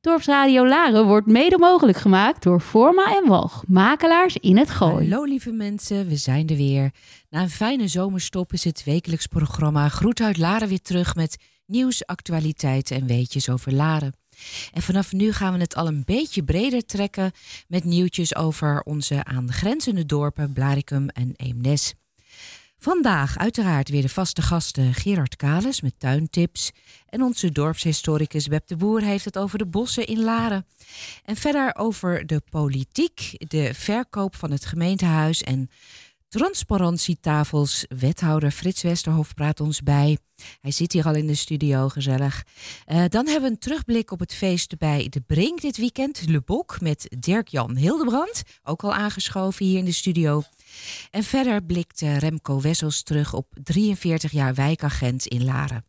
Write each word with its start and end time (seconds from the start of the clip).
Dorpsradio 0.00 0.66
Laren 0.66 1.06
wordt 1.06 1.26
mede 1.26 1.58
mogelijk 1.58 1.98
gemaakt 1.98 2.42
door 2.42 2.60
Forma 2.60 3.16
en 3.16 3.28
Walg, 3.28 3.64
makelaars 3.66 4.36
in 4.36 4.56
het 4.56 4.70
Gooi. 4.70 5.08
Hallo 5.08 5.24
lieve 5.24 5.52
mensen, 5.52 6.08
we 6.08 6.16
zijn 6.16 6.46
er 6.46 6.56
weer. 6.56 6.90
Na 7.30 7.42
een 7.42 7.50
fijne 7.50 7.88
zomerstop 7.88 8.52
is 8.52 8.64
het 8.64 8.84
wekelijks 8.84 9.26
programma 9.26 9.88
Groet 9.88 10.20
uit 10.20 10.36
Laren 10.36 10.68
weer 10.68 10.82
terug 10.82 11.14
met 11.14 11.36
nieuws, 11.66 12.06
actualiteiten 12.06 12.96
en 12.96 13.06
weetjes 13.06 13.50
over 13.50 13.72
Laren. 13.72 14.14
En 14.72 14.82
vanaf 14.82 15.12
nu 15.12 15.32
gaan 15.32 15.52
we 15.52 15.58
het 15.58 15.74
al 15.74 15.86
een 15.86 16.02
beetje 16.04 16.44
breder 16.44 16.86
trekken 16.86 17.32
met 17.68 17.84
nieuwtjes 17.84 18.36
over 18.36 18.82
onze 18.82 19.24
aangrenzende 19.24 20.06
dorpen 20.06 20.52
Blaricum 20.52 21.08
en 21.08 21.32
Eemnes. 21.36 21.94
Vandaag 22.80 23.38
uiteraard 23.38 23.88
weer 23.88 24.02
de 24.02 24.08
vaste 24.08 24.42
gasten 24.42 24.94
Gerard 24.94 25.36
Kales 25.36 25.80
met 25.80 25.94
tuintips. 25.98 26.72
En 27.08 27.22
onze 27.22 27.52
dorpshistoricus 27.52 28.46
Web 28.46 28.66
de 28.66 28.76
Boer 28.76 29.02
heeft 29.02 29.24
het 29.24 29.38
over 29.38 29.58
de 29.58 29.66
bossen 29.66 30.06
in 30.06 30.22
Laren. 30.22 30.66
En 31.24 31.36
verder 31.36 31.74
over 31.76 32.26
de 32.26 32.42
politiek, 32.50 33.34
de 33.38 33.74
verkoop 33.74 34.36
van 34.36 34.50
het 34.50 34.66
gemeentehuis 34.66 35.42
en 35.42 35.70
transparantietafels. 36.28 37.84
Wethouder 37.88 38.50
Frits 38.50 38.82
Westerhof 38.82 39.34
praat 39.34 39.60
ons 39.60 39.82
bij. 39.82 40.18
Hij 40.60 40.70
zit 40.70 40.92
hier 40.92 41.04
al 41.04 41.14
in 41.14 41.26
de 41.26 41.34
studio, 41.34 41.88
gezellig. 41.88 42.44
Uh, 42.86 43.04
dan 43.08 43.26
hebben 43.26 43.42
we 43.42 43.54
een 43.54 43.58
terugblik 43.58 44.10
op 44.10 44.20
het 44.20 44.34
feest 44.34 44.78
bij 44.78 45.06
De 45.08 45.20
Brink 45.20 45.60
dit 45.60 45.76
weekend. 45.76 46.28
Le 46.28 46.40
Bok 46.40 46.80
met 46.80 47.16
Dirk-Jan 47.18 47.76
Hildebrand, 47.76 48.42
ook 48.62 48.82
al 48.82 48.94
aangeschoven 48.94 49.66
hier 49.66 49.78
in 49.78 49.84
de 49.84 49.92
studio. 49.92 50.42
En 51.10 51.22
verder 51.22 51.64
blikt 51.64 52.00
Remco 52.00 52.60
Wessels 52.60 53.02
terug 53.02 53.34
op 53.34 53.46
43 53.62 54.32
jaar 54.32 54.54
wijkagent 54.54 55.26
in 55.26 55.44
Laren. 55.44 55.84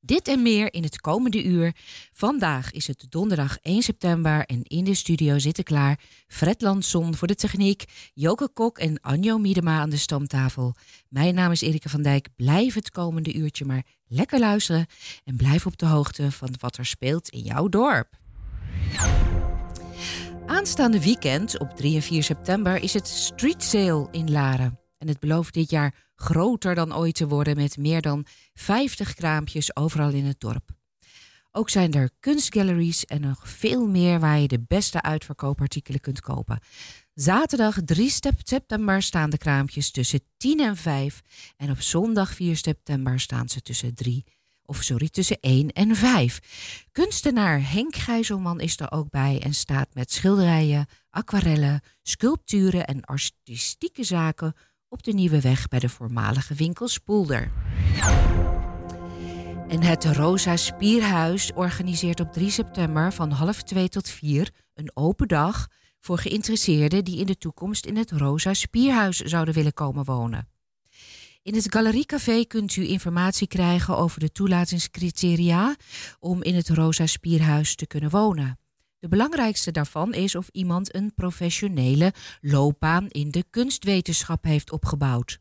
Dit 0.00 0.28
en 0.28 0.42
meer 0.42 0.72
in 0.72 0.82
het 0.82 1.00
komende 1.00 1.44
uur. 1.44 1.74
Vandaag 2.12 2.72
is 2.72 2.86
het 2.86 3.06
donderdag 3.08 3.58
1 3.62 3.82
september 3.82 4.44
en 4.44 4.62
in 4.62 4.84
de 4.84 4.94
studio 4.94 5.38
zitten 5.38 5.64
klaar 5.64 6.00
Fred 6.26 6.60
Lanson 6.60 7.14
voor 7.14 7.28
de 7.28 7.34
techniek, 7.34 7.84
Joke 8.14 8.48
Kok 8.48 8.78
en 8.78 9.00
Anjo 9.00 9.38
Miedema 9.38 9.80
aan 9.80 9.90
de 9.90 9.96
stamtafel. 9.96 10.74
Mijn 11.08 11.34
naam 11.34 11.52
is 11.52 11.60
Erika 11.60 11.90
van 11.90 12.02
Dijk. 12.02 12.28
Blijf 12.36 12.74
het 12.74 12.90
komende 12.90 13.34
uurtje 13.34 13.64
maar 13.64 13.82
lekker 14.06 14.38
luisteren 14.38 14.86
en 15.24 15.36
blijf 15.36 15.66
op 15.66 15.78
de 15.78 15.86
hoogte 15.86 16.30
van 16.32 16.54
wat 16.60 16.76
er 16.76 16.86
speelt 16.86 17.28
in 17.28 17.42
jouw 17.42 17.68
dorp. 17.68 18.08
Aanstaande 20.48 21.02
weekend 21.02 21.58
op 21.58 21.70
3 21.76 21.94
en 21.94 22.02
4 22.02 22.22
september 22.22 22.82
is 22.82 22.94
het 22.94 23.08
Street 23.08 23.62
Sale 23.62 24.08
in 24.10 24.30
Laren. 24.30 24.78
En 24.98 25.08
het 25.08 25.20
belooft 25.20 25.54
dit 25.54 25.70
jaar 25.70 25.94
groter 26.14 26.74
dan 26.74 26.96
ooit 26.96 27.14
te 27.14 27.28
worden 27.28 27.56
met 27.56 27.76
meer 27.76 28.02
dan 28.02 28.26
50 28.54 29.14
kraampjes 29.14 29.76
overal 29.76 30.10
in 30.10 30.24
het 30.24 30.40
dorp. 30.40 30.70
Ook 31.50 31.70
zijn 31.70 31.92
er 31.92 32.10
kunstgalleries 32.20 33.04
en 33.04 33.20
nog 33.20 33.48
veel 33.48 33.86
meer 33.86 34.20
waar 34.20 34.38
je 34.38 34.48
de 34.48 34.64
beste 34.68 35.02
uitverkoopartikelen 35.02 36.00
kunt 36.00 36.20
kopen. 36.20 36.60
Zaterdag 37.14 37.78
3 37.84 38.10
september 38.42 39.02
staan 39.02 39.30
de 39.30 39.38
kraampjes 39.38 39.90
tussen 39.90 40.20
10 40.36 40.60
en 40.60 40.76
5 40.76 41.20
en 41.56 41.70
op 41.70 41.80
zondag 41.80 42.34
4 42.34 42.56
september 42.56 43.20
staan 43.20 43.48
ze 43.48 43.60
tussen 43.60 43.94
3 43.94 44.24
of 44.68 44.82
sorry, 44.82 45.08
tussen 45.08 45.38
1 45.40 45.72
en 45.72 45.96
5. 45.96 46.86
Kunstenaar 46.92 47.70
Henk 47.70 47.96
Gijzelman 47.96 48.60
is 48.60 48.80
er 48.80 48.90
ook 48.92 49.10
bij 49.10 49.40
en 49.42 49.54
staat 49.54 49.88
met 49.94 50.12
schilderijen, 50.12 50.86
aquarellen, 51.10 51.80
sculpturen 52.02 52.86
en 52.86 53.04
artistieke 53.04 54.04
zaken 54.04 54.54
op 54.88 55.02
de 55.02 55.12
nieuwe 55.12 55.40
weg 55.40 55.68
bij 55.68 55.78
de 55.78 55.88
voormalige 55.88 56.54
winkel 56.54 56.88
Spoelder. 56.88 57.52
En 59.68 59.82
het 59.82 60.04
Rosa 60.04 60.56
Spierhuis 60.56 61.52
organiseert 61.52 62.20
op 62.20 62.32
3 62.32 62.50
september 62.50 63.12
van 63.12 63.30
half 63.30 63.62
2 63.62 63.88
tot 63.88 64.08
4 64.08 64.50
een 64.74 64.90
open 64.94 65.28
dag 65.28 65.66
voor 66.00 66.18
geïnteresseerden 66.18 67.04
die 67.04 67.18
in 67.18 67.26
de 67.26 67.38
toekomst 67.38 67.86
in 67.86 67.96
het 67.96 68.10
Rosa 68.10 68.54
Spierhuis 68.54 69.20
zouden 69.20 69.54
willen 69.54 69.74
komen 69.74 70.04
wonen. 70.04 70.48
In 71.48 71.54
het 71.54 71.72
Galeriecafé 71.72 72.44
kunt 72.44 72.76
u 72.76 72.88
informatie 72.88 73.46
krijgen 73.46 73.96
over 73.96 74.20
de 74.20 74.32
toelatingscriteria 74.32 75.76
om 76.20 76.42
in 76.42 76.54
het 76.54 76.68
Rosa 76.68 77.06
Spierhuis 77.06 77.74
te 77.74 77.86
kunnen 77.86 78.10
wonen. 78.10 78.58
De 78.98 79.08
belangrijkste 79.08 79.70
daarvan 79.70 80.14
is 80.14 80.34
of 80.34 80.48
iemand 80.52 80.94
een 80.94 81.14
professionele 81.14 82.12
loopbaan 82.40 83.08
in 83.08 83.30
de 83.30 83.44
kunstwetenschap 83.50 84.44
heeft 84.44 84.72
opgebouwd. 84.72 85.38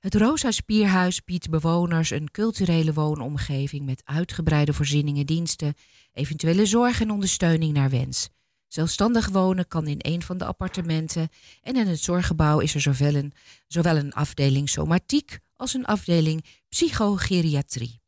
Het 0.00 0.14
Rosa 0.14 0.50
Spierhuis 0.50 1.24
biedt 1.24 1.50
bewoners 1.50 2.10
een 2.10 2.30
culturele 2.30 2.92
woonomgeving 2.92 3.84
met 3.84 4.02
uitgebreide 4.04 4.72
voorzieningen, 4.72 5.26
diensten, 5.26 5.74
eventuele 6.12 6.66
zorg 6.66 7.00
en 7.00 7.10
ondersteuning 7.10 7.72
naar 7.72 7.90
wens. 7.90 8.28
Zelfstandig 8.74 9.28
wonen 9.28 9.68
kan 9.68 9.86
in 9.86 9.98
een 9.98 10.22
van 10.22 10.38
de 10.38 10.44
appartementen 10.44 11.28
en 11.62 11.76
in 11.76 11.86
het 11.86 12.00
zorggebouw 12.00 12.58
is 12.60 12.74
er 12.74 12.80
zowel 12.80 13.14
een, 13.14 13.32
zowel 13.66 13.96
een 13.96 14.12
afdeling 14.12 14.68
somatiek 14.68 15.38
als 15.56 15.74
een 15.74 15.84
afdeling 15.84 16.44
psychogeriatrie. 16.68 18.00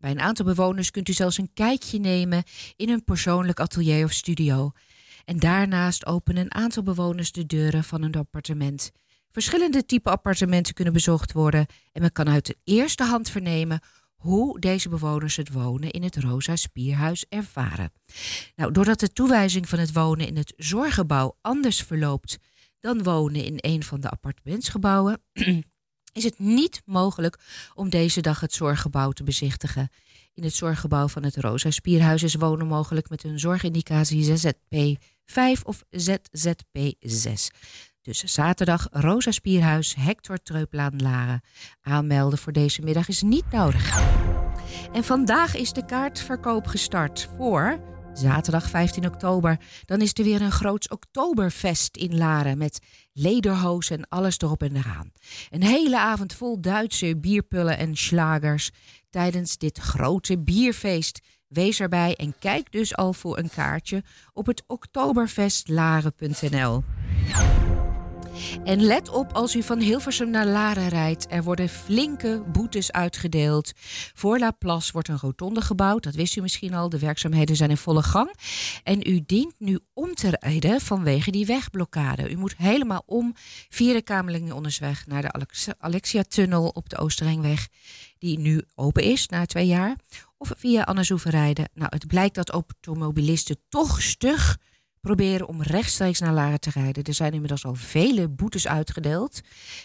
Bij 0.00 0.10
een 0.10 0.20
aantal 0.20 0.44
bewoners 0.44 0.90
kunt 0.90 1.08
u 1.08 1.12
zelfs 1.12 1.38
een 1.38 1.50
kijkje 1.54 1.98
nemen 1.98 2.42
in 2.76 2.88
een 2.88 3.04
persoonlijk 3.04 3.60
atelier 3.60 4.04
of 4.04 4.12
studio. 4.12 4.70
En 5.24 5.38
daarnaast 5.38 6.06
openen 6.06 6.42
een 6.42 6.54
aantal 6.54 6.82
bewoners 6.82 7.32
de 7.32 7.46
deuren 7.46 7.84
van 7.84 8.02
een 8.02 8.14
appartement. 8.14 8.90
Verschillende 9.30 9.86
typen 9.86 10.12
appartementen 10.12 10.74
kunnen 10.74 10.94
bezocht 10.94 11.32
worden 11.32 11.66
en 11.92 12.00
men 12.00 12.12
kan 12.12 12.28
uit 12.28 12.46
de 12.46 12.56
eerste 12.64 13.04
hand 13.04 13.30
vernemen 13.30 13.80
hoe 14.18 14.60
deze 14.60 14.88
bewoners 14.88 15.36
het 15.36 15.52
wonen 15.52 15.90
in 15.90 16.02
het 16.02 16.16
Rosa 16.16 16.56
Spierhuis 16.56 17.24
ervaren. 17.28 17.92
Nou, 18.56 18.72
doordat 18.72 19.00
de 19.00 19.12
toewijzing 19.12 19.68
van 19.68 19.78
het 19.78 19.92
wonen 19.92 20.26
in 20.26 20.36
het 20.36 20.52
zorggebouw 20.56 21.36
anders 21.40 21.82
verloopt 21.82 22.38
dan 22.80 23.02
wonen 23.02 23.44
in 23.44 23.56
een 23.56 23.82
van 23.82 24.00
de 24.00 24.08
appartementsgebouwen, 24.08 25.22
is 26.12 26.24
het 26.24 26.38
niet 26.38 26.82
mogelijk 26.84 27.38
om 27.74 27.90
deze 27.90 28.20
dag 28.20 28.40
het 28.40 28.54
zorggebouw 28.54 29.10
te 29.10 29.24
bezichtigen. 29.24 29.88
In 30.34 30.44
het 30.44 30.54
zorggebouw 30.54 31.08
van 31.08 31.22
het 31.22 31.36
Rosa 31.36 31.70
Spierhuis 31.70 32.22
is 32.22 32.34
wonen 32.34 32.66
mogelijk 32.66 33.08
met 33.08 33.24
een 33.24 33.38
zorgindicatie 33.38 34.38
ZZP5 34.38 35.62
of 35.62 35.82
ZZP6. 35.96 37.46
Dus 38.08 38.24
zaterdag 38.24 38.88
Rosa 38.90 39.30
Spierhuis, 39.30 39.94
Hector 39.94 40.42
Treuplaan 40.42 40.96
Laren. 40.96 41.40
Aanmelden 41.82 42.38
voor 42.38 42.52
deze 42.52 42.82
middag 42.82 43.08
is 43.08 43.22
niet 43.22 43.50
nodig. 43.50 44.02
En 44.92 45.04
vandaag 45.04 45.56
is 45.56 45.72
de 45.72 45.84
kaartverkoop 45.84 46.66
gestart 46.66 47.28
voor 47.36 47.80
zaterdag 48.12 48.68
15 48.68 49.06
oktober. 49.06 49.60
Dan 49.84 50.00
is 50.00 50.10
er 50.14 50.24
weer 50.24 50.42
een 50.42 50.52
groots 50.52 50.88
Oktoberfest 50.88 51.96
in 51.96 52.16
Laren 52.16 52.58
met 52.58 52.80
lederhoos 53.12 53.90
en 53.90 54.08
alles 54.08 54.38
erop 54.38 54.62
en 54.62 54.76
eraan. 54.76 55.12
Een 55.50 55.62
hele 55.62 55.98
avond 55.98 56.34
vol 56.34 56.60
Duitse 56.60 57.16
bierpullen 57.16 57.78
en 57.78 57.96
slagers 57.96 58.70
tijdens 59.10 59.56
dit 59.56 59.78
grote 59.78 60.38
bierfeest. 60.38 61.20
Wees 61.48 61.80
erbij 61.80 62.14
en 62.14 62.34
kijk 62.38 62.72
dus 62.72 62.96
al 62.96 63.12
voor 63.12 63.38
een 63.38 63.50
kaartje 63.50 64.02
op 64.32 64.46
het 64.46 64.64
oktoberfestlaren.nl. 64.66 66.82
En 68.64 68.82
let 68.82 69.08
op 69.08 69.32
als 69.32 69.56
u 69.56 69.62
van 69.62 69.80
Hilversum 69.80 70.30
naar 70.30 70.46
Laren 70.46 70.88
rijdt. 70.88 71.26
Er 71.30 71.42
worden 71.42 71.68
flinke 71.68 72.42
boetes 72.52 72.92
uitgedeeld. 72.92 73.72
Voor 74.14 74.38
La 74.38 74.50
Place 74.50 74.92
wordt 74.92 75.08
een 75.08 75.18
rotonde 75.18 75.60
gebouwd. 75.60 76.02
Dat 76.02 76.14
wist 76.14 76.36
u 76.36 76.40
misschien 76.40 76.74
al. 76.74 76.88
De 76.88 76.98
werkzaamheden 76.98 77.56
zijn 77.56 77.70
in 77.70 77.76
volle 77.76 78.02
gang. 78.02 78.34
En 78.82 79.10
u 79.10 79.22
dient 79.26 79.54
nu 79.58 79.78
om 79.94 80.14
te 80.14 80.36
rijden 80.40 80.80
vanwege 80.80 81.30
die 81.30 81.46
wegblokkade. 81.46 82.30
U 82.30 82.36
moet 82.36 82.56
helemaal 82.56 83.02
om 83.06 83.34
via 83.68 83.92
de 83.92 84.02
Kamerlingenondersweg 84.02 85.06
naar 85.06 85.22
de 85.22 85.46
Alexia-tunnel 85.78 86.68
op 86.68 86.88
de 86.88 86.96
Oosterringweg. 86.96 87.68
Die 88.18 88.38
nu 88.38 88.62
open 88.74 89.02
is 89.02 89.26
na 89.26 89.46
twee 89.46 89.66
jaar. 89.66 89.96
Of 90.38 90.52
via 90.56 90.82
Annesoeven 90.82 91.30
rijden. 91.30 91.68
Nou, 91.74 91.88
het 91.94 92.06
blijkt 92.06 92.34
dat 92.34 92.50
automobilisten 92.50 93.56
toch 93.68 94.02
stug 94.02 94.56
proberen 95.08 95.48
om 95.48 95.62
rechtstreeks 95.62 96.20
naar 96.20 96.32
Laren 96.32 96.60
te 96.60 96.70
rijden. 96.70 97.04
Er 97.04 97.14
zijn 97.14 97.32
inmiddels 97.32 97.64
al 97.64 97.74
vele 97.74 98.28
boetes 98.28 98.68
uitgedeeld. 98.68 99.40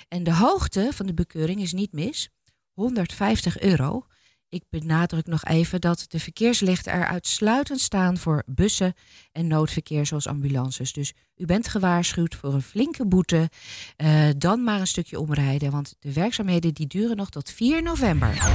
En 0.08 0.24
de 0.24 0.34
hoogte 0.34 0.90
van 0.94 1.06
de 1.06 1.14
bekeuring 1.14 1.62
is 1.62 1.74
niet 1.74 1.92
mis. 1.92 2.30
150 2.74 3.60
euro. 3.60 4.06
Ik 4.50 4.64
benadruk 4.70 5.26
nog 5.26 5.46
even 5.46 5.82
dat 5.82 6.06
de 6.08 6.20
verkeerslichten 6.20 6.92
er 6.92 7.06
uitsluitend 7.06 7.80
staan 7.80 8.18
voor 8.18 8.44
bussen 8.46 8.94
en 9.32 9.48
noodverkeer 9.48 10.06
zoals 10.06 10.28
ambulances. 10.28 10.94
Dus 10.94 11.14
u 11.36 11.46
bent 11.46 11.68
gewaarschuwd 11.68 12.36
voor 12.36 12.54
een 12.54 12.62
flinke 12.62 13.08
boete. 13.08 13.50
Uh, 13.98 14.30
dan 14.38 14.64
maar 14.64 14.80
een 14.80 14.88
stukje 14.88 15.20
omrijden, 15.20 15.72
want 15.72 15.96
de 16.00 16.14
werkzaamheden 16.14 16.74
die 16.74 16.88
duren 16.88 17.18
nog 17.18 17.30
tot 17.30 17.50
4 17.50 17.84
november. 17.84 18.52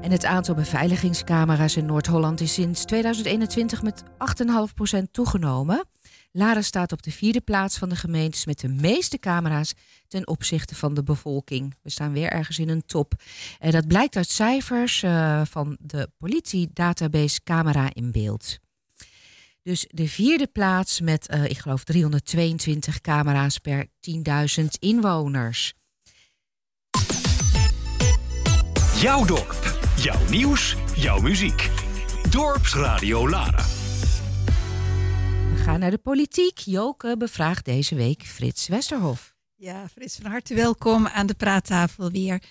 En 0.00 0.10
het 0.10 0.24
aantal 0.24 0.54
beveiligingscamera's 0.54 1.76
in 1.76 1.86
Noord-Holland 1.86 2.40
is 2.40 2.52
sinds 2.52 2.84
2021 2.84 3.82
met 3.82 4.02
8,5% 4.02 5.02
toegenomen. 5.10 5.86
Laren 6.32 6.64
staat 6.64 6.92
op 6.92 7.02
de 7.02 7.10
vierde 7.10 7.40
plaats 7.40 7.78
van 7.78 7.88
de 7.88 7.96
gemeentes 7.96 8.46
met 8.46 8.60
de 8.60 8.68
meeste 8.68 9.18
camera's 9.18 9.74
ten 10.08 10.26
opzichte 10.26 10.74
van 10.74 10.94
de 10.94 11.02
bevolking. 11.02 11.74
We 11.82 11.90
staan 11.90 12.12
weer 12.12 12.30
ergens 12.30 12.58
in 12.58 12.68
een 12.68 12.86
top. 12.86 13.12
En 13.58 13.70
dat 13.70 13.86
blijkt 13.86 14.16
uit 14.16 14.28
cijfers 14.28 15.02
uh, 15.02 15.40
van 15.44 15.76
de 15.80 16.10
politiedatabase 16.18 17.42
Camera 17.42 17.88
in 17.92 18.12
Beeld. 18.12 18.58
Dus 19.62 19.86
de 19.88 20.08
vierde 20.08 20.46
plaats 20.46 21.00
met, 21.00 21.34
uh, 21.34 21.44
ik 21.44 21.58
geloof, 21.58 21.84
322 21.84 23.00
camera's 23.00 23.58
per 23.58 23.86
10.000 24.58 24.64
inwoners. 24.78 25.74
Jouw 29.00 29.24
dorp, 29.24 29.75
jouw 29.96 30.28
nieuws, 30.30 30.76
jouw 30.96 31.20
muziek. 31.20 31.70
Dorpsradio 32.30 33.28
Lara. 33.28 33.64
We 35.52 35.62
gaan 35.62 35.80
naar 35.80 35.90
de 35.90 35.98
politiek. 35.98 36.58
Joke 36.58 37.16
bevraagt 37.16 37.64
deze 37.64 37.94
week 37.94 38.22
Frits 38.22 38.68
Westerhof. 38.68 39.34
Ja, 39.54 39.88
Frits, 39.88 40.16
van 40.16 40.30
harte 40.30 40.54
welkom 40.54 41.06
aan 41.06 41.26
de 41.26 41.34
praattafel 41.34 42.10
weer. 42.10 42.42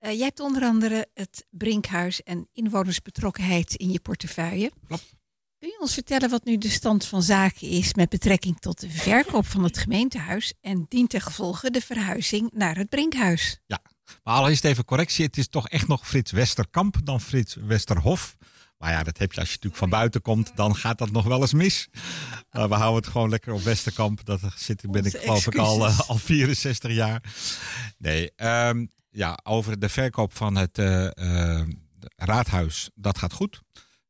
Uh, 0.00 0.12
jij 0.12 0.24
hebt 0.24 0.40
onder 0.40 0.62
andere 0.62 1.06
het 1.14 1.46
Brinkhuis 1.50 2.22
en 2.22 2.48
inwonersbetrokkenheid 2.52 3.74
in 3.74 3.90
je 3.90 4.00
portefeuille. 4.00 4.70
Klopt. 4.86 5.18
Kun 5.58 5.68
je 5.68 5.80
ons 5.80 5.94
vertellen 5.94 6.30
wat 6.30 6.44
nu 6.44 6.58
de 6.58 6.68
stand 6.70 7.04
van 7.04 7.22
zaken 7.22 7.68
is 7.68 7.94
met 7.94 8.08
betrekking 8.08 8.58
tot 8.58 8.80
de 8.80 8.90
verkoop 8.90 9.46
van 9.46 9.64
het 9.64 9.78
gemeentehuis 9.78 10.54
en 10.60 10.86
dient 10.88 11.10
ten 11.10 11.20
gevolge 11.20 11.70
de 11.70 11.80
verhuizing 11.80 12.50
naar 12.52 12.76
het 12.76 12.88
Brinkhuis? 12.88 13.60
Ja, 13.66 13.82
maar 14.24 14.34
allereerst 14.34 14.64
even 14.64 14.84
correctie. 14.84 15.24
Het 15.24 15.38
is 15.38 15.48
toch 15.48 15.68
echt 15.68 15.88
nog 15.88 16.08
Frits 16.08 16.30
Westerkamp 16.30 16.96
dan 17.04 17.20
Frits 17.20 17.54
Westerhof. 17.54 18.36
Maar 18.80 18.90
ja, 18.90 19.02
dat 19.02 19.18
heb 19.18 19.32
je 19.32 19.40
als 19.40 19.48
je 19.48 19.54
natuurlijk 19.54 19.82
van 19.82 19.90
buiten 19.90 20.22
komt, 20.22 20.52
dan 20.54 20.76
gaat 20.76 20.98
dat 20.98 21.10
nog 21.10 21.24
wel 21.24 21.40
eens 21.40 21.52
mis. 21.52 21.88
Maar 22.50 22.68
we 22.68 22.74
houden 22.74 23.02
het 23.02 23.10
gewoon 23.10 23.28
lekker 23.28 23.52
op 23.52 23.62
Westerkamp. 23.62 24.24
Dat 24.24 24.40
zit, 24.56 24.90
ben 24.90 25.04
ik 25.04 25.16
geloof 25.16 25.46
ik 25.46 25.56
al, 25.56 25.86
uh, 25.86 26.00
al 26.08 26.18
64 26.18 26.92
jaar. 26.92 27.22
Nee, 27.98 28.32
um, 28.36 28.90
ja, 29.10 29.38
over 29.42 29.78
de 29.78 29.88
verkoop 29.88 30.36
van 30.36 30.56
het 30.56 30.78
uh, 30.78 31.08
uh, 31.14 31.62
raadhuis, 32.16 32.90
dat 32.94 33.18
gaat 33.18 33.32
goed. 33.32 33.60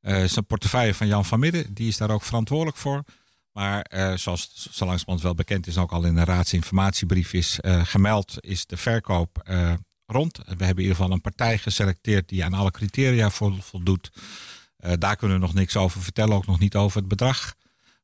Is 0.00 0.36
een 0.36 0.46
portefeuille 0.46 0.94
van 0.94 1.06
Jan 1.06 1.24
van 1.24 1.38
Midden, 1.38 1.74
die 1.74 1.88
is 1.88 1.96
daar 1.96 2.10
ook 2.10 2.22
verantwoordelijk 2.22 2.76
voor. 2.76 3.04
Maar 3.52 3.86
zoals 4.14 4.68
zo 4.70 4.84
langzamerhand 4.84 5.22
wel 5.22 5.34
bekend 5.34 5.66
is, 5.66 5.78
ook 5.78 5.92
al 5.92 6.04
in 6.04 6.16
een 6.16 6.24
raadsinformatiebrief 6.24 7.32
is 7.32 7.58
gemeld, 7.62 8.34
is 8.40 8.66
de 8.66 8.76
verkoop 8.76 9.42
rond. 10.10 10.36
We 10.36 10.44
hebben 10.46 10.68
in 10.68 10.76
ieder 10.76 10.96
geval 10.96 11.12
een 11.12 11.20
partij 11.20 11.58
geselecteerd 11.58 12.28
die 12.28 12.44
aan 12.44 12.54
alle 12.54 12.70
criteria 12.70 13.30
voldoet. 13.60 14.10
daar 14.98 15.16
kunnen 15.16 15.36
we 15.40 15.42
nog 15.42 15.54
niks 15.54 15.76
over 15.76 16.02
vertellen, 16.02 16.36
ook 16.36 16.46
nog 16.46 16.58
niet 16.58 16.76
over 16.76 16.98
het 16.98 17.08
bedrag. 17.08 17.54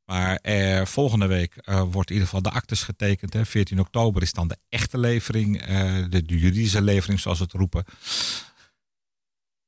Maar 0.04 0.40
volgende 0.84 1.26
week 1.26 1.54
wordt 1.90 2.10
in 2.10 2.14
ieder 2.14 2.28
geval 2.28 2.42
de 2.42 2.50
actes 2.50 2.82
getekend. 2.82 3.32
Hè. 3.32 3.46
14 3.46 3.80
oktober 3.80 4.22
is 4.22 4.32
dan 4.32 4.48
de 4.48 4.58
echte 4.68 4.98
levering, 4.98 5.62
de, 6.08 6.22
de 6.26 6.38
juridische 6.38 6.82
levering 6.82 7.20
zoals 7.20 7.38
we 7.38 7.44
het 7.44 7.52
roepen. 7.52 7.84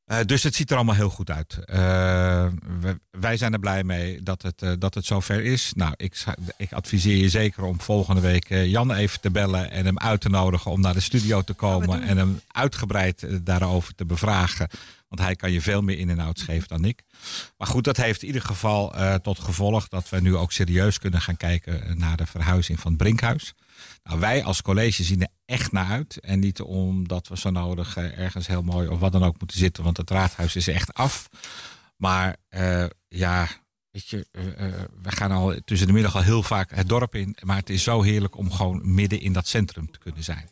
Uh, 0.08 0.18
dus 0.26 0.42
het 0.42 0.54
ziet 0.54 0.70
er 0.70 0.76
allemaal 0.76 0.94
heel 0.94 1.10
goed 1.10 1.30
uit. 1.30 1.58
Uh, 1.66 2.46
wij 3.10 3.36
zijn 3.36 3.52
er 3.52 3.58
blij 3.58 3.84
mee 3.84 4.22
dat 4.22 4.42
het, 4.42 4.62
uh, 4.62 4.72
dat 4.78 4.94
het 4.94 5.04
zover 5.04 5.44
is. 5.44 5.72
Nou, 5.74 5.92
ik, 5.96 6.24
ik 6.56 6.72
adviseer 6.72 7.16
je 7.16 7.28
zeker 7.28 7.62
om 7.62 7.80
volgende 7.80 8.20
week 8.20 8.48
Jan 8.48 8.92
even 8.92 9.20
te 9.20 9.30
bellen 9.30 9.70
en 9.70 9.84
hem 9.84 9.98
uit 9.98 10.20
te 10.20 10.28
nodigen 10.28 10.70
om 10.70 10.80
naar 10.80 10.94
de 10.94 11.00
studio 11.00 11.42
te 11.42 11.52
komen 11.52 12.02
en 12.02 12.16
hem 12.16 12.40
uitgebreid 12.48 13.26
daarover 13.44 13.94
te 13.94 14.04
bevragen. 14.04 14.68
Want 15.08 15.20
hij 15.20 15.36
kan 15.36 15.52
je 15.52 15.60
veel 15.60 15.82
meer 15.82 15.98
in 15.98 16.10
en 16.10 16.18
outs 16.18 16.42
geven 16.42 16.68
dan 16.68 16.84
ik. 16.84 17.02
Maar 17.56 17.68
goed, 17.68 17.84
dat 17.84 17.96
heeft 17.96 18.20
in 18.20 18.26
ieder 18.26 18.42
geval 18.42 18.94
tot 19.22 19.38
gevolg 19.38 19.88
dat 19.88 20.08
we 20.08 20.20
nu 20.20 20.36
ook 20.36 20.52
serieus 20.52 20.98
kunnen 20.98 21.20
gaan 21.20 21.36
kijken 21.36 21.98
naar 21.98 22.16
de 22.16 22.26
verhuizing 22.26 22.80
van 22.80 22.92
het 22.92 23.00
Brinkhuis. 23.00 23.54
Nou, 24.04 24.20
wij 24.20 24.44
als 24.44 24.62
college 24.62 25.04
zien 25.04 25.22
er 25.22 25.28
echt 25.48 25.72
naar 25.72 25.90
uit. 25.90 26.20
En 26.20 26.38
niet 26.38 26.60
omdat 26.60 27.28
we 27.28 27.38
zo 27.38 27.50
nodig 27.50 27.96
uh, 27.96 28.18
ergens 28.18 28.46
heel 28.46 28.62
mooi 28.62 28.88
of 28.88 28.98
wat 28.98 29.12
dan 29.12 29.24
ook 29.24 29.38
moeten 29.38 29.58
zitten. 29.58 29.84
Want 29.84 29.96
het 29.96 30.10
raadhuis 30.10 30.56
is 30.56 30.68
echt 30.68 30.94
af. 30.94 31.28
Maar 31.96 32.36
uh, 32.50 32.84
ja, 33.08 33.48
weet 33.90 34.08
je, 34.08 34.26
uh, 34.32 34.42
we 35.02 35.10
gaan 35.10 35.30
al 35.30 35.54
tussen 35.64 35.86
de 35.86 35.92
middag 35.92 36.16
al 36.16 36.22
heel 36.22 36.42
vaak 36.42 36.70
het 36.74 36.88
dorp 36.88 37.14
in. 37.14 37.36
Maar 37.42 37.56
het 37.56 37.70
is 37.70 37.82
zo 37.82 38.02
heerlijk 38.02 38.36
om 38.36 38.52
gewoon 38.52 38.94
midden 38.94 39.20
in 39.20 39.32
dat 39.32 39.46
centrum 39.46 39.90
te 39.90 39.98
kunnen 39.98 40.24
zijn. 40.24 40.48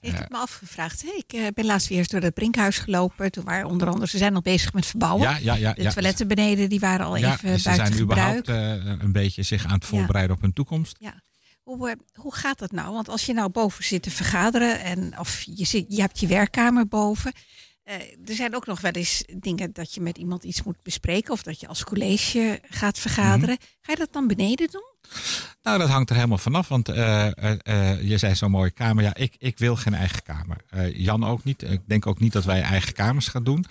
Ik 0.00 0.12
heb 0.12 0.30
me 0.30 0.38
afgevraagd. 0.38 1.02
Hey, 1.02 1.22
ik 1.26 1.54
ben 1.54 1.64
laatst 1.64 1.88
weer 1.88 1.98
eens 1.98 2.08
door 2.08 2.20
het 2.20 2.34
Brinkhuis 2.34 2.78
gelopen. 2.78 3.32
Toen 3.32 3.44
waren 3.44 3.68
onder 3.68 3.88
andere, 3.88 4.08
ze 4.08 4.18
zijn 4.18 4.32
nog 4.32 4.42
bezig 4.42 4.72
met 4.72 4.86
verbouwen. 4.86 5.22
Ja, 5.22 5.36
ja, 5.36 5.54
ja, 5.54 5.72
de 5.72 5.92
toiletten 5.92 6.28
beneden 6.28 6.68
die 6.68 6.80
waren 6.80 7.06
al 7.06 7.16
even 7.16 7.28
buiten 7.28 7.60
ze 7.60 7.74
zijn 7.74 7.92
gebruik. 7.92 8.38
überhaupt 8.38 9.02
een 9.02 9.12
beetje 9.12 9.42
zich 9.42 9.64
aan 9.64 9.74
het 9.74 9.84
voorbereiden 9.84 10.36
op 10.36 10.42
hun 10.42 10.52
toekomst. 10.52 10.96
Ja. 10.98 11.24
Hoe, 11.66 11.96
hoe 12.14 12.34
gaat 12.34 12.58
dat 12.58 12.70
nou? 12.72 12.92
Want 12.94 13.08
als 13.08 13.26
je 13.26 13.32
nou 13.32 13.48
boven 13.48 13.84
zit 13.84 14.02
te 14.02 14.10
vergaderen 14.10 14.80
en 14.80 15.18
of 15.18 15.42
je, 15.42 15.64
zit, 15.64 15.84
je 15.88 16.00
hebt 16.00 16.20
je 16.20 16.26
werkkamer 16.26 16.88
boven. 16.88 17.32
Uh, 17.84 17.94
er 18.28 18.34
zijn 18.34 18.54
ook 18.54 18.66
nog 18.66 18.80
wel 18.80 18.92
eens 18.92 19.24
dingen 19.36 19.72
dat 19.72 19.94
je 19.94 20.00
met 20.00 20.18
iemand 20.18 20.44
iets 20.44 20.62
moet 20.62 20.82
bespreken 20.82 21.32
of 21.32 21.42
dat 21.42 21.60
je 21.60 21.66
als 21.66 21.84
college 21.84 22.60
gaat 22.68 22.98
vergaderen. 22.98 23.54
Mm 23.54 23.60
-hmm. 23.60 23.78
Ga 23.80 23.92
je 23.92 23.98
dat 23.98 24.12
dan 24.12 24.26
beneden 24.26 24.70
doen? 24.70 24.95
Nou, 25.66 25.78
dat 25.78 25.88
hangt 25.88 26.10
er 26.10 26.16
helemaal 26.16 26.38
vanaf. 26.38 26.68
Want 26.68 26.88
uh, 26.88 27.26
uh, 27.26 28.02
je 28.02 28.18
zei 28.18 28.34
zo'n 28.34 28.50
mooie 28.50 28.70
kamer. 28.70 29.04
Ja, 29.04 29.14
ik, 29.14 29.34
ik 29.38 29.58
wil 29.58 29.76
geen 29.76 29.94
eigen 29.94 30.22
kamer. 30.22 30.56
Jan 30.96 31.24
ook 31.24 31.44
niet. 31.44 31.62
Ik 31.62 31.80
denk 31.86 32.06
ook 32.06 32.20
niet 32.20 32.32
dat 32.32 32.44
wij 32.44 32.62
eigen 32.62 32.92
kamers 32.92 33.28
gaan 33.28 33.44
doen. 33.44 33.66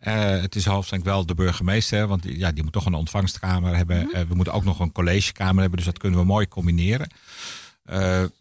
Het 0.00 0.54
is 0.54 0.64
hoofdzakelijk 0.64 1.04
wel 1.04 1.26
de 1.26 1.34
burgemeester. 1.34 2.06
Want 2.06 2.24
ja, 2.24 2.52
die 2.52 2.62
moet 2.62 2.72
toch 2.72 2.86
een 2.86 2.94
ontvangstkamer 2.94 3.76
hebben. 3.76 3.96
Mm 3.96 4.10
-hmm. 4.12 4.28
we 4.28 4.34
moeten 4.34 4.54
ook 4.54 4.64
nog 4.64 4.80
een 4.80 4.92
collegekamer 4.92 5.60
hebben. 5.60 5.76
Dus 5.76 5.86
dat 5.86 5.98
kunnen 5.98 6.20
we 6.20 6.26
mooi 6.26 6.48
combineren. 6.48 7.08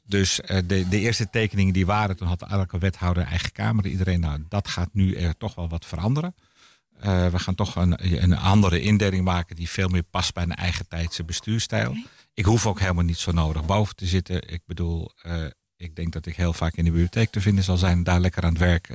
Dus 0.06 0.40
de, 0.66 0.86
de, 0.90 1.00
eerste 1.00 1.30
tekeningen 1.30 1.74
die 1.74 1.86
waren, 1.86 2.18
toen 2.18 2.28
had 2.28 2.42
elke 2.42 2.78
wethouder 2.78 3.24
eigen 3.24 3.52
kamer. 3.52 3.86
Iedereen, 3.86 4.20
nou, 4.20 4.44
dat 4.50 4.68
gaat 4.68 4.90
nu 4.92 5.16
er 5.16 5.38
toch 5.38 5.56
wel 5.56 5.70
wat 5.70 5.86
veranderen. 5.86 6.36
We 7.02 7.40
gaan 7.40 7.56
toch 7.56 7.76
een, 7.76 8.24
een 8.24 8.38
andere 8.38 8.82
indeling 8.82 9.24
maken 9.24 9.56
die 9.56 9.70
veel 9.70 9.88
meer 9.88 10.04
past 10.04 10.34
bij 10.34 10.44
een 10.44 10.56
eigen 10.56 10.88
tijdse 10.88 11.24
bestuurstijl. 11.24 11.90
Okay. 11.90 12.06
Ik 12.36 12.46
hoef 12.46 12.66
ook 12.66 12.80
helemaal 12.80 13.04
niet 13.04 13.18
zo 13.18 13.32
nodig 13.32 13.66
boven 13.66 13.96
te 13.96 14.06
zitten. 14.06 14.50
Ik 14.50 14.62
bedoel, 14.66 15.12
ik 15.78 15.96
denk 15.96 16.14
dat 16.14 16.26
ik 16.26 16.36
heel 16.36 16.54
vaak 16.54 16.76
in 16.76 16.84
de 16.84 16.90
bibliotheek 16.90 17.30
te 17.30 17.42
vinden 17.42 17.64
zal 17.64 17.78
zijn, 17.78 18.04
daar 18.04 18.20
lekker 18.20 18.44
aan 18.44 18.50
het 18.50 18.60
werk. 18.60 18.90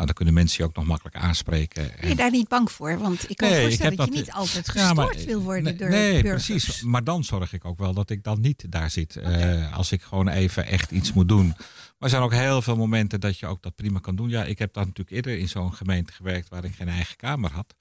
Nou, 0.00 0.12
dan 0.12 0.24
kunnen 0.24 0.34
mensen 0.34 0.62
je 0.64 0.68
ook 0.70 0.76
nog 0.76 0.86
makkelijk 0.86 1.16
aanspreken. 1.16 1.92
Ben 2.00 2.08
je 2.08 2.14
daar 2.14 2.30
niet 2.30 2.48
bang 2.48 2.70
voor? 2.70 2.98
Want 2.98 3.30
ik 3.30 3.36
kan 3.36 3.48
nee, 3.48 3.58
me 3.58 3.64
voorstellen 3.64 3.96
dat, 3.96 4.06
je 4.06 4.12
niet 4.12 4.32
altijd 4.32 4.68
gestoord 4.68 4.86
ja, 4.86 4.92
maar, 4.92 5.24
wil 5.26 5.42
worden 5.42 5.64
nee, 5.64 5.74
door 5.74 5.88
nee, 5.88 6.22
burgers. 6.22 6.46
precies. 6.46 6.82
Maar 6.82 7.04
dan 7.04 7.24
zorg 7.24 7.52
ik 7.52 7.64
ook 7.64 7.78
wel 7.78 7.94
dat 7.94 8.10
ik 8.10 8.22
dan 8.22 8.40
niet 8.40 8.64
daar 8.68 8.90
zit. 8.90 9.16
Okay. 9.16 9.58
Uh, 9.58 9.76
als 9.76 9.92
ik 9.92 10.02
gewoon 10.02 10.28
even 10.28 10.66
echt 10.66 10.90
iets 10.90 11.12
moet 11.12 11.28
doen. 11.28 11.46
Maar 11.46 11.56
er 11.98 12.08
zijn 12.08 12.22
ook 12.22 12.32
heel 12.32 12.62
veel 12.62 12.76
momenten 12.76 13.20
dat 13.20 13.38
je 13.38 13.46
ook 13.46 13.62
dat 13.62 13.74
prima 13.74 13.98
kan 13.98 14.16
doen. 14.16 14.28
Ja, 14.28 14.44
ik 14.44 14.58
heb 14.58 14.72
dan 14.72 14.82
natuurlijk 14.86 15.16
eerder 15.16 15.38
in 15.38 15.48
zo'n 15.48 15.74
gemeente 15.74 16.12
gewerkt 16.12 16.48
waar 16.48 16.64
ik 16.64 16.74
geen 16.74 16.88
eigen 16.88 17.16
kamer 17.16 17.50
had. 17.52 17.74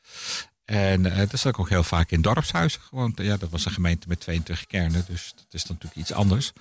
En 0.69 1.05
uh, 1.05 1.17
dat 1.17 1.39
zat 1.39 1.53
ik 1.53 1.59
ook 1.59 1.69
heel 1.69 1.83
vaak 1.83 2.11
in 2.11 2.21
dorpshuizen. 2.21 2.81
Gewoon, 2.81 3.11
ja, 3.15 3.37
dat 3.37 3.49
was 3.49 3.65
een 3.65 3.71
gemeente 3.71 4.07
met 4.07 4.19
22 4.19 4.67
kernen, 4.67 5.05
dus 5.07 5.33
dat 5.35 5.45
is 5.49 5.65
natuurlijk 5.65 5.95
iets 5.95 6.13
anders. 6.13 6.51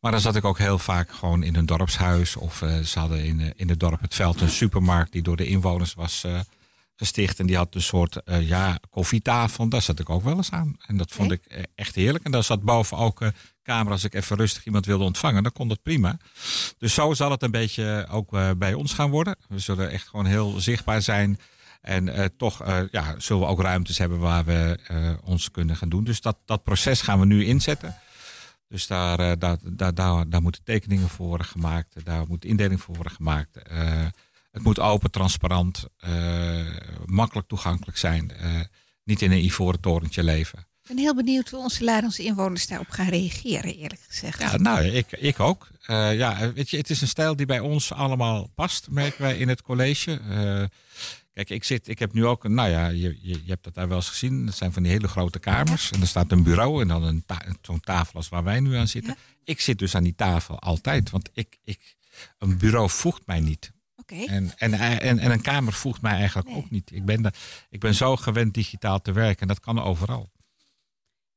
Maar 0.00 0.10
dan 0.10 0.20
zat 0.20 0.36
ik 0.36 0.44
ook 0.44 0.58
heel 0.58 0.78
vaak 0.78 1.12
gewoon 1.12 1.42
in 1.42 1.56
een 1.56 1.66
dorpshuis. 1.66 2.36
Of 2.36 2.62
uh, 2.62 2.78
ze 2.78 2.98
hadden 2.98 3.24
in, 3.24 3.40
uh, 3.40 3.50
in 3.56 3.68
het 3.68 3.80
dorp 3.80 4.00
het 4.00 4.14
veld 4.14 4.40
een 4.40 4.50
supermarkt 4.50 5.12
die 5.12 5.22
door 5.22 5.36
de 5.36 5.46
inwoners 5.46 5.94
was 5.94 6.26
gesticht. 6.96 7.40
En 7.40 7.46
die 7.46 7.56
had 7.56 7.74
een 7.74 7.82
soort 7.82 8.20
ja, 8.24 8.78
koffietafel. 8.90 9.68
Daar 9.68 9.82
zat 9.82 9.98
ik 9.98 10.10
ook 10.10 10.22
wel 10.22 10.36
eens 10.36 10.50
aan. 10.50 10.76
En 10.86 10.96
dat 10.96 11.10
vond 11.10 11.32
ik 11.32 11.68
echt 11.74 11.94
heerlijk. 11.94 12.24
En 12.24 12.30
daar 12.30 12.44
zat 12.44 12.62
boven 12.62 12.96
ook 12.96 13.20
een 13.20 13.34
kamer 13.62 13.92
als 13.92 14.04
ik 14.04 14.14
even 14.14 14.36
rustig 14.36 14.64
iemand 14.64 14.86
wilde 14.86 15.04
ontvangen. 15.04 15.42
Dan 15.42 15.52
kon 15.52 15.68
dat 15.68 15.82
prima. 15.82 16.18
Dus 16.78 16.94
zo 16.94 17.14
zal 17.14 17.30
het 17.30 17.42
een 17.42 17.50
beetje 17.50 18.06
ook 18.10 18.58
bij 18.58 18.74
ons 18.74 18.92
gaan 18.92 19.10
worden. 19.10 19.36
We 19.48 19.58
zullen 19.58 19.90
echt 19.90 20.08
gewoon 20.08 20.26
heel 20.26 20.60
zichtbaar 20.60 21.02
zijn. 21.02 21.38
En 21.82 22.06
uh, 22.06 22.24
toch 22.36 22.66
uh, 22.66 22.80
ja, 22.90 23.14
zullen 23.18 23.42
we 23.42 23.48
ook 23.48 23.60
ruimtes 23.60 23.98
hebben 23.98 24.18
waar 24.18 24.44
we 24.44 24.78
uh, 24.90 25.12
ons 25.24 25.50
kunnen 25.50 25.76
gaan 25.76 25.88
doen. 25.88 26.04
Dus 26.04 26.20
dat, 26.20 26.36
dat 26.44 26.62
proces 26.62 27.00
gaan 27.00 27.20
we 27.20 27.26
nu 27.26 27.44
inzetten. 27.44 27.96
Dus 28.68 28.86
daar, 28.86 29.38
daar, 29.38 29.56
daar, 29.62 29.94
daar, 29.94 30.28
daar 30.28 30.42
moeten 30.42 30.64
tekeningen 30.64 31.08
voor 31.08 31.26
worden 31.26 31.46
gemaakt. 31.46 32.04
Daar 32.04 32.26
moet 32.26 32.44
indeling 32.44 32.80
voor 32.80 32.94
worden 32.94 33.12
gemaakt. 33.12 33.58
het 34.50 34.62
moet 34.62 34.78
open, 34.78 35.10
transparant, 35.10 35.86
makkelijk 37.06 37.48
toegankelijk 37.48 37.98
zijn. 37.98 38.32
niet 39.04 39.22
in 39.22 39.32
een 39.32 39.44
ivoren 39.44 39.80
torentje 39.80 40.22
leven. 40.22 40.58
Ik 40.58 40.88
ben 40.88 40.98
heel 40.98 41.14
benieuwd 41.14 41.50
hoe 41.50 41.60
onze 41.60 41.84
Larense 41.84 42.22
inwoners 42.22 42.66
daarop 42.66 42.90
gaan 42.90 43.08
reageren, 43.08 43.74
eerlijk 43.76 44.00
gezegd. 44.08 44.40
Ja, 44.40 44.56
nou, 44.56 44.84
ik, 44.84 45.12
ik 45.12 45.40
ook. 45.40 45.68
ja, 45.86 46.52
weet 46.52 46.70
je, 46.70 46.76
het 46.76 46.90
is 46.90 47.00
een 47.00 47.08
stijl 47.08 47.36
die 47.36 47.46
bij 47.46 47.60
ons 47.60 47.92
allemaal 47.92 48.50
past, 48.54 48.90
merken 48.90 49.22
wij 49.22 49.36
in 49.36 49.48
het 49.48 49.62
college. 49.62 50.20
Kijk, 51.32 51.50
ik, 51.50 51.64
zit, 51.64 51.88
ik 51.88 51.98
heb 51.98 52.12
nu 52.12 52.26
ook, 52.26 52.48
nou 52.48 52.68
ja, 52.68 52.88
je, 52.88 53.18
je, 53.22 53.40
je, 53.44 53.50
hebt 53.50 53.64
dat 53.64 53.74
daar 53.74 53.88
wel 53.88 53.96
eens 53.96 54.08
gezien. 54.08 54.46
Dat 54.46 54.54
zijn 54.54 54.72
van 54.72 54.82
die 54.82 54.92
hele 54.92 55.08
grote 55.08 55.38
kamers. 55.38 55.90
En 55.90 56.00
er 56.00 56.06
staat 56.06 56.32
een 56.32 56.42
bureau 56.42 56.80
en 56.82 56.88
dan 56.88 57.02
een 57.02 57.24
ta 57.26 57.42
zo'n 57.62 57.80
tafel 57.80 58.14
als 58.14 58.28
waar 58.28 58.44
wij 58.44 58.60
nu 58.60 58.74
aan 58.76 58.88
zitten. 58.88 59.14
Ja. 59.16 59.34
Ik 59.44 59.60
zit 59.60 59.78
dus 59.78 59.94
aan 59.94 60.02
die 60.02 60.14
tafel 60.14 60.58
altijd, 60.58 61.10
want 61.10 61.30
ik, 61.32 61.58
ik, 61.64 61.96
een 62.38 62.58
bureau 62.58 62.90
voegt 62.90 63.26
mij 63.26 63.40
niet. 63.40 63.72
Oké. 63.96 64.14
En, 64.14 64.52
en, 64.58 64.72
en, 65.00 65.18
en 65.18 65.30
een 65.30 65.40
kamer 65.40 65.72
voegt 65.72 66.02
mij 66.02 66.12
eigenlijk 66.12 66.48
Nee. 66.48 66.56
ook 66.56 66.70
niet. 66.70 66.90
Ik 66.92 67.04
ben, 67.04 67.22
de- 67.22 67.32
ik 67.70 67.80
ben 67.80 67.94
zo 67.94 68.16
gewend 68.16 68.54
digitaal 68.54 69.00
te 69.00 69.12
werken 69.12 69.40
en 69.40 69.48
dat 69.48 69.60
kan 69.60 69.82
overal. 69.82 70.30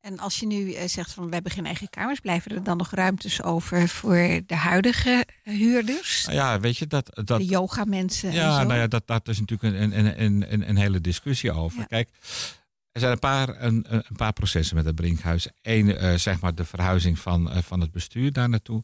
En 0.05 0.19
als 0.19 0.39
je 0.39 0.45
nu 0.45 0.73
eh, 0.73 0.87
zegt 0.87 1.13
van 1.13 1.27
we 1.27 1.33
hebben 1.33 1.51
geen 1.51 1.65
eigen 1.65 1.89
kamers, 1.89 2.19
blijven 2.19 2.51
er 2.55 2.63
dan 2.63 2.77
nog 2.77 2.91
ruimtes 2.91 3.43
over 3.43 3.89
voor 3.89 4.41
de 4.45 4.55
huidige 4.55 5.25
eh, 5.43 5.53
huurders? 5.53 6.25
Nou 6.25 6.37
ja, 6.37 6.59
weet 6.59 6.77
je, 6.77 6.87
dat, 6.87 7.09
dat, 7.23 7.39
de 7.39 7.45
yoga 7.45 7.83
mensen 7.85 8.29
en 8.29 8.35
Ja, 8.35 8.59
zo? 8.59 8.67
nou 8.67 8.79
ja, 8.79 8.87
dat, 8.87 9.07
dat 9.07 9.27
is 9.27 9.39
natuurlijk 9.39 9.75
een, 9.75 9.97
een, 9.97 10.21
een, 10.23 10.53
een, 10.53 10.69
een 10.69 10.77
hele 10.77 11.01
discussie 11.01 11.51
over. 11.51 11.79
Ja. 11.79 11.85
Kijk, 11.85 12.09
er 12.91 12.99
zijn 12.99 13.11
een 13.11 13.19
paar, 13.19 13.61
een, 13.61 13.85
een 13.89 14.15
paar 14.15 14.33
processen 14.33 14.75
met 14.75 14.85
het 14.85 14.95
Brinkhuis. 14.95 15.47
Eén, 15.61 15.97
eh, 15.97 16.15
zeg 16.15 16.39
maar 16.39 16.55
de 16.55 16.65
verhuizing 16.65 17.19
van, 17.19 17.63
van 17.63 17.81
het 17.81 17.91
bestuur 17.91 18.33
daar 18.33 18.49
naartoe. 18.49 18.83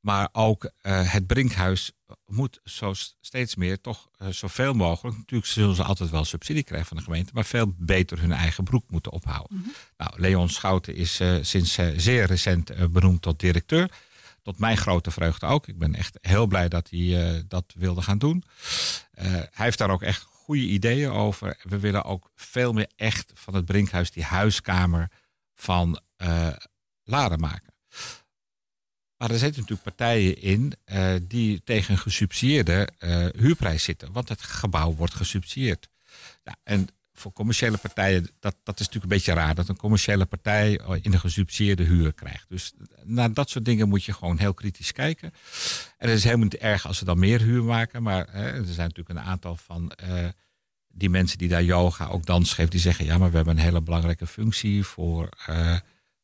Maar 0.00 0.28
ook 0.32 0.70
eh, 0.80 1.12
het 1.12 1.26
Brinkhuis 1.26 1.92
moet 2.26 2.60
zo 2.64 2.92
steeds 3.20 3.54
meer 3.54 3.80
toch 3.80 4.08
eh, 4.16 4.28
zoveel 4.28 4.72
mogelijk. 4.72 5.16
Natuurlijk 5.16 5.50
zullen 5.50 5.74
ze 5.74 5.82
altijd 5.82 6.10
wel 6.10 6.24
subsidie 6.24 6.62
krijgen 6.62 6.88
van 6.88 6.96
de 6.96 7.02
gemeente, 7.02 7.30
maar 7.34 7.44
veel 7.44 7.74
beter 7.76 8.20
hun 8.20 8.32
eigen 8.32 8.64
broek 8.64 8.90
moeten 8.90 9.12
ophouden. 9.12 9.56
Mhm. 9.56 9.68
Nou, 9.96 10.20
Leon 10.20 10.48
Schouten 10.48 10.94
is 10.94 11.20
eh, 11.20 11.36
sinds 11.40 11.78
zeer 11.96 12.26
recent 12.26 12.92
benoemd 12.92 13.22
tot 13.22 13.40
directeur. 13.40 13.90
Tot 14.42 14.58
mijn 14.58 14.76
grote 14.76 15.10
vreugde 15.10 15.46
ook. 15.46 15.66
Ik 15.66 15.78
ben 15.78 15.94
echt 15.94 16.18
heel 16.20 16.46
blij 16.46 16.68
dat 16.68 16.90
hij 16.90 17.44
dat 17.48 17.64
wilde 17.76 18.02
gaan 18.02 18.18
doen. 18.18 18.44
Hij 19.10 19.48
heeft 19.52 19.78
daar 19.78 19.90
ook 19.90 20.02
echt 20.02 20.22
goede 20.22 20.62
ideeën 20.62 21.10
over. 21.10 21.56
We 21.62 21.78
willen 21.78 22.04
ook 22.04 22.30
veel 22.34 22.72
meer 22.72 22.88
echt 22.96 23.32
van 23.34 23.54
het 23.54 23.64
Brinkhuis 23.64 24.10
die 24.10 24.24
huiskamer 24.24 25.10
van 25.54 26.00
Laren 27.04 27.40
maken. 27.40 27.69
Maar 29.20 29.30
er 29.30 29.38
zitten 29.38 29.60
natuurlijk 29.60 29.96
partijen 29.96 30.42
in 30.42 30.72
eh, 30.84 31.14
die 31.22 31.62
tegen 31.64 31.92
een 31.92 32.00
gesubsidieerde 32.00 32.88
eh, 32.98 33.26
huurprijs 33.36 33.82
zitten. 33.82 34.12
Want 34.12 34.28
het 34.28 34.42
gebouw 34.42 34.94
wordt 34.94 35.14
gesubsidieerd. 35.14 35.88
En 36.62 36.88
voor 37.12 37.32
commerciële 37.32 37.76
partijen, 37.76 38.22
dat, 38.22 38.56
dat 38.62 38.80
is 38.80 38.86
natuurlijk 38.86 39.12
een 39.12 39.18
beetje 39.18 39.32
raar. 39.32 39.54
Dat 39.54 39.68
een 39.68 39.76
commerciële 39.76 40.26
partij 40.26 40.78
eh, 40.78 40.96
in 41.02 41.12
een 41.12 41.20
gesubsidieerde 41.20 41.82
huur 41.82 42.12
krijgt. 42.12 42.48
Dus 42.48 42.72
naar 43.04 43.34
dat 43.34 43.50
soort 43.50 43.64
dingen 43.64 43.88
moet 43.88 44.04
je 44.04 44.12
gewoon 44.12 44.38
heel 44.38 44.54
kritisch 44.54 44.92
kijken. 44.92 45.32
En 45.96 46.08
het 46.08 46.18
is 46.18 46.24
helemaal 46.24 46.44
niet 46.44 46.56
erg 46.56 46.86
als 46.86 46.98
ze 46.98 47.04
dan 47.04 47.18
meer 47.18 47.40
huur 47.40 47.64
maken. 47.64 48.02
Maar 48.02 48.26
hè, 48.30 48.46
er 48.46 48.64
zijn 48.64 48.88
natuurlijk 48.88 49.08
een 49.08 49.24
aantal 49.24 49.56
van 49.56 49.92
die 50.88 51.10
mensen 51.10 51.38
die 51.38 51.48
daar 51.48 51.64
yoga, 51.64 52.06
ook 52.06 52.26
dans 52.26 52.52
geven. 52.52 52.70
Die 52.70 52.80
zeggen, 52.80 53.04
ja, 53.04 53.18
maar 53.18 53.30
we 53.30 53.36
hebben 53.36 53.56
een 53.56 53.62
hele 53.62 53.80
belangrijke 53.80 54.26
functie 54.26 54.84
voor 54.84 55.28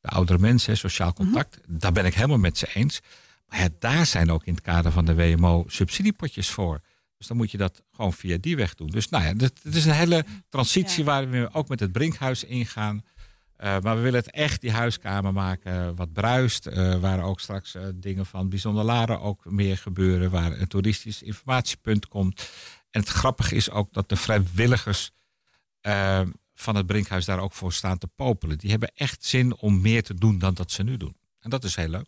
de 0.08 0.12
oudere 0.14 0.38
mensen. 0.38 0.76
Sociaal 0.76 1.12
contact. 1.12 1.58
Daar 1.66 1.92
ben 1.92 2.04
ik 2.04 2.14
helemaal 2.14 2.38
met 2.38 2.58
ze 2.58 2.68
eens. 2.74 3.00
Maar 3.48 3.60
ja, 3.60 3.68
daar 3.78 4.06
zijn 4.06 4.30
ook 4.30 4.44
in 4.44 4.54
het 4.54 4.62
kader 4.62 4.92
van 4.92 5.04
de 5.04 5.14
WMO 5.14 5.64
subsidiepotjes 5.68 6.50
voor. 6.50 6.80
Dus 7.18 7.26
dan 7.26 7.36
moet 7.36 7.50
je 7.50 7.56
dat 7.58 7.82
gewoon 7.92 8.12
via 8.12 8.36
die 8.40 8.56
weg 8.56 8.74
doen. 8.74 8.86
Dus 8.86 9.08
nou 9.08 9.24
ja, 9.24 9.32
het 9.36 9.60
is 9.74 9.84
een 9.84 9.92
hele 9.92 10.24
transitie 10.48 10.98
Ja. 10.98 11.04
waar 11.04 11.30
we 11.30 11.48
ook 11.52 11.68
met 11.68 11.80
het 11.80 11.92
Brinkhuis 11.92 12.44
ingaan. 12.44 13.02
Eh, 13.56 13.78
maar 13.80 13.96
we 13.96 14.02
willen 14.02 14.20
het 14.20 14.30
echt 14.30 14.60
die 14.60 14.70
huiskamer 14.72 15.32
maken 15.32 15.96
wat 15.96 16.12
bruist. 16.12 16.66
eh, 16.66 16.94
waar 17.00 17.22
ook 17.22 17.40
straks 17.40 17.74
eh, 17.74 17.82
dingen 17.94 18.26
van 18.26 18.48
bijzonder 18.48 18.84
Laren 18.84 19.20
ook 19.20 19.44
meer 19.44 19.76
gebeuren. 19.78 20.30
Waar 20.30 20.52
een 20.60 20.66
toeristisch 20.68 21.22
informatiepunt 21.22 22.08
komt. 22.08 22.50
En 22.90 23.00
het 23.00 23.08
grappige 23.08 23.54
is 23.54 23.70
ook 23.70 23.92
dat 23.92 24.08
de 24.08 24.16
vrijwilligers 24.16 25.10
eh, 25.80 26.20
van 26.58 26.74
het 26.76 26.86
Brinkhuis 26.86 27.24
daar 27.24 27.38
ook 27.40 27.52
voor 27.52 27.72
staan 27.72 27.98
te 27.98 28.06
popelen. 28.06 28.58
Die 28.58 28.70
hebben 28.70 28.92
echt 28.94 29.24
zin 29.24 29.56
om 29.56 29.80
meer 29.80 30.02
te 30.02 30.14
doen 30.14 30.38
dan 30.38 30.54
dat 30.54 30.70
ze 30.70 30.82
nu 30.82 30.96
doen. 30.96 31.16
En 31.40 31.50
dat 31.50 31.64
is 31.64 31.76
heel 31.76 31.88
leuk. 31.88 32.00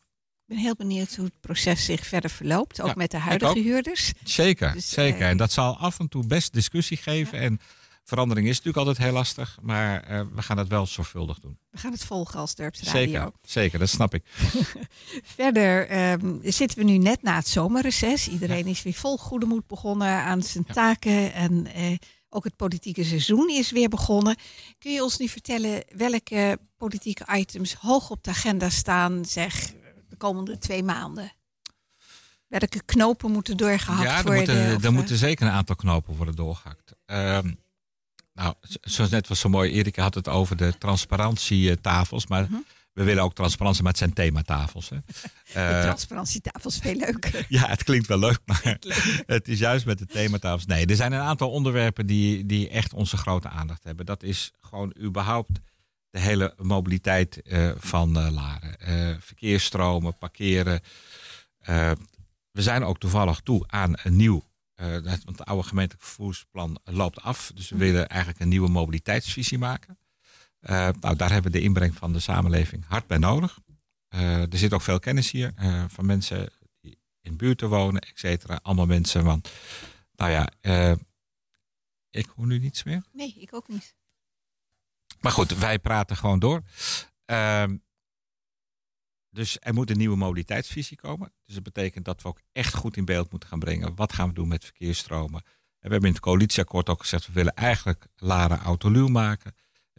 Ik 0.48 0.54
ben 0.54 0.58
heel 0.58 0.74
benieuwd 0.76 1.14
hoe 1.16 1.24
het 1.24 1.40
proces 1.40 1.84
zich 1.84 2.06
verder 2.06 2.30
verloopt, 2.30 2.80
ook 2.80 2.86
Ja, 2.88 2.94
met 2.96 3.10
de 3.10 3.18
huidige 3.18 3.58
huurders. 3.58 4.12
Zeker, 4.24 4.72
Dus, 4.72 4.88
zeker. 4.90 5.20
eh, 5.20 5.28
En 5.28 5.36
dat 5.36 5.52
zal 5.52 5.76
af 5.78 5.98
en 5.98 6.08
toe 6.08 6.26
best 6.26 6.52
discussie 6.52 6.96
geven. 6.96 7.38
En 7.38 7.60
verandering 8.04 8.48
is 8.48 8.56
natuurlijk 8.56 8.86
altijd 8.86 9.06
heel 9.06 9.14
lastig. 9.14 9.58
Maar 9.62 10.02
eh, 10.02 10.20
we 10.34 10.42
gaan 10.42 10.58
het 10.58 10.68
wel 10.68 10.86
zorgvuldig 10.86 11.38
doen. 11.38 11.58
We 11.70 11.78
gaan 11.78 11.92
het 11.92 12.04
volgen 12.04 12.40
als 12.40 12.54
Dorpsradio. 12.54 13.00
Zeker, 13.00 13.30
zeker, 13.44 13.78
dat 13.78 13.88
snap 13.88 14.14
ik. 14.14 14.22
Verder 15.22 15.88
ehm, 15.88 16.36
zitten 16.42 16.78
we 16.78 16.84
nu 16.84 16.98
net 16.98 17.22
na 17.22 17.34
het 17.36 17.48
zomerreces. 17.48 18.28
Iedereen 18.28 18.66
is 18.66 18.82
weer 18.82 18.92
vol 18.94 19.16
goede 19.16 19.46
moed 19.46 19.66
begonnen 19.66 20.08
aan 20.08 20.42
zijn 20.42 20.64
taken. 20.64 21.32
En 21.32 21.66
eh, 21.66 21.94
ook 22.30 22.44
het 22.44 22.56
politieke 22.56 23.04
seizoen 23.04 23.48
is 23.50 23.70
weer 23.70 23.88
begonnen. 23.88 24.36
Kun 24.78 24.92
je 24.92 25.02
ons 25.02 25.18
nu 25.18 25.28
vertellen 25.28 25.84
welke 25.96 26.58
politieke 26.76 27.26
items 27.36 27.74
hoog 27.74 28.10
op 28.10 28.24
de 28.24 28.30
agenda 28.30 28.68
staan, 28.70 29.24
zeg, 29.24 29.72
de 30.08 30.16
komende 30.16 30.58
twee 30.58 30.82
maanden? 30.82 31.32
Welke 32.46 32.82
knopen 32.84 33.30
moeten 33.30 33.56
doorgehakt 33.56 34.02
ja, 34.02 34.16
er 34.18 34.24
worden? 34.24 34.38
moeten, 34.56 34.76
of, 34.76 34.82
er 34.82 34.88
eh, 34.88 34.94
moeten 34.94 35.16
zeker 35.16 35.46
een 35.46 35.52
aantal 35.52 35.76
knopen 35.76 36.16
worden 36.16 36.34
doorgehakt. 36.34 36.92
Ehm, 37.06 37.52
nou, 38.34 38.54
zo- 38.60 38.76
zoals 38.80 39.10
net 39.10 39.28
was 39.28 39.40
zo 39.40 39.48
mooi, 39.48 39.72
Erika 39.72 40.02
had 40.02 40.14
het 40.14 40.28
over 40.28 40.56
de 40.56 40.74
transparantietafels. 40.78 42.26
Maar 42.26 42.42
Mhm. 42.42 42.54
We 42.98 43.04
willen 43.04 43.22
ook 43.22 43.34
transparantie, 43.34 43.82
maar 43.82 43.90
het 43.90 44.00
zijn 44.00 44.12
thematafels. 44.12 44.88
Hè. 44.88 44.96
de 44.96 45.14
Eh, 45.52 45.80
transparantietafel 45.80 46.70
is 46.70 46.78
veel 46.78 46.94
leuker. 46.94 47.46
Ja, 47.58 47.68
het 47.68 47.82
klinkt 47.82 48.06
wel 48.06 48.18
leuk, 48.18 48.40
maar 48.44 48.78
het 49.26 49.48
is 49.48 49.58
juist 49.58 49.86
met 49.86 49.98
de 49.98 50.06
thematafels. 50.06 50.66
Nee, 50.66 50.86
er 50.86 50.96
zijn 50.96 51.12
een 51.12 51.20
aantal 51.20 51.50
onderwerpen 51.50 52.06
die, 52.06 52.46
die 52.46 52.68
echt 52.68 52.92
onze 52.92 53.16
grote 53.16 53.48
aandacht 53.48 53.84
hebben. 53.84 54.06
Dat 54.06 54.22
is 54.22 54.52
gewoon 54.60 54.94
überhaupt 55.00 55.60
de 56.10 56.20
hele 56.20 56.54
mobiliteit 56.56 57.42
eh, 57.42 57.70
van 57.76 58.18
eh, 58.18 58.30
Laren. 58.32 58.80
Eh, 58.80 59.16
verkeersstromen, 59.20 60.18
parkeren. 60.18 60.80
We 62.50 62.62
zijn 62.62 62.84
ook 62.84 62.98
toevallig 62.98 63.40
toe 63.40 63.64
aan 63.66 63.92
een 64.02 64.16
nieuw, 64.16 64.42
want 64.76 65.24
het 65.24 65.44
oude 65.44 65.68
gemeentelijk 65.68 66.06
vervoersplan 66.06 66.78
loopt 66.84 67.22
af. 67.22 67.50
Dus 67.54 67.70
we 67.70 67.76
willen 67.76 68.08
eigenlijk 68.08 68.40
een 68.40 68.48
nieuwe 68.48 68.68
mobiliteitsvisie 68.68 69.58
maken. 69.58 69.98
Eh, 70.60 70.88
nou, 71.00 71.16
daar 71.16 71.32
hebben 71.32 71.52
we 71.52 71.58
de 71.58 71.64
inbreng 71.64 71.94
van 71.94 72.12
de 72.12 72.20
samenleving 72.20 72.84
hard 72.86 73.06
bij 73.06 73.18
nodig. 73.18 73.58
Eh, 74.08 74.52
er 74.52 74.58
zit 74.58 74.72
ook 74.72 74.82
veel 74.82 74.98
kennis 74.98 75.30
hier 75.30 75.52
eh, 75.56 75.84
van 75.88 76.06
mensen 76.06 76.52
die 76.80 76.98
in 77.20 77.36
buurten 77.36 77.68
wonen, 77.68 78.00
et 78.00 78.18
cetera. 78.18 78.58
Allemaal 78.62 78.86
mensen, 78.86 79.24
want 79.24 79.50
nou 80.16 80.30
ja, 80.30 80.50
ik 82.10 82.26
hoor 82.26 82.46
nu 82.46 82.58
niets 82.58 82.82
meer. 82.82 83.04
Nee, 83.12 83.34
ik 83.38 83.54
ook 83.54 83.68
niet. 83.68 83.96
Maar 85.20 85.32
goed, 85.32 85.58
wij 85.58 85.78
praten 85.78 86.16
gewoon 86.16 86.38
door. 86.38 86.62
Ehm, 87.24 87.76
dus 89.30 89.56
er 89.60 89.74
moet 89.74 89.90
een 89.90 89.98
nieuwe 89.98 90.16
mobiliteitsvisie 90.16 90.96
komen. 90.96 91.32
Dus 91.44 91.54
dat 91.54 91.62
betekent 91.62 92.04
dat 92.04 92.22
we 92.22 92.28
ook 92.28 92.40
echt 92.52 92.74
goed 92.74 92.96
in 92.96 93.04
beeld 93.04 93.30
moeten 93.30 93.48
gaan 93.48 93.58
brengen. 93.58 93.94
Wat 93.94 94.12
gaan 94.12 94.28
we 94.28 94.34
doen 94.34 94.48
met 94.48 94.64
verkeersstromen? 94.64 95.42
En 95.42 95.86
we 95.86 95.88
hebben 95.88 96.08
in 96.08 96.14
het 96.14 96.24
coalitieakkoord 96.24 96.88
ook 96.88 97.00
gezegd... 97.00 97.26
we 97.26 97.32
willen 97.32 97.54
eigenlijk 97.54 98.06
Laren 98.16 98.58
autoluw 98.58 99.08
maken. 99.08 99.54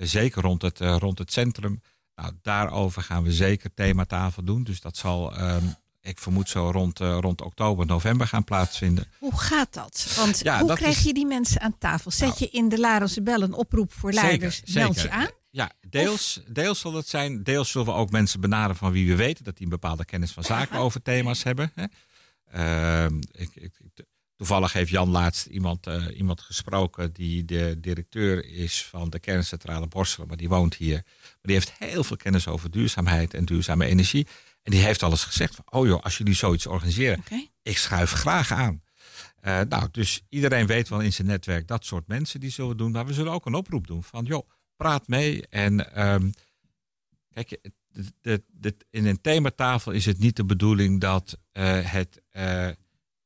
Zeker 0.08 0.42
rond 0.42 0.62
het, 0.62 0.82
eh, 0.82 0.96
rond 1.00 1.18
het 1.18 1.32
centrum. 1.32 1.82
Nou, 2.16 2.34
daarover 2.42 3.02
gaan 3.02 3.24
we 3.24 3.32
zeker 3.32 3.74
thematafel 3.74 4.44
doen. 4.44 4.64
Dus 4.64 4.82
dat 4.82 4.98
zal, 4.98 5.36
ehm, 5.36 5.66
ik 6.02 6.20
vermoed 6.20 6.50
zo 6.50 6.70
rond, 6.72 7.00
eh, 7.00 7.18
rond 7.22 7.42
oktober, 7.42 7.86
november 7.86 8.28
gaan 8.28 8.44
plaatsvinden. 8.44 9.06
Hoe 9.20 9.38
gaat 9.40 9.74
dat? 9.74 10.14
Want 10.18 10.40
Ja, 10.40 10.60
hoe 10.60 10.68
dat 10.68 10.78
krijg 10.78 10.98
is- 10.98 11.04
je 11.04 11.14
die 11.14 11.26
mensen 11.26 11.62
aan 11.62 11.78
tafel? 11.78 12.12
Zet 12.12 12.28
Nou. 12.28 12.40
je 12.40 12.50
in 12.50 12.70
de 12.70 12.80
Larense 12.80 13.22
Bel 13.22 13.42
een 13.42 13.54
oproep 13.54 13.94
voor 13.94 14.12
leiders? 14.12 14.62
Meld 14.74 15.02
je 15.02 15.10
aan? 15.10 15.30
Ja, 15.52 15.72
deels, 15.90 16.42
deels 16.48 16.80
zal 16.80 16.94
het 16.94 17.08
zijn. 17.08 17.44
Deels 17.44 17.72
zullen 17.72 17.88
we 17.88 17.94
ook 17.94 18.10
mensen 18.12 18.42
benaderen 18.42 18.76
van 18.76 18.92
wie 18.92 19.08
we 19.08 19.16
weten 19.16 19.44
dat 19.44 19.54
die 19.56 19.64
een 19.64 19.70
bepaalde 19.72 20.06
kennis 20.06 20.32
van 20.32 20.44
zaken 20.44 20.80
over 20.80 21.02
thema's 21.02 21.44
hebben. 21.44 21.72
Hè. 21.76 21.86
Ehm, 22.52 23.16
ik, 23.32 23.50
ik, 23.56 23.74
ik- 23.96 24.06
toevallig 24.40 24.74
heeft 24.74 24.90
Jan 24.90 25.10
laatst 25.10 25.46
iemand, 25.46 25.88
eh, 25.88 26.06
iemand 26.18 26.42
gesproken 26.42 27.14
die 27.14 27.46
de 27.46 27.76
directeur 27.80 28.46
is 28.46 28.86
van 28.86 29.10
de 29.10 29.20
kerncentrale 29.20 29.88
Borselen, 29.88 30.28
maar 30.28 30.38
die 30.38 30.50
woont 30.50 30.76
hier. 30.76 31.02
Maar 31.22 31.38
die 31.42 31.54
heeft 31.56 31.74
heel 31.80 32.04
veel 32.04 32.18
kennis 32.18 32.48
over 32.48 32.72
duurzaamheid 32.72 33.34
en 33.34 33.46
duurzame 33.46 33.86
energie. 33.86 34.28
En 34.64 34.72
die 34.72 34.82
heeft 34.82 35.04
alles 35.04 35.24
gezegd 35.24 35.56
van, 35.56 35.66
oh 35.70 35.88
joh, 35.88 36.04
als 36.04 36.18
jullie 36.18 36.34
zoiets 36.34 36.66
organiseren, 36.68 37.24
ik 37.64 37.78
schuif 37.78 38.12
graag 38.12 38.52
aan. 38.52 38.82
Eh, 39.42 39.60
nou, 39.70 39.88
dus 39.92 40.22
iedereen 40.30 40.66
weet 40.68 40.90
wel 40.90 41.00
in 41.00 41.14
zijn 41.14 41.28
netwerk 41.28 41.68
dat 41.68 41.86
soort 41.86 42.08
mensen 42.08 42.40
die 42.40 42.50
zullen 42.50 42.78
doen. 42.78 42.92
Maar 42.92 43.06
we 43.06 43.14
zullen 43.14 43.32
ook 43.32 43.46
een 43.46 43.54
oproep 43.54 43.88
doen 43.88 44.04
van, 44.04 44.26
joh, 44.26 44.50
praat 44.76 45.08
mee. 45.08 45.48
En 45.48 45.94
ehm, 45.96 46.30
kijk, 47.34 47.58
het- 48.22 48.86
in 48.90 49.06
een 49.06 49.22
thematafel 49.22 49.92
is 49.92 50.06
het 50.06 50.20
niet 50.20 50.36
de 50.36 50.46
bedoeling 50.46 51.00
dat 51.02 51.38
eh, 51.52 51.80
het 51.92 52.22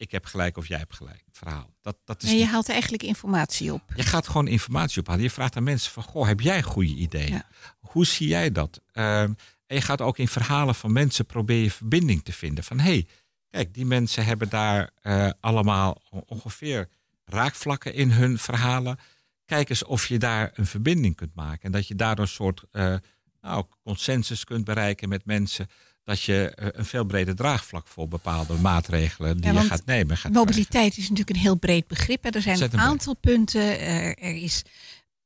ik 0.03 0.11
heb 0.11 0.25
gelijk 0.25 0.57
of 0.57 0.67
jij 0.67 0.77
hebt 0.77 0.95
gelijk 0.95 1.23
verhaal. 1.31 1.73
Dat, 1.81 1.97
dat 2.03 2.23
is 2.23 2.29
Nee, 2.29 2.39
je 2.39 2.45
haalt 2.45 2.69
eigenlijk 2.69 3.03
informatie 3.03 3.73
op. 3.73 3.81
je 3.95 4.03
gaat 4.03 4.27
gewoon 4.27 4.47
informatie 4.47 5.01
ophalen. 5.01 5.21
Je 5.21 5.29
vraagt 5.29 5.55
aan 5.55 5.63
mensen 5.63 5.91
van, 5.91 6.03
goh, 6.03 6.27
heb 6.27 6.39
jij 6.39 6.63
goede 6.63 6.93
ideeën? 6.93 7.31
Ja. 7.31 7.47
Hoe 7.79 8.05
zie 8.05 8.27
jij 8.27 8.51
dat? 8.51 8.81
Ehm, 8.91 9.33
en 9.67 9.75
je 9.75 9.81
gaat 9.81 10.01
ook 10.01 10.17
in 10.17 10.27
verhalen 10.27 10.75
van 10.75 10.91
mensen 10.91 11.25
proberen 11.25 11.63
je 11.63 11.71
verbinding 11.71 12.23
te 12.23 12.33
vinden. 12.33 12.63
Van, 12.63 12.79
hé, 12.79 12.91
hey, 12.91 13.07
kijk, 13.49 13.73
die 13.73 13.85
mensen 13.85 14.25
hebben 14.25 14.49
daar 14.49 14.89
eh, 15.01 15.29
allemaal 15.39 16.01
ongeveer 16.25 16.89
raakvlakken 17.25 17.93
in 17.93 18.11
hun 18.11 18.37
verhalen. 18.37 18.99
Kijk 19.45 19.69
eens 19.69 19.83
of 19.83 20.05
je 20.07 20.17
daar 20.19 20.51
een 20.53 20.65
verbinding 20.65 21.15
kunt 21.15 21.35
maken. 21.35 21.61
En 21.61 21.71
dat 21.71 21.87
je 21.87 21.95
daardoor 21.95 22.25
een 22.25 22.31
soort 22.31 22.63
eh, 22.71 22.95
nou, 23.41 23.65
consensus 23.83 24.43
kunt 24.43 24.63
bereiken 24.65 25.09
met 25.09 25.25
mensen. 25.25 25.67
Dat 26.03 26.21
je 26.21 26.49
eh, 26.55 26.67
een 26.71 26.85
veel 26.85 27.03
breder 27.05 27.35
draagvlak 27.35 27.87
voor 27.87 28.07
bepaalde 28.07 28.53
maatregelen 28.53 29.37
die 29.37 29.53
Ja, 29.53 29.61
je 29.61 29.67
gaat 29.67 29.85
nemen. 29.85 30.17
Gaat 30.17 30.31
Mobiliteit 30.31 30.91
is 30.97 31.01
natuurlijk 31.09 31.29
een 31.29 31.35
heel 31.43 31.55
breed 31.55 31.87
begrip. 31.87 32.23
hè. 32.23 32.29
Er 32.29 32.41
zijn 32.41 32.61
een 32.61 32.69
breed. 32.69 32.81
aantal 32.81 33.15
punten. 33.15 33.79
Er, 33.79 34.17
er 34.17 34.35
is 34.35 34.63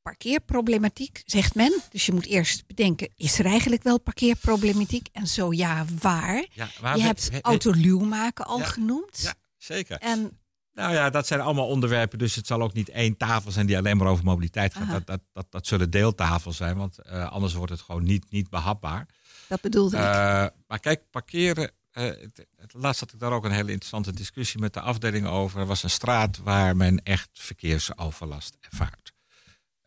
parkeerproblematiek, 0.02 1.22
zegt 1.24 1.54
men. 1.54 1.80
Dus 1.90 2.06
je 2.06 2.12
moet 2.12 2.26
eerst 2.26 2.66
bedenken, 2.66 3.08
is 3.16 3.38
er 3.38 3.44
eigenlijk 3.46 3.82
wel 3.82 4.00
parkeerproblematiek? 4.00 5.08
En 5.12 5.26
zo 5.26 5.52
ja, 5.52 5.84
waar? 6.00 6.46
Ja, 6.52 6.68
Je 6.74 6.92
we- 6.94 7.00
hebt 7.00 7.30
autoluw 7.42 7.98
maken 8.00 8.46
al 8.46 8.58
Ja. 8.58 8.64
genoemd. 8.64 9.20
Ja, 9.22 9.34
zeker. 9.56 9.96
En 9.98 10.38
Nou 10.74 10.92
ja, 10.92 11.10
dat 11.10 11.26
zijn 11.26 11.40
allemaal 11.40 11.66
onderwerpen. 11.68 12.18
Dus 12.18 12.34
het 12.34 12.46
zal 12.46 12.62
ook 12.62 12.72
niet 12.72 12.88
één 12.88 13.16
tafel 13.16 13.50
zijn 13.50 13.66
die 13.66 13.76
alleen 13.76 13.96
maar 13.96 14.06
over 14.06 14.24
mobiliteit 14.24 14.74
gaat. 14.74 14.90
Dat, 14.90 15.06
dat, 15.06 15.20
dat, 15.32 15.46
dat 15.50 15.66
zullen 15.66 15.90
deeltafels 15.90 16.56
zijn, 16.56 16.76
want 16.76 16.98
eh, 16.98 17.30
anders 17.32 17.54
wordt 17.54 17.72
het 17.72 17.80
gewoon 17.80 18.04
niet, 18.04 18.30
niet 18.30 18.50
behapbaar. 18.50 19.06
Dat 19.48 19.60
bedoelde 19.60 19.96
ik. 19.96 20.02
Eh, 20.02 20.46
maar 20.66 20.80
kijk, 20.80 21.02
parkeren. 21.10 21.70
eh, 21.90 22.04
het, 22.04 22.46
het- 22.56 22.72
laatst 22.72 23.00
had 23.00 23.12
ik 23.12 23.18
daar 23.18 23.32
ook 23.32 23.44
een 23.44 23.50
hele 23.50 23.70
interessante 23.70 24.12
discussie 24.12 24.60
met 24.60 24.74
de 24.74 24.80
afdeling 24.80 25.26
over. 25.26 25.60
Er 25.60 25.66
was 25.66 25.82
een 25.82 25.90
straat 25.90 26.36
waar 26.38 26.76
men 26.76 27.02
echt 27.02 27.28
verkeersoverlast 27.32 28.56
ervaart. 28.60 29.12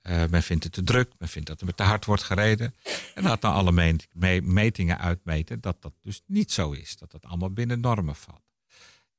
Eh, 0.02 0.24
men 0.30 0.44
vindt 0.44 0.64
het 0.64 0.74
te 0.74 0.84
druk, 0.84 1.12
men 1.18 1.28
vindt 1.30 1.48
dat 1.48 1.62
er 1.62 1.76
te 1.76 1.84
hard 1.84 2.06
wordt 2.06 2.24
gereden. 2.24 2.76
En 3.16 3.24
laat 3.24 3.42
nou 3.42 3.56
alle 3.56 3.72
me- 3.72 3.96
me- 4.14 4.42
metingen 4.42 5.00
uitmeten 5.00 5.62
dat 5.62 5.82
dat 5.82 5.94
dus 6.02 6.22
niet 6.26 6.52
zo 6.52 6.72
is. 6.72 6.98
Dat 6.98 7.12
dat 7.12 7.26
allemaal 7.26 7.52
binnen 7.52 7.80
normen 7.80 8.16
valt. 8.16 8.42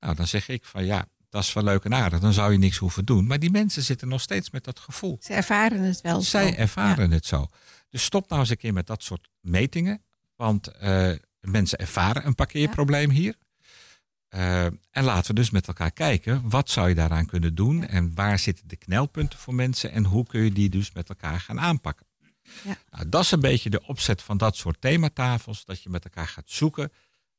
Nou, 0.00 0.14
dan 0.14 0.26
zeg 0.26 0.48
ik 0.48 0.64
van 0.64 0.84
ja, 0.84 1.06
dat 1.28 1.42
is 1.42 1.52
wel 1.52 1.64
leuk 1.64 1.84
en 1.84 1.94
aardig. 1.94 2.20
Dan 2.20 2.32
zou 2.32 2.52
je 2.52 2.58
niks 2.58 2.76
hoeven 2.76 3.04
doen. 3.04 3.26
Maar 3.26 3.38
die 3.38 3.50
mensen 3.50 3.82
zitten 3.82 4.08
nog 4.08 4.20
steeds 4.20 4.50
met 4.50 4.64
dat 4.64 4.78
gevoel. 4.78 5.18
Ze 5.20 5.32
ervaren 5.32 5.80
het 5.82 6.00
wel 6.00 6.22
Zij 6.22 6.48
zo. 6.52 6.54
ervaren 6.54 7.10
het 7.10 7.26
zo. 7.26 7.46
Dus 7.88 8.04
stop 8.04 8.28
nou 8.28 8.40
eens 8.40 8.50
een 8.50 8.56
keer 8.56 8.72
met 8.72 8.86
dat 8.86 9.02
soort 9.02 9.28
metingen. 9.40 10.02
Want 10.42 10.66
eh, 10.66 11.12
mensen 11.40 11.78
ervaren 11.78 12.26
een 12.26 12.34
parkeerprobleem 12.34 13.10
hier. 13.10 13.34
Eh, 14.28 14.64
en 14.64 15.04
laten 15.04 15.34
we 15.34 15.40
dus 15.40 15.50
met 15.50 15.66
elkaar 15.66 15.90
kijken, 15.90 16.48
wat 16.48 16.70
zou 16.70 16.88
je 16.88 16.94
daaraan 16.94 17.26
kunnen 17.26 17.54
doen? 17.54 17.86
En 17.86 18.14
waar 18.14 18.38
zitten 18.38 18.68
de 18.68 18.76
knelpunten 18.76 19.38
voor 19.38 19.54
mensen? 19.54 19.92
En 19.92 20.04
hoe 20.04 20.26
kun 20.26 20.40
je 20.44 20.52
die 20.52 20.68
dus 20.68 20.92
met 20.92 21.08
elkaar 21.08 21.40
gaan 21.40 21.60
aanpakken? 21.60 22.06
Ja. 22.64 22.76
Nou, 22.90 23.08
dat 23.08 23.22
is 23.22 23.30
een 23.30 23.40
beetje 23.40 23.70
de 23.70 23.86
opzet 23.86 24.22
van 24.22 24.36
dat 24.36 24.56
soort 24.56 24.80
thematafels. 24.80 25.64
Dat 25.64 25.82
je 25.82 25.88
met 25.88 26.04
elkaar 26.04 26.28
gaat 26.28 26.50
zoeken 26.50 26.92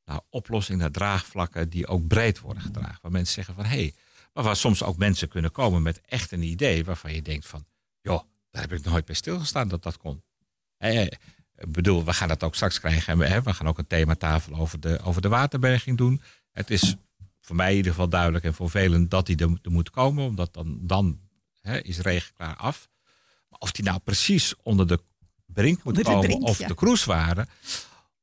naar 0.04 0.20
oplossingen, 0.30 0.80
naar 0.80 0.90
draagvlakken 0.90 1.70
die 1.70 1.86
ook 1.86 2.06
breed 2.06 2.40
worden 2.40 2.62
gedragen. 2.62 2.98
Waar 3.02 3.12
mensen 3.12 3.34
zeggen 3.34 3.54
van, 3.54 3.64
hé, 3.64 3.76
hey, 3.76 3.94
maar 4.32 4.44
waar 4.44 4.56
soms 4.56 4.82
ook 4.82 4.96
mensen 4.96 5.28
kunnen 5.28 5.50
komen 5.50 5.82
met 5.82 6.00
echt 6.00 6.32
een 6.32 6.42
idee 6.42 6.84
waarvan 6.84 7.14
je 7.14 7.22
denkt 7.22 7.46
van, 7.46 7.66
joh, 8.00 8.22
daar 8.50 8.62
heb 8.62 8.72
ik 8.72 8.84
nooit 8.84 9.04
bij 9.04 9.14
stilgestaan 9.14 9.68
dat 9.68 9.82
dat 9.82 9.96
kon. 9.96 10.22
Hé, 10.76 11.06
ik 11.56 11.72
bedoel, 11.72 12.04
we 12.04 12.12
gaan 12.12 12.28
dat 12.28 12.42
ook 12.42 12.54
straks 12.54 12.80
krijgen. 12.80 13.12
En 13.12 13.18
we, 13.18 13.26
hè, 13.26 13.42
we 13.42 13.54
gaan 13.54 13.68
ook 13.68 13.78
een 13.78 13.86
thematafel 13.86 14.54
over 14.54 14.80
de, 14.80 15.00
over 15.02 15.22
de 15.22 15.28
waterberging 15.28 15.98
doen. 15.98 16.22
Het 16.52 16.70
is 16.70 16.96
voor 17.40 17.56
mij 17.56 17.70
in 17.70 17.76
ieder 17.76 17.92
geval 17.92 18.08
duidelijk 18.08 18.44
en 18.44 18.54
voor 18.54 18.70
velen 18.70 19.08
dat 19.08 19.26
die 19.26 19.36
er, 19.36 19.58
er 19.62 19.70
moet 19.70 19.90
komen. 19.90 20.24
Omdat 20.24 20.54
dan, 20.54 20.78
dan 20.80 21.20
hè, 21.60 21.82
is 21.82 21.98
regen 21.98 22.34
klaar 22.34 22.56
af. 22.56 22.88
Maar 23.48 23.58
of 23.58 23.72
die 23.72 23.84
nou 23.84 23.98
precies 23.98 24.54
onder 24.62 24.86
de 24.86 25.00
brink 25.46 25.84
moet 25.84 25.94
de 25.94 26.02
komen 26.02 26.40
of 26.40 26.58
ja. 26.58 26.66
de 26.66 26.74
cruise 26.74 27.06
waren. 27.06 27.48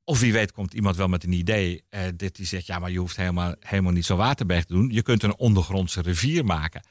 Of 0.03 0.19
wie 0.19 0.33
weet 0.33 0.51
komt 0.51 0.73
iemand 0.73 0.95
wel 0.95 1.07
met 1.07 1.23
een 1.23 1.31
idee. 1.31 1.83
Eh, 1.89 2.01
dit 2.15 2.35
die 2.35 2.45
zegt, 2.45 2.65
ja, 2.65 2.79
maar 2.79 2.91
je 2.91 3.00
hoeft 3.00 3.15
helemaal, 3.15 3.55
helemaal 3.59 3.91
niet 3.91 4.05
zo'n 4.05 4.17
waterberg 4.17 4.65
te 4.65 4.73
doen. 4.73 4.89
Je 4.89 5.01
kunt 5.01 5.23
een 5.23 5.38
ondergrondse 5.38 6.01
rivier 6.01 6.45
maken. 6.45 6.81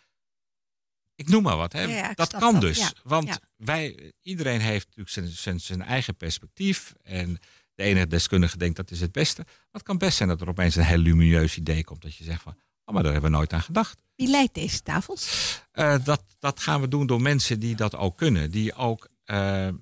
Ik 1.21 1.29
noem 1.29 1.43
maar 1.43 1.57
wat. 1.57 1.73
Hè. 1.73 1.83
Ja, 1.83 2.13
dat 2.15 2.37
kan 2.37 2.53
dat, 2.53 2.61
dus. 2.61 2.93
Want 3.03 3.39
wij, 3.57 4.13
iedereen 4.23 4.61
heeft 4.61 4.87
natuurlijk 4.87 5.15
zijn, 5.15 5.29
zijn, 5.29 5.61
zijn 5.61 5.83
eigen 5.83 6.17
perspectief. 6.17 6.95
En 7.03 7.39
de 7.75 7.83
ene 7.83 8.07
deskundige 8.07 8.57
denkt 8.57 8.77
dat 8.77 8.91
is 8.91 9.01
het 9.01 9.13
beste. 9.13 9.43
Maar 9.45 9.67
het 9.71 9.83
kan 9.83 9.99
best 9.99 10.17
zijn 10.17 10.29
dat 10.29 10.41
er 10.41 10.49
opeens 10.49 10.77
een 10.77 10.85
heel 10.85 10.99
lumineus 10.99 11.57
idee 11.57 11.85
komt. 11.85 12.03
Dat 12.03 12.17
je 12.17 12.25
zegt 12.25 12.43
van, 12.43 12.53
oh, 12.85 12.95
maar 12.95 13.03
daar 13.03 13.13
hebben 13.13 13.31
we 13.31 13.37
nooit 13.37 13.53
aan 13.53 13.63
gedacht. 13.63 14.03
Wie 14.15 14.29
leidt 14.29 14.55
deze 14.55 14.83
tafels? 14.83 15.61
Eh, 15.73 16.05
dat, 16.05 16.23
dat 16.39 16.61
gaan 16.61 16.81
we 16.81 16.89
doen 16.89 17.07
door 17.07 17.21
mensen 17.21 17.61
die 17.61 17.75
dat 17.75 17.97
ook 17.97 18.17
kunnen. 18.17 18.51
Die 18.51 18.75
ook, 18.75 19.09
eh, 19.25 19.69
eh, 19.69 19.75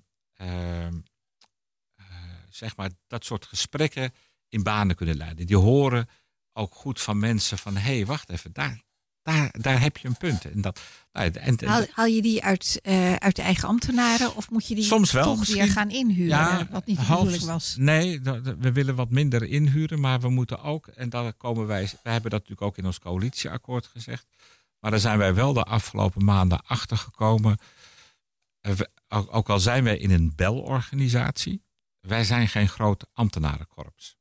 eh, 0.87 0.92
zeg 2.49 2.76
maar, 2.76 2.90
dat 3.07 3.25
soort 3.25 3.47
gesprekken 3.47 4.12
in 4.49 4.62
banen 4.62 4.97
kunnen 4.97 5.16
leiden. 5.16 5.47
Die 5.47 5.57
horen 5.57 6.09
ook 6.52 6.75
goed 6.75 7.00
van 7.00 7.18
mensen 7.18 7.59
van, 7.59 7.76
hé, 7.76 7.97
hey, 7.97 8.07
wacht 8.07 8.30
even, 8.30 8.52
daar, 8.52 8.83
daar, 9.35 9.51
daar 9.61 9.81
heb 9.81 9.97
je 9.97 10.09
een 10.09 10.17
punt. 10.17 10.45
En 10.45 10.61
dat, 10.61 10.81
nou, 11.13 11.31
en, 11.31 11.59
en- 11.59 11.69
Haal, 11.69 11.85
haal 11.93 12.07
je 12.07 12.23
die 12.23 12.45
uit, 12.45 12.79
eh, 12.83 13.15
uit 13.15 13.37
de 13.37 13.43
eigen 13.43 13.69
ambtenaren 13.69 14.37
of 14.37 14.51
moet 14.51 14.67
je 14.69 14.75
die 14.75 14.85
Soms 14.85 15.13
wel, 15.13 15.25
toch 15.25 15.47
weer 15.47 15.69
gaan 15.69 15.91
inhuren? 15.91 16.69
wat 16.71 16.87
niet 16.87 16.99
half- 16.99 17.19
bedoeling 17.25 17.45
was. 17.45 17.75
Nee, 17.79 18.21
we 18.59 18.73
willen 18.73 18.95
wat 18.95 19.11
minder 19.11 19.43
inhuren, 19.45 20.01
maar 20.01 20.21
we 20.21 20.29
moeten 20.29 20.62
ook, 20.62 20.87
en 20.87 21.09
daar 21.09 21.33
komen 21.33 21.67
wij, 21.67 21.91
wij 22.03 22.12
hebben 22.12 22.31
dat 22.31 22.41
natuurlijk 22.41 22.62
ook 22.67 22.79
in 22.79 22.87
ons 22.87 22.99
coalitieakkoord 22.99 23.87
gezegd, 23.87 24.27
maar 24.81 24.91
daar 24.91 25.01
zijn 25.01 25.19
wij 25.19 25.35
wel 25.35 25.53
de 25.53 25.62
afgelopen 25.62 26.25
maanden 26.25 26.62
achter 26.67 26.97
gekomen. 26.97 27.59
Eh, 28.61 28.73
we- 28.73 28.88
ook, 29.09 29.35
ook 29.37 29.49
al 29.49 29.61
zijn 29.61 29.85
wij 29.85 29.97
in 29.97 30.11
een 30.11 30.33
belorganisatie, 30.37 31.62
wij 32.01 32.25
zijn 32.25 32.49
geen 32.49 32.69
groot 32.69 33.07
ambtenarenkorps. 33.12 34.17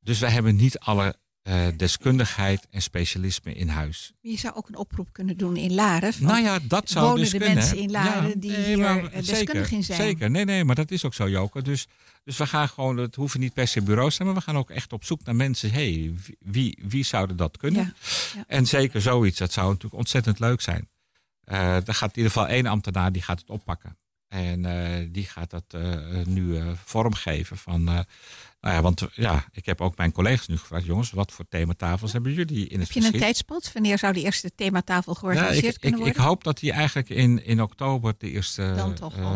Dus 0.00 0.18
wij 0.18 0.30
hebben 0.30 0.56
niet 0.56 0.78
alle 0.78 1.16
eh, 1.46 1.66
deskundigheid 1.76 2.66
en 2.70 2.82
specialisme 2.82 3.54
in 3.54 3.68
huis. 3.68 4.12
Je 4.20 4.38
zou 4.38 4.54
ook 4.54 4.68
een 4.68 4.76
oproep 4.76 5.08
kunnen 5.12 5.36
doen 5.36 5.56
in 5.56 5.74
Laren. 5.74 6.12
Nou 6.18 6.42
ja, 6.42 6.58
dat 6.62 6.88
zou 6.88 7.04
wonen 7.04 7.20
dus 7.20 7.30
de 7.30 7.38
kunnen. 7.38 7.56
mensen 7.56 7.78
in 7.78 7.90
Laren 7.90 8.40
die 8.40 8.56
hier, 8.56 8.78
maar 8.78 9.04
eh, 9.04 9.24
deskundig 9.24 9.72
in 9.72 9.84
zijn? 9.84 10.00
Zeker, 10.00 10.30
nee, 10.30 10.44
nee, 10.44 10.64
maar 10.64 10.74
dat 10.74 10.90
is 10.90 11.04
ook 11.04 11.14
zo, 11.14 11.28
Joke. 11.28 11.62
Dus, 11.62 11.86
dus 12.24 12.36
we 12.36 12.46
gaan 12.46 12.68
gewoon, 12.68 12.96
het 12.96 13.14
hoeven 13.14 13.40
niet 13.40 13.52
per 13.52 13.68
se 13.68 13.82
bureaus 13.82 14.08
te 14.08 14.14
zijn, 14.14 14.28
maar 14.28 14.36
we 14.36 14.42
gaan 14.42 14.56
ook 14.56 14.70
echt 14.70 14.92
op 14.92 15.04
zoek 15.04 15.24
naar 15.24 15.36
mensen. 15.36 15.70
hey, 15.70 16.14
wie, 16.40 16.78
wie 16.88 17.04
zouden 17.04 17.36
dat 17.36 17.56
kunnen? 17.56 17.82
Ja, 17.82 17.92
ja. 18.34 18.44
En 18.46 18.66
zeker 18.66 19.02
zoiets, 19.02 19.38
dat 19.38 19.52
zou 19.52 19.66
natuurlijk 19.66 19.94
ontzettend 19.94 20.38
leuk 20.38 20.60
zijn. 20.60 20.88
Eh 21.44 21.88
er 21.88 21.94
gaat 21.94 22.10
in 22.10 22.16
ieder 22.16 22.32
geval 22.32 22.48
één 22.48 22.66
ambtenaar 22.66 23.12
die 23.12 23.22
gaat 23.22 23.38
het 23.38 23.50
oppakken. 23.50 23.96
En 24.28 24.64
eh, 24.64 25.06
die 25.10 25.24
gaat 25.24 25.50
dat 25.50 25.64
eh, 25.68 25.82
nu 26.24 26.56
eh, 26.56 26.66
vormgeven 26.84 27.56
van. 27.56 27.84
nou 27.84 28.04
ja, 28.60 28.82
want 28.82 29.06
ja, 29.14 29.44
ik 29.52 29.66
heb 29.66 29.80
ook 29.80 29.96
mijn 29.96 30.12
collega's 30.12 30.46
nu 30.46 30.58
gevraagd, 30.58 30.84
jongens, 30.84 31.10
wat 31.10 31.32
voor 31.32 31.44
thematafels 31.48 32.12
hebben 32.12 32.32
jullie 32.32 32.68
in 32.68 32.80
het 32.80 32.94
Heb 32.94 33.02
je 33.02 33.12
een 33.12 33.18
tijdspad? 33.20 33.70
Wanneer 33.72 33.98
zou 33.98 34.12
de 34.12 34.22
eerste 34.22 34.54
thematafel 34.54 35.12
Ja, 35.12 35.18
georganiseerd 35.18 35.64
ik, 35.64 35.72
ik, 35.74 35.80
kunnen 35.80 35.98
ik 35.98 36.04
worden? 36.06 36.22
hoop 36.22 36.44
dat 36.44 36.60
hij 36.60 36.70
eigenlijk 36.70 37.08
in, 37.08 37.44
in 37.44 37.62
oktober 37.62 38.14
de 38.18 38.30
eerste 38.30 38.94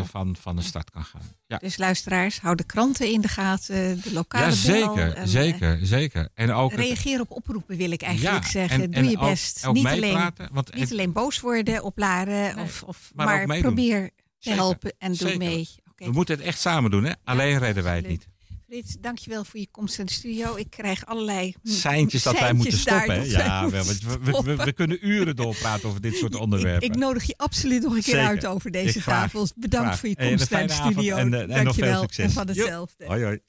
van, 0.09 0.35
van 0.39 0.55
de 0.55 0.61
start 0.61 0.89
kan 0.91 1.03
gaan. 1.03 1.21
Ja, 1.47 1.57
Dus 1.57 1.77
luisteraars, 1.77 2.39
hou 2.39 2.55
de 2.55 2.63
kranten 2.63 3.11
in 3.11 3.21
de 3.21 3.27
gaten, 3.27 4.01
de 4.01 4.13
lokale 4.13 4.45
ja 4.45 4.51
zeker, 4.51 5.13
en, 5.15 5.27
zeker, 5.27 5.79
zeker. 5.81 6.29
En 6.33 6.51
ook 6.51 6.73
reageer 6.73 7.19
op 7.19 7.31
oproepen 7.31 7.77
wil 7.77 7.91
ik 7.91 8.01
eigenlijk 8.01 8.43
ja, 8.43 8.49
zeggen. 8.49 8.81
en- 8.81 8.91
Doe 8.91 9.03
en 9.03 9.09
je 9.09 9.17
best. 9.17 9.65
ook 9.65 9.73
niet, 9.73 9.85
alleen, 9.85 10.31
want 10.51 10.73
niet 10.73 10.91
alleen 10.91 11.11
boos 11.11 11.39
worden 11.39 11.83
op 11.83 11.97
Laren, 11.97 12.55
Nee, 12.55 12.63
of, 12.65 12.83
of, 12.83 13.11
maar 13.15 13.47
maar, 13.47 13.59
probeer 13.59 14.09
te 14.41 14.49
Zeker, 14.49 14.61
helpen 14.63 14.93
en 14.97 15.07
doe 15.07 15.17
zeker. 15.17 15.37
mee. 15.37 15.69
Oké. 15.91 16.05
we 16.05 16.11
moeten 16.11 16.35
het 16.37 16.45
echt 16.45 16.59
samen 16.59 16.91
doen, 16.91 17.03
hè? 17.03 17.11
Alleen 17.23 17.57
redden 17.57 17.83
wij 17.83 17.95
het 17.95 18.07
niet. 18.07 18.27
Frits, 18.67 18.95
dankjewel 19.01 19.43
voor 19.45 19.59
je 19.59 19.67
komst 19.71 19.99
in 19.99 20.05
de 20.05 20.11
studio. 20.11 20.55
Ik 20.55 20.69
krijg 20.69 21.05
allerlei 21.05 21.53
Seintjes 21.63 22.23
dat 22.23 22.39
wij 22.39 22.53
moeten 22.53 22.77
stoppen, 22.77 23.29
Ja, 23.29 23.69
wel, 23.69 23.83
want 23.85 23.99
we, 24.01 24.09
we, 24.09 24.19
we, 24.19 24.29
stoppen. 24.31 24.57
we 24.65 24.73
kunnen 24.73 25.07
uren 25.07 25.35
doorpraten 25.35 25.89
over 25.89 26.01
dit 26.01 26.15
soort 26.15 26.35
onderwerpen. 26.35 26.87
Ik, 26.87 26.93
ik 26.93 26.99
nodig 26.99 27.23
je 27.23 27.33
absoluut 27.37 27.81
nog 27.83 27.95
een 27.95 28.01
keer 28.01 28.13
Zeker. 28.13 28.27
uit 28.29 28.45
over 28.45 28.71
deze 28.71 28.97
Ik 28.97 29.03
tafels. 29.03 29.51
Bedankt 29.55 29.85
graag. 29.87 29.99
voor 29.99 30.09
je 30.09 30.15
komst 30.15 30.49
naar 30.51 30.67
de 30.67 30.73
studio. 30.73 31.15
en, 31.17 31.33
eh, 31.33 31.39
en 31.41 31.47
nog 31.47 31.55
veel 31.55 31.63
Dankjewel. 31.63 32.01
succes. 32.01 32.25
En 32.25 32.31
van 32.31 32.47
hetzelfde. 32.47 33.05
Hoi, 33.05 33.23
hoi. 33.23 33.39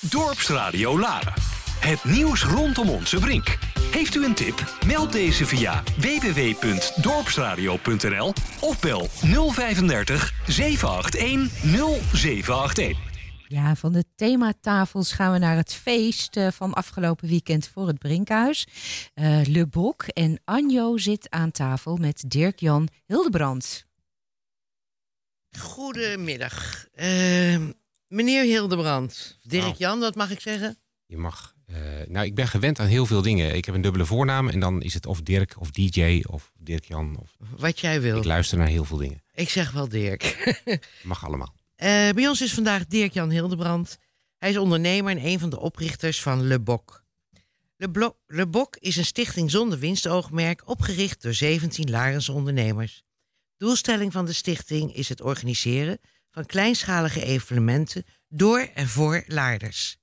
Dorpsradio 0.00 0.98
Laren. 0.98 1.32
Het 1.80 2.04
nieuws 2.04 2.42
rondom 2.44 2.88
onze 2.88 3.18
brink. 3.18 3.58
Heeft 3.90 4.14
u 4.14 4.24
een 4.24 4.34
tip? 4.34 4.76
Meld 4.86 5.12
deze 5.12 5.46
via 5.46 5.82
www.dorpsradio.nl 5.96 8.32
of 8.60 8.80
bel 8.80 9.08
035 9.52 10.32
781 10.46 11.50
0781. 12.12 13.06
Ja, 13.48 13.76
van 13.76 13.92
de 13.92 14.04
thematafels 14.14 15.12
gaan 15.12 15.32
we 15.32 15.38
naar 15.38 15.56
het 15.56 15.74
feest 15.74 16.36
eh, 16.36 16.50
van 16.50 16.72
afgelopen 16.72 17.28
weekend 17.28 17.68
voor 17.68 17.86
het 17.86 17.98
Brinkhuis. 17.98 18.66
Eh 19.14 19.40
Le 19.46 19.66
Boc 19.66 20.02
en 20.02 20.40
Anjo 20.44 20.96
zit 20.96 21.30
aan 21.30 21.50
tafel 21.50 21.96
met 21.96 22.24
Dirk-Jan 22.26 22.88
Hildebrand. 23.06 23.86
Goedemiddag. 25.58 26.86
Eh, 26.94 27.58
meneer 28.08 28.42
Hildebrand. 28.42 29.38
Dirk-Jan, 29.42 30.00
wat 30.00 30.14
mag 30.14 30.30
ik 30.30 30.40
zeggen? 30.40 30.78
Je 31.06 31.16
mag. 31.16 31.56
Eh, 31.68 31.76
nou, 32.06 32.26
ik 32.26 32.34
ben 32.34 32.48
gewend 32.48 32.78
aan 32.78 32.86
heel 32.86 33.06
veel 33.06 33.22
dingen. 33.22 33.54
Ik 33.54 33.64
heb 33.64 33.74
een 33.74 33.80
dubbele 33.80 34.06
voornaam 34.06 34.48
en 34.48 34.60
dan 34.60 34.82
is 34.82 34.94
het 34.94 35.06
of 35.06 35.20
Dirk 35.22 35.60
of 35.60 35.70
DJ 35.70 36.22
of 36.26 36.52
Dirk-Jan. 36.58 37.16
Of... 37.20 37.36
Wat 37.56 37.80
jij 37.80 38.00
wil. 38.00 38.16
Ik 38.18 38.24
luister 38.24 38.58
naar 38.58 38.66
heel 38.66 38.84
veel 38.84 38.96
dingen. 38.96 39.22
Ik 39.34 39.48
zeg 39.48 39.70
wel 39.70 39.88
Dirk. 39.88 40.54
Mag 41.02 41.24
allemaal. 41.26 41.54
Eh, 41.76 41.88
bij 42.10 42.28
ons 42.28 42.40
is 42.42 42.54
vandaag 42.54 42.86
Dirk-Jan 42.86 43.30
Hildebrand. 43.30 43.98
Hij 44.38 44.50
is 44.50 44.56
ondernemer 44.56 45.10
en 45.16 45.26
een 45.26 45.38
van 45.38 45.50
de 45.50 45.60
oprichters 45.60 46.22
van 46.22 46.46
Le 46.46 46.60
Boc. 46.60 47.04
Le, 47.76 47.90
Blo- 47.90 48.16
Le 48.26 48.46
Boc 48.46 48.76
is 48.80 48.96
een 48.96 49.04
stichting 49.04 49.50
zonder 49.50 49.78
winstoogmerk 49.78 50.68
opgericht 50.68 51.22
door 51.22 51.34
17 51.34 51.90
Larense 51.90 52.32
ondernemers. 52.32 53.02
Doelstelling 53.56 54.12
van 54.12 54.26
de 54.26 54.32
stichting 54.32 54.94
is 54.94 55.08
het 55.08 55.20
organiseren 55.20 55.98
van 56.30 56.46
kleinschalige 56.46 57.24
evenementen 57.24 58.04
door 58.28 58.60
en 58.74 58.88
voor 58.88 59.24
Laarders. 59.26 59.98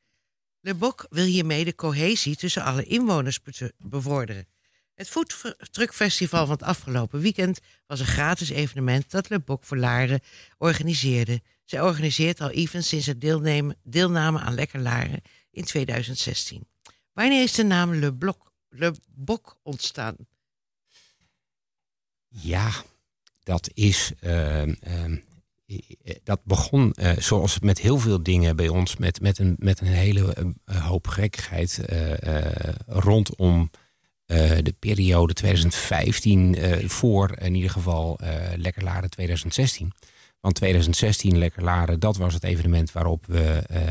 Le 0.65 0.75
Boc 0.75 1.05
wil 1.09 1.25
hiermee 1.25 1.65
de 1.65 1.75
cohesie 1.75 2.35
tussen 2.35 2.63
alle 2.63 2.83
inwoners 2.83 3.41
be- 3.41 3.73
bevorderen. 3.77 4.47
Het 4.93 5.09
Foodtruckfestival 5.09 6.45
van 6.45 6.55
het 6.55 6.63
afgelopen 6.63 7.19
weekend 7.19 7.59
was 7.87 7.99
een 7.99 8.05
gratis 8.05 8.49
evenement 8.49 9.11
dat 9.11 9.29
Le 9.29 9.39
Boc 9.39 9.63
voor 9.63 9.77
Laren 9.77 10.19
organiseerde. 10.57 11.41
Zij 11.65 11.81
organiseert 11.81 12.41
al 12.41 12.49
events 12.49 12.87
sinds 12.87 13.05
het 13.05 13.21
deelname 13.83 14.39
aan 14.39 14.53
Lekker 14.53 14.79
Laren 14.79 15.21
in 15.51 15.63
2016. 15.63 16.67
Wanneer 17.13 17.43
is 17.43 17.53
de 17.53 17.63
naam 17.63 17.95
Le, 17.95 18.13
Bloc, 18.13 18.51
Le 18.69 18.95
Boc 19.07 19.57
ontstaan? 19.63 20.15
Ja, 22.27 22.71
dat 23.43 23.69
is. 23.73 24.11
ehm, 24.19 24.73
eh, 24.81 25.03
dat 26.23 26.39
begon 26.43 26.91
eh, 26.93 27.11
zoals 27.17 27.59
met 27.59 27.79
heel 27.79 27.97
veel 27.99 28.23
dingen 28.23 28.55
bij 28.55 28.67
ons, 28.67 28.97
met, 28.97 29.21
met, 29.21 29.37
een, 29.39 29.55
met 29.59 29.81
een 29.81 29.87
hele 29.87 30.55
eh, 30.65 30.85
hoop 30.85 31.07
gekkigheid 31.07 31.85
eh, 31.85 32.45
eh, 32.45 32.73
rondom 32.87 33.69
eh, 34.25 34.51
de 34.61 34.75
periode 34.79 35.33
2015 35.33 36.55
eh, 36.55 36.89
voor 36.89 37.37
in 37.39 37.55
ieder 37.55 37.69
geval 37.71 38.17
eh 38.19 38.33
Lekker 38.55 38.83
Laren 38.83 39.09
2016. 39.09 39.91
Want 40.39 40.55
2016 40.55 41.37
Lekker 41.37 41.63
Laren, 41.63 41.99
dat 41.99 42.17
was 42.17 42.33
het 42.33 42.43
evenement 42.43 42.91
waarop 42.91 43.25
we 43.25 43.61
eh, 43.67 43.81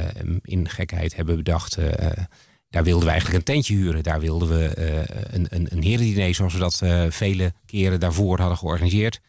in 0.43 0.69
gekheid 0.69 1.17
hebben 1.17 1.37
bedacht. 1.37 1.77
eh, 1.77 2.25
daar 2.69 2.85
wilden 2.85 3.05
we 3.05 3.11
eigenlijk 3.11 3.39
een 3.39 3.55
tentje 3.55 3.75
huren. 3.75 4.03
Daar 4.03 4.21
wilden 4.21 4.49
we 4.49 4.67
eh, 4.69 5.17
een, 5.35 5.47
een, 5.49 5.67
een 5.71 5.83
herendiner, 5.83 6.35
zoals 6.35 6.53
we 6.53 6.59
dat 6.59 6.81
eh, 6.83 7.05
vele 7.09 7.53
keren 7.67 8.01
daarvoor 8.01 8.39
hadden 8.39 8.59
georganiseerd. 8.59 9.21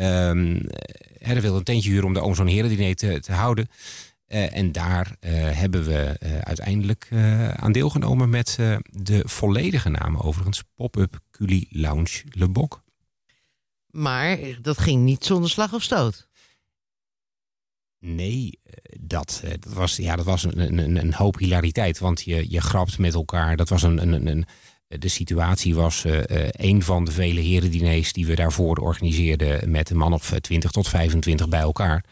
Ehm 0.00 0.58
hè, 1.20 1.32
daar 1.32 1.42
wilden 1.42 1.52
we 1.52 1.58
een 1.58 1.64
tentje 1.64 1.90
huren 1.90 2.06
om 2.06 2.14
daar 2.14 2.22
om 2.22 2.34
zo'n 2.34 2.46
herendiner 2.46 2.94
te, 2.94 3.20
te 3.20 3.32
houden. 3.32 3.68
Eh, 4.26 4.56
en 4.56 4.72
daar 4.72 5.16
eh, 5.20 5.32
hebben 5.32 5.84
we 5.84 6.16
eh, 6.18 6.38
uiteindelijk 6.38 7.08
aan 7.56 7.72
deelgenomen 7.72 8.30
met 8.30 8.58
de 8.90 9.22
volledige 9.24 9.88
naam 9.88 10.16
overigens. 10.16 10.62
Pop-up 10.74 11.20
Culi 11.30 11.66
Lounge 11.70 12.22
Le 12.28 12.48
Boc. 12.48 12.82
Maar 13.86 14.38
dat 14.62 14.78
ging 14.78 15.04
niet 15.04 15.24
zonder 15.24 15.50
slag 15.50 15.72
of 15.72 15.82
stoot. 15.82 16.28
Nee, 17.98 18.60
dat, 19.00 19.42
dat 19.58 19.72
was, 19.72 19.96
ja, 19.96 20.16
dat 20.16 20.24
was 20.24 20.44
een, 20.44 20.78
een, 20.78 20.96
een 20.96 21.14
hoop 21.14 21.38
hilariteit. 21.38 21.98
Want 21.98 22.22
je, 22.22 22.50
je 22.50 22.60
grapt 22.60 22.98
met 22.98 23.14
elkaar. 23.14 23.56
Dat 23.56 23.68
was 23.68 23.82
een, 23.82 24.02
een, 24.02 24.26
een, 24.26 24.46
de 24.98 25.08
situatie 25.08 25.74
was 25.74 26.04
eh, 26.04 26.44
eh, 26.44 26.48
een 26.52 26.82
van 26.82 27.04
de 27.04 27.12
vele 27.12 27.40
herendiners 27.40 28.12
die 28.12 28.26
we 28.26 28.34
daarvoor 28.34 28.76
organiseerden 28.76 29.70
met 29.70 29.90
een 29.90 29.96
man 29.96 30.12
of 30.12 30.34
20 30.40 30.70
tot 30.70 30.88
25 30.88 31.48
bij 31.48 31.60
elkaar. 31.60 32.04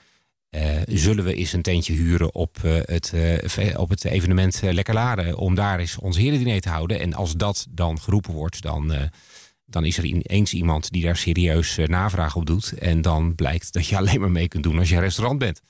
Eh, 0.51 0.77
zullen 0.87 1.25
we 1.25 1.35
eens 1.35 1.53
een 1.53 1.63
tentje 1.63 1.93
huren 1.93 2.35
op, 2.35 2.59
eh, 2.63 2.77
het, 2.83 3.13
eh, 3.13 3.81
op 3.81 3.89
het 3.89 4.05
evenement 4.05 4.63
eh, 4.63 4.73
Lekker 4.73 4.95
Laren 4.95 5.37
om 5.37 5.55
daar 5.55 5.79
eens 5.79 5.99
ons 5.99 6.17
herendiner 6.17 6.61
te 6.61 6.69
houden. 6.69 7.01
En 7.01 7.15
als 7.15 7.33
dat 7.33 7.67
dan 7.71 8.01
geroepen 8.01 8.33
wordt, 8.33 8.63
dan, 8.63 8.93
eh, 8.93 9.03
dan 9.65 9.85
is 9.85 9.99
er 9.99 10.05
ineens 10.05 10.53
iemand 10.53 10.91
die 10.91 11.03
daar 11.03 11.17
serieus 11.17 11.79
eh, 11.79 11.87
navraag 11.87 12.37
op 12.37 12.47
doet. 12.47 12.73
En 12.73 13.03
dan 13.03 13.35
blijkt 13.35 13.73
dat 13.73 13.87
je 13.87 13.97
alleen 13.99 14.21
maar 14.21 14.31
mee 14.31 14.49
kunt 14.49 14.63
doen 14.63 14.79
als 14.79 14.89
je 14.89 15.01
restaurant 15.01 15.39
bent. 15.39 15.63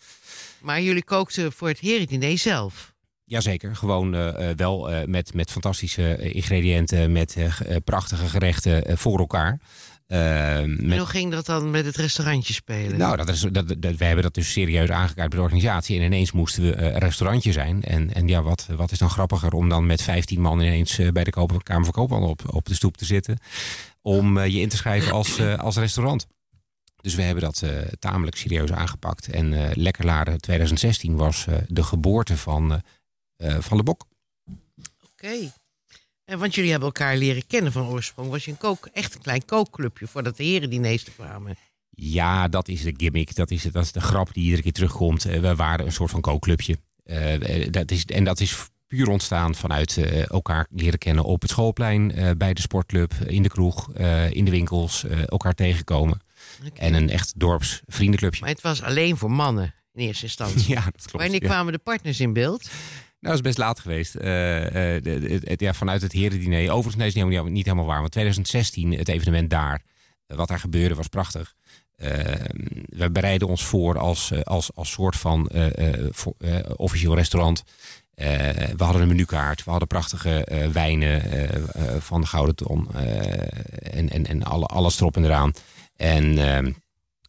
Maar 0.60 0.82
jullie 0.82 1.04
kookten 1.04 1.52
voor 1.52 1.68
het 1.68 1.80
herendiner 1.80 2.38
zelf. 2.38 2.96
Jazeker, 3.28 3.76
gewoon 3.76 4.14
eh, 4.14 4.50
eh, 4.50 4.56
wel 4.56 4.90
eh, 4.90 5.06
met, 5.06 5.34
met 5.34 5.50
fantastische 5.50 6.32
ingrediënten, 6.32 7.12
met 7.12 7.36
prachtige 7.84 8.28
gerechten 8.28 8.98
voor 8.98 9.18
elkaar. 9.18 9.60
Eh, 10.08 10.56
En 10.56 10.86
met, 10.86 10.98
hoe 10.98 11.06
ging 11.06 11.32
dat 11.32 11.46
dan 11.46 11.70
met 11.70 11.84
het 11.84 11.96
restaurantje 11.96 12.52
spelen? 12.52 12.98
nou, 12.98 13.16
dat 13.16 13.28
is, 13.28 13.40
dat, 13.40 13.68
dat, 13.68 13.96
wij 13.96 14.06
hebben 14.06 14.22
dat 14.24 14.34
dus 14.34 14.52
serieus 14.52 14.90
aangekaart 14.90 15.28
bij 15.28 15.38
de 15.38 15.44
organisatie. 15.44 15.98
En 15.98 16.04
ineens 16.04 16.32
moesten 16.32 16.62
we 16.62 16.76
een 16.76 16.98
restaurantje 16.98 17.52
zijn. 17.52 17.82
En, 17.82 18.14
en 18.14 18.28
ja, 18.28 18.42
wat, 18.42 18.66
wat 18.76 18.90
is 18.90 18.98
dan 18.98 19.10
grappiger 19.10 19.52
om 19.52 19.68
dan 19.68 19.86
met 19.86 20.02
15 20.02 20.40
man 20.40 20.60
ineens 20.60 21.00
bij 21.12 21.24
de 21.24 21.30
Kamer 21.62 21.84
van 21.84 21.92
Koophandel 21.92 22.28
op, 22.28 22.54
op 22.54 22.66
de 22.66 22.74
stoep 22.74 22.96
te 22.96 23.04
zitten. 23.04 23.38
Om 24.02 24.40
je 24.40 24.60
in 24.60 24.68
te 24.68 24.76
schrijven 24.76 25.12
als, 25.12 25.40
als 25.40 25.76
restaurant. 25.76 26.26
Dus 27.00 27.14
we 27.14 27.22
hebben 27.22 27.42
dat 27.42 27.62
tamelijk 27.98 28.36
serieus 28.36 28.72
aangepakt. 28.72 29.28
En 29.28 29.52
eh 29.52 29.76
Lekker 29.76 30.04
Laren 30.04 30.40
2016 30.40 31.16
was 31.16 31.46
de 31.68 31.82
geboorte 31.82 32.36
van, 32.36 32.82
van 33.38 33.76
de 33.76 33.82
Bok. 33.82 34.06
Oké. 35.12 35.52
En 36.24 36.38
want 36.38 36.54
jullie 36.54 36.70
hebben 36.70 36.88
elkaar 36.88 37.16
leren 37.16 37.46
kennen 37.46 37.72
van 37.72 37.86
oorsprong. 37.86 38.30
Was 38.30 38.44
je 38.44 38.50
een 38.50 38.56
kook, 38.56 38.88
echt 38.92 39.14
een 39.14 39.20
klein 39.20 39.44
kookclubje 39.44 40.06
voordat 40.06 40.36
de 40.36 40.44
herendiners 40.44 41.06
er 41.06 41.12
kwamen. 41.12 41.56
Ja, 41.90 42.48
dat 42.48 42.68
is 42.68 42.82
de 42.82 42.94
gimmick. 42.96 43.34
Dat 43.34 43.50
is, 43.50 43.62
dat 43.62 43.84
is 43.84 43.92
de 43.92 44.00
grap 44.00 44.34
die 44.34 44.44
iedere 44.44 44.62
keer 44.62 44.72
terugkomt. 44.72 45.24
Eh, 45.24 45.40
we 45.40 45.54
waren 45.54 45.86
een 45.86 45.92
soort 45.92 46.10
van 46.10 46.20
kookclubje. 46.20 46.78
Eh, 47.04 47.62
eh, 47.64 47.72
dat 47.72 47.90
is, 47.90 48.04
en 48.04 48.24
dat 48.24 48.40
is 48.40 48.68
puur 48.86 49.08
ontstaan 49.08 49.54
vanuit 49.54 49.96
eh, 49.96 50.30
elkaar 50.30 50.66
leren 50.70 50.98
kennen 50.98 51.24
op 51.24 51.40
het 51.42 51.50
schoolplein, 51.50 52.12
eh, 52.12 52.30
bij 52.36 52.54
de 52.54 52.60
sportclub, 52.60 53.12
in 53.14 53.42
de 53.42 53.48
kroeg, 53.48 53.92
eh, 53.92 54.30
in 54.30 54.44
de 54.44 54.50
winkels, 54.50 55.04
eh, 55.04 55.18
elkaar 55.26 55.54
tegenkomen. 55.54 56.20
En 56.74 56.94
een 56.94 57.10
echt 57.10 57.32
dorpsvriendenclubje. 57.36 58.40
Maar 58.40 58.50
het 58.50 58.60
was 58.60 58.82
alleen 58.82 59.16
voor 59.16 59.30
mannen 59.30 59.74
in 59.92 60.06
eerste 60.06 60.24
instantie. 60.24 60.68
Ja, 60.74 60.84
dat 60.84 61.06
klopt. 61.06 61.12
Wanneer 61.12 61.42
ja. 61.42 61.48
kwamen 61.48 61.72
de 61.72 61.78
partners 61.78 62.20
in 62.20 62.32
beeld? 62.32 62.70
Nou, 63.20 63.34
dat 63.34 63.34
is 63.34 63.40
best 63.40 63.58
laat 63.58 63.80
geweest. 63.80 64.14
Eh, 64.14 64.96
eh, 64.96 65.02
de- 65.02 65.54
ja, 65.56 65.72
vanuit 65.74 66.02
het 66.02 66.12
herendiner. 66.12 66.70
Overigens, 66.70 66.96
nee, 66.96 67.06
is 67.06 67.14
niet 67.14 67.50
niet 67.52 67.64
helemaal 67.64 67.86
waar. 67.86 68.00
Want 68.00 68.12
2016, 68.12 68.92
het 68.92 69.08
evenement 69.08 69.50
daar, 69.50 69.82
eh, 70.26 70.36
wat 70.36 70.48
daar 70.48 70.58
gebeurde, 70.60 70.94
was 70.94 71.08
prachtig. 71.08 71.54
Eh, 71.96 72.10
we 72.86 73.10
bereiden 73.10 73.48
ons 73.48 73.64
voor 73.64 73.98
als, 73.98 74.44
als, 74.44 74.70
als 74.74 74.90
soort 74.90 75.16
van 75.16 75.50
officieel 76.76 77.14
restaurant. 77.14 77.64
We 78.14 78.74
hadden 78.84 79.02
een 79.02 79.08
menukaart, 79.08 79.64
we 79.64 79.70
hadden 79.70 79.88
prachtige 79.88 80.68
wijnen 80.72 81.22
van 82.02 82.20
de 82.20 82.26
Gouden 82.26 82.54
Ton 82.54 82.88
en, 82.94 84.08
en, 84.08 84.26
en 84.26 84.42
alle, 84.42 84.66
alles 84.66 85.00
erop 85.00 85.16
en 85.16 85.24
eraan. 85.24 85.52
En 85.96 86.38
ehm, 86.38 86.72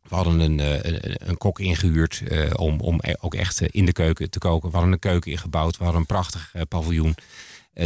we 0.10 0.16
hadden 0.16 0.40
een, 0.40 0.60
eh, 0.60 0.74
een, 0.82 1.30
een 1.30 1.38
kok 1.38 1.60
ingehuurd 1.60 2.24
eh, 2.28 2.52
om, 2.56 2.80
om 2.80 3.00
e- 3.02 3.14
ook 3.20 3.36
echt 3.36 3.62
eh, 3.62 3.68
in 3.72 3.86
de 3.86 3.92
keuken 3.92 4.30
te 4.30 4.40
koken. 4.40 4.70
We 4.70 4.76
hadden 4.76 4.94
een 4.94 5.00
keuken 5.00 5.32
ingebouwd, 5.32 5.78
we 5.78 5.84
hadden 5.84 6.02
een 6.02 6.08
prachtig 6.08 6.54
paviljoen. 6.68 7.16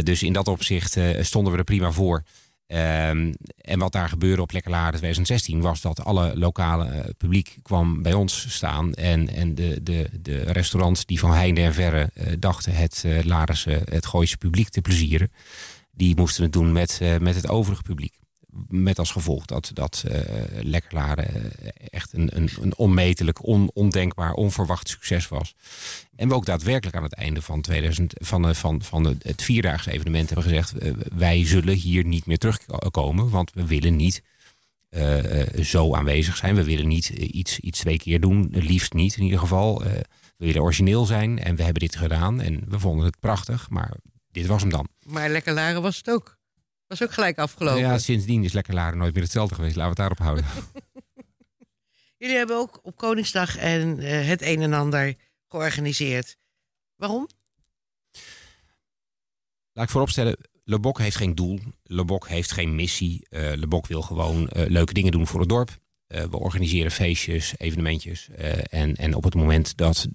Dus 0.02 0.22
in 0.22 0.32
dat 0.32 0.48
opzicht 0.48 0.98
stonden 1.20 1.52
we 1.52 1.58
er 1.58 1.64
prima 1.64 1.90
voor. 1.90 2.22
Ehm, 2.66 3.32
en 3.56 3.78
wat 3.78 3.92
daar 3.92 4.08
gebeurde 4.08 4.42
op 4.42 4.52
Lekker 4.52 4.70
Laren 4.70 4.98
2016 4.98 5.60
was 5.60 5.80
dat 5.80 6.04
alle 6.04 6.38
lokale 6.38 7.14
publiek 7.16 7.56
kwam 7.62 8.02
bij 8.02 8.12
ons 8.12 8.54
staan. 8.54 8.94
En, 8.94 9.28
en 9.28 9.54
de, 9.54 9.82
de, 9.82 10.08
de 10.20 10.40
restaurants 10.40 11.06
die 11.06 11.18
van 11.18 11.32
heinde 11.32 11.60
en 11.60 11.74
verre 11.74 12.10
dachten 12.38 12.74
het 12.74 13.02
uh, 13.06 13.42
het 13.84 14.06
Gooise 14.06 14.36
publiek 14.36 14.68
te 14.68 14.80
plezieren. 14.80 15.30
Die 15.90 16.16
moesten 16.16 16.42
het 16.42 16.52
doen 16.52 16.72
met, 16.72 17.00
met 17.20 17.34
het 17.34 17.48
overige 17.48 17.82
publiek. 17.82 18.14
Met 18.68 18.98
als 18.98 19.10
gevolg 19.10 19.44
dat, 19.44 19.70
dat 19.72 20.04
uh, 20.08 20.18
Lekker 20.62 20.94
Laren 20.94 21.52
echt 21.90 22.12
een, 22.12 22.36
een, 22.36 22.48
een 22.60 22.76
onmetelijk, 22.76 23.46
on, 23.46 23.70
ondenkbaar, 23.74 24.32
onverwacht 24.32 24.88
succes 24.88 25.28
was. 25.28 25.54
En 26.16 26.28
we 26.28 26.34
ook 26.34 26.46
daadwerkelijk 26.46 26.96
aan 26.96 27.02
het 27.02 27.14
einde 27.14 27.42
van, 27.42 27.60
2000, 27.60 28.14
van, 28.16 28.54
van, 28.54 28.82
van 28.82 29.16
het 29.22 29.42
vierdaagse 29.42 29.92
evenement 29.92 30.30
hebben 30.30 30.48
gezegd... 30.48 30.74
Wij 31.14 31.46
zullen 31.46 31.74
hier 31.74 32.04
niet 32.04 32.26
meer 32.26 32.38
terugkomen, 32.38 33.30
want 33.30 33.52
we 33.54 33.66
willen 33.66 33.96
niet 33.96 34.22
zo 35.62 35.94
aanwezig 35.94 36.36
zijn. 36.36 36.54
We 36.54 36.64
willen 36.64 36.88
niet 36.88 37.08
iets, 37.08 37.58
iets 37.58 37.78
twee 37.78 37.98
keer 37.98 38.20
doen, 38.20 38.48
liefst 38.50 38.92
niet 38.92 39.16
in 39.16 39.22
ieder 39.22 39.38
geval. 39.38 39.82
We 40.36 40.46
willen 40.46 40.62
origineel 40.62 41.06
zijn 41.06 41.38
en 41.38 41.56
we 41.56 41.62
hebben 41.62 41.80
dit 41.80 41.96
gedaan 41.96 42.40
en 42.40 42.62
we 42.68 42.78
vonden 42.78 43.04
het 43.06 43.20
prachtig, 43.20 43.70
maar 43.70 43.96
dit 44.30 44.46
was 44.46 44.60
hem 44.60 44.70
dan. 44.70 44.88
Maar 45.02 45.30
Lekker 45.30 45.54
Laren 45.54 45.82
was 45.82 45.96
het 45.96 46.10
ook. 46.10 46.38
Was 46.98 47.08
ook 47.08 47.14
gelijk 47.14 47.38
afgelopen. 47.38 47.80
Ja, 47.80 47.98
sindsdien 47.98 48.44
is 48.44 48.52
Lekker 48.52 48.74
Laren 48.74 48.98
nooit 48.98 49.14
meer 49.14 49.22
hetzelfde 49.22 49.54
geweest. 49.54 49.76
Laten 49.76 49.94
we 49.94 50.02
het 50.02 50.16
daarop 50.16 50.18
houden. 50.18 50.44
Jullie 52.22 52.36
hebben 52.36 52.56
ook 52.56 52.80
op 52.82 52.96
Koningsdag 52.96 53.56
en 53.56 54.00
uh, 54.00 54.26
het 54.26 54.42
een 54.42 54.62
en 54.62 54.72
ander 54.72 55.14
georganiseerd. 55.48 56.36
Waarom? 56.96 57.28
Laat 59.72 59.84
ik 59.84 59.90
vooropstellen, 59.90 60.36
Le 60.64 60.78
Boc 60.78 60.98
heeft 60.98 61.16
geen 61.16 61.34
doel. 61.34 61.60
Le 61.82 62.04
Boc 62.04 62.28
heeft 62.28 62.52
geen 62.52 62.74
missie. 62.74 63.26
Uh, 63.30 63.52
Le 63.54 63.66
Boc 63.66 63.86
wil 63.86 64.02
gewoon 64.02 64.50
uh, 64.56 64.66
leuke 64.66 64.92
dingen 64.92 65.12
doen 65.12 65.26
voor 65.26 65.40
het 65.40 65.48
dorp. 65.48 65.78
Uh, 66.08 66.22
we 66.22 66.38
organiseren 66.38 66.90
feestjes, 66.90 67.54
evenementjes. 67.56 68.28
en, 68.70 68.94
en 68.94 69.14
op 69.14 69.24
het 69.24 69.34
moment 69.34 69.76
dat, 69.76 70.08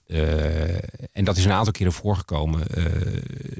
en 1.12 1.23
dat 1.23 1.38
is 1.38 1.45
een 1.45 1.52
aantal 1.52 1.73
keren 1.73 1.93
voorgekomen, 1.93 2.67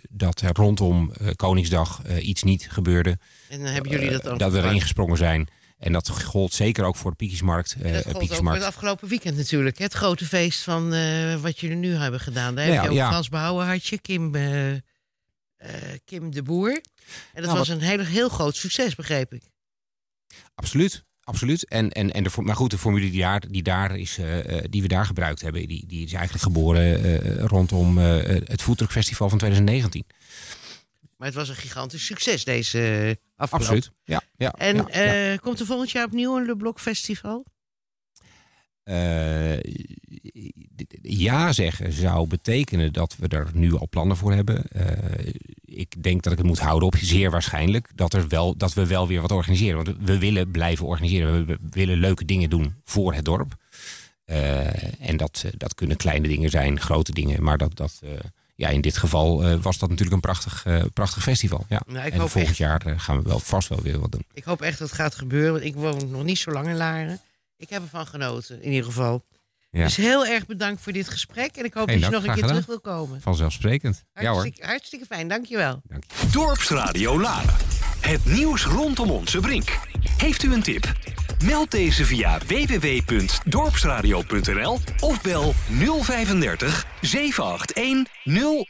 dat 0.10 0.42
er 0.42 0.54
rondom 0.54 1.14
Koningsdag 1.36 2.02
iets 2.20 2.44
niet 2.44 2.72
gebeurde. 2.72 3.18
En 3.50 3.64
dan 3.64 3.74
hebben 3.74 3.92
jullie 3.92 4.10
dat 4.10 4.28
ook 4.28 4.40
Dat 4.40 4.52
we 4.52 4.58
erin 4.58 4.82
gesprongen 4.82 5.18
zijn. 5.18 5.50
En 5.78 5.92
dat 5.92 6.10
gold 6.10 6.54
zeker 6.54 6.84
ook 6.84 6.96
voor 6.96 7.12
de 7.12 7.18
Piekjesmarkt. 7.18 7.76
En 7.82 7.94
dat 7.94 8.04
gold 8.04 8.40
ook 8.40 8.54
het 8.54 8.64
afgelopen 8.64 9.08
weekend 9.08 9.38
natuurlijk. 9.38 9.78
Het 9.78 9.94
grote 9.94 10.26
feest 10.26 10.64
van 10.64 10.90
wat 11.42 11.60
jullie 11.60 11.76
nu 11.76 11.94
hebben 11.94 12.20
gedaan. 12.20 12.56
Daar 12.56 12.66
ja, 12.66 12.74
heb 12.74 12.84
je 12.84 12.90
ook 12.90 12.96
ja. 12.96 13.08
Frans 13.08 13.30
Behouwen 13.30 13.68
had 13.68 13.86
je, 13.86 14.00
Kim, 14.00 14.32
Kim 16.06 16.32
de 16.32 16.44
Boer. 16.44 16.72
En 16.72 16.82
dat 17.34 17.46
nou, 17.46 17.58
was 17.58 17.68
een 17.68 17.82
heel, 17.82 18.00
heel 18.00 18.30
groot 18.30 18.56
succes, 18.56 18.96
begreep 18.96 19.34
ik. 19.34 19.44
Absoluut. 20.56 21.08
Absoluut. 21.30 21.68
En, 21.68 21.92
en, 21.92 22.12
en 22.12 22.24
de, 22.24 22.30
maar 22.42 22.56
goed, 22.56 22.72
de 22.72 22.78
formule 22.78 23.10
die, 23.10 23.22
daar, 23.22 23.44
die, 23.50 23.64
daar 23.64 23.98
is, 23.98 24.18
eh, 24.18 24.58
eh, 24.58 24.64
die 24.70 24.82
we 24.82 24.88
daar 24.88 25.06
gebruikt 25.06 25.42
hebben, 25.42 25.68
die, 25.68 25.86
die 25.88 26.06
is 26.06 26.14
eigenlijk 26.14 26.44
geboren 26.44 27.04
eh, 27.04 27.44
rondom 27.46 27.98
uh, 27.98 28.06
het 28.24 28.62
Foodtruck 28.62 28.92
van 28.92 29.28
2019. 29.28 30.06
Maar 31.18 31.28
het 31.28 31.38
was 31.38 31.50
een 31.50 31.56
gigantisch 31.56 32.06
succes 32.06 32.44
deze 32.44 33.18
afgelopen. 33.36 33.68
Absoluut. 33.68 33.92
Ja, 34.04 34.22
ja, 34.38 34.52
en 34.52 34.76
ja, 34.76 35.04
ja. 35.04 35.36
komt 35.36 35.60
er 35.60 35.66
volgend 35.66 35.92
jaar 35.92 36.06
opnieuw 36.06 36.38
een 36.38 36.46
Le 36.46 36.56
Bloc 36.56 36.80
Festival? 36.80 37.46
Uh, 38.90 39.60
ja 41.02 41.54
zeggen 41.54 41.94
zou 41.94 42.28
betekenen 42.28 42.94
dat 42.94 43.16
we 43.20 43.28
er 43.28 43.48
nu 43.54 43.78
al 43.78 43.88
plannen 43.90 44.18
voor 44.18 44.34
hebben. 44.34 44.64
Uh, 44.76 44.84
ik 45.66 46.04
denk 46.04 46.24
dat 46.24 46.32
ik 46.32 46.38
het 46.38 46.48
moet 46.48 46.60
houden 46.60 46.88
op 46.88 46.96
zeer 46.98 47.32
waarschijnlijk 47.32 47.90
dat, 47.96 48.14
er 48.14 48.28
wel, 48.28 48.58
dat 48.58 48.74
we 48.74 48.88
wel 48.88 49.08
weer 49.08 49.22
wat 49.22 49.32
organiseren. 49.32 49.84
Want 49.84 49.98
we 50.00 50.18
willen 50.20 50.52
blijven 50.52 50.86
organiseren. 50.86 51.46
We 51.46 51.58
willen 51.70 51.98
leuke 51.98 52.26
dingen 52.26 52.50
doen 52.50 52.74
voor 52.86 53.14
het 53.14 53.26
dorp. 53.26 53.56
Uh, 54.26 55.08
en 55.08 55.18
dat, 55.18 55.46
dat 55.58 55.76
kunnen 55.76 55.98
kleine 55.98 56.28
dingen 56.28 56.50
zijn, 56.50 56.80
grote 56.80 57.12
dingen. 57.12 57.44
Maar 57.44 57.58
dat, 57.58 57.76
dat, 57.76 58.02
ja, 58.56 58.70
in 58.70 58.82
dit 58.82 58.98
geval 58.98 59.60
was 59.60 59.78
dat 59.78 59.90
natuurlijk 59.90 60.16
een 60.16 60.22
prachtig, 60.22 60.66
prachtig 60.94 61.24
festival. 61.24 61.66
Ja. 61.70 61.82
Nou, 61.88 62.06
ik 62.06 62.14
en 62.14 62.20
hoop 62.20 62.30
volgend 62.30 62.52
echt- 62.52 62.60
jaar 62.60 62.94
gaan 62.98 63.18
we 63.18 63.30
wel 63.30 63.40
vast 63.40 63.68
wel 63.68 63.82
weer 63.82 64.00
wat 64.00 64.12
doen. 64.12 64.26
Ik 64.34 64.44
hoop 64.44 64.62
echt 64.62 64.80
dat 64.80 64.88
het 64.88 64.98
gaat 64.98 65.16
gebeuren. 65.16 65.52
Want 65.52 65.64
ik 65.64 65.76
woon 65.76 66.10
nog 66.10 66.24
niet 66.24 66.38
zo 66.38 66.52
lang 66.52 66.68
in 66.68 66.78
Laren. 66.78 67.20
Ik 67.60 67.70
heb 67.70 67.82
ervan 67.82 68.08
genoten, 68.08 68.62
in 68.62 68.70
ieder 68.70 68.86
geval. 68.86 69.26
Ja. 69.72 69.84
Dus 69.84 69.96
heel 69.96 70.26
erg 70.26 70.46
bedankt 70.46 70.82
voor 70.82 70.94
dit 70.94 71.10
gesprek. 71.10 71.56
En 71.56 71.66
ik 71.66 71.74
hoop 71.74 71.90
Geen 71.90 72.00
dat 72.00 72.06
je 72.06 72.12
dank, 72.12 72.12
nog 72.12 72.24
een 72.24 72.30
keer 72.40 72.50
gedaan. 72.50 72.50
terug 72.50 72.66
wil 72.66 72.80
komen. 72.94 73.22
Vanzelfsprekend. 73.22 74.04
Ja 74.14 74.22
hoor. 74.22 74.30
Hartstikke, 74.32 74.66
hartstikke 74.68 75.06
fijn, 75.06 75.28
dankjewel. 75.28 75.82
Dorpsradio 76.32 77.20
Laren. 77.22 77.54
Het 78.00 78.26
nieuws 78.26 78.66
rondom 78.66 79.10
onze 79.10 79.40
brink. 79.40 79.80
Heeft 80.18 80.44
u 80.44 80.54
een 80.54 80.64
tip? 80.64 80.92
Meld 81.44 81.72
deze 81.72 82.06
via 82.06 82.38
www.dorpsradio.nl 82.48 84.80
of 85.00 85.22
bel 85.22 85.54
035 86.04 86.86
781 87.02 88.08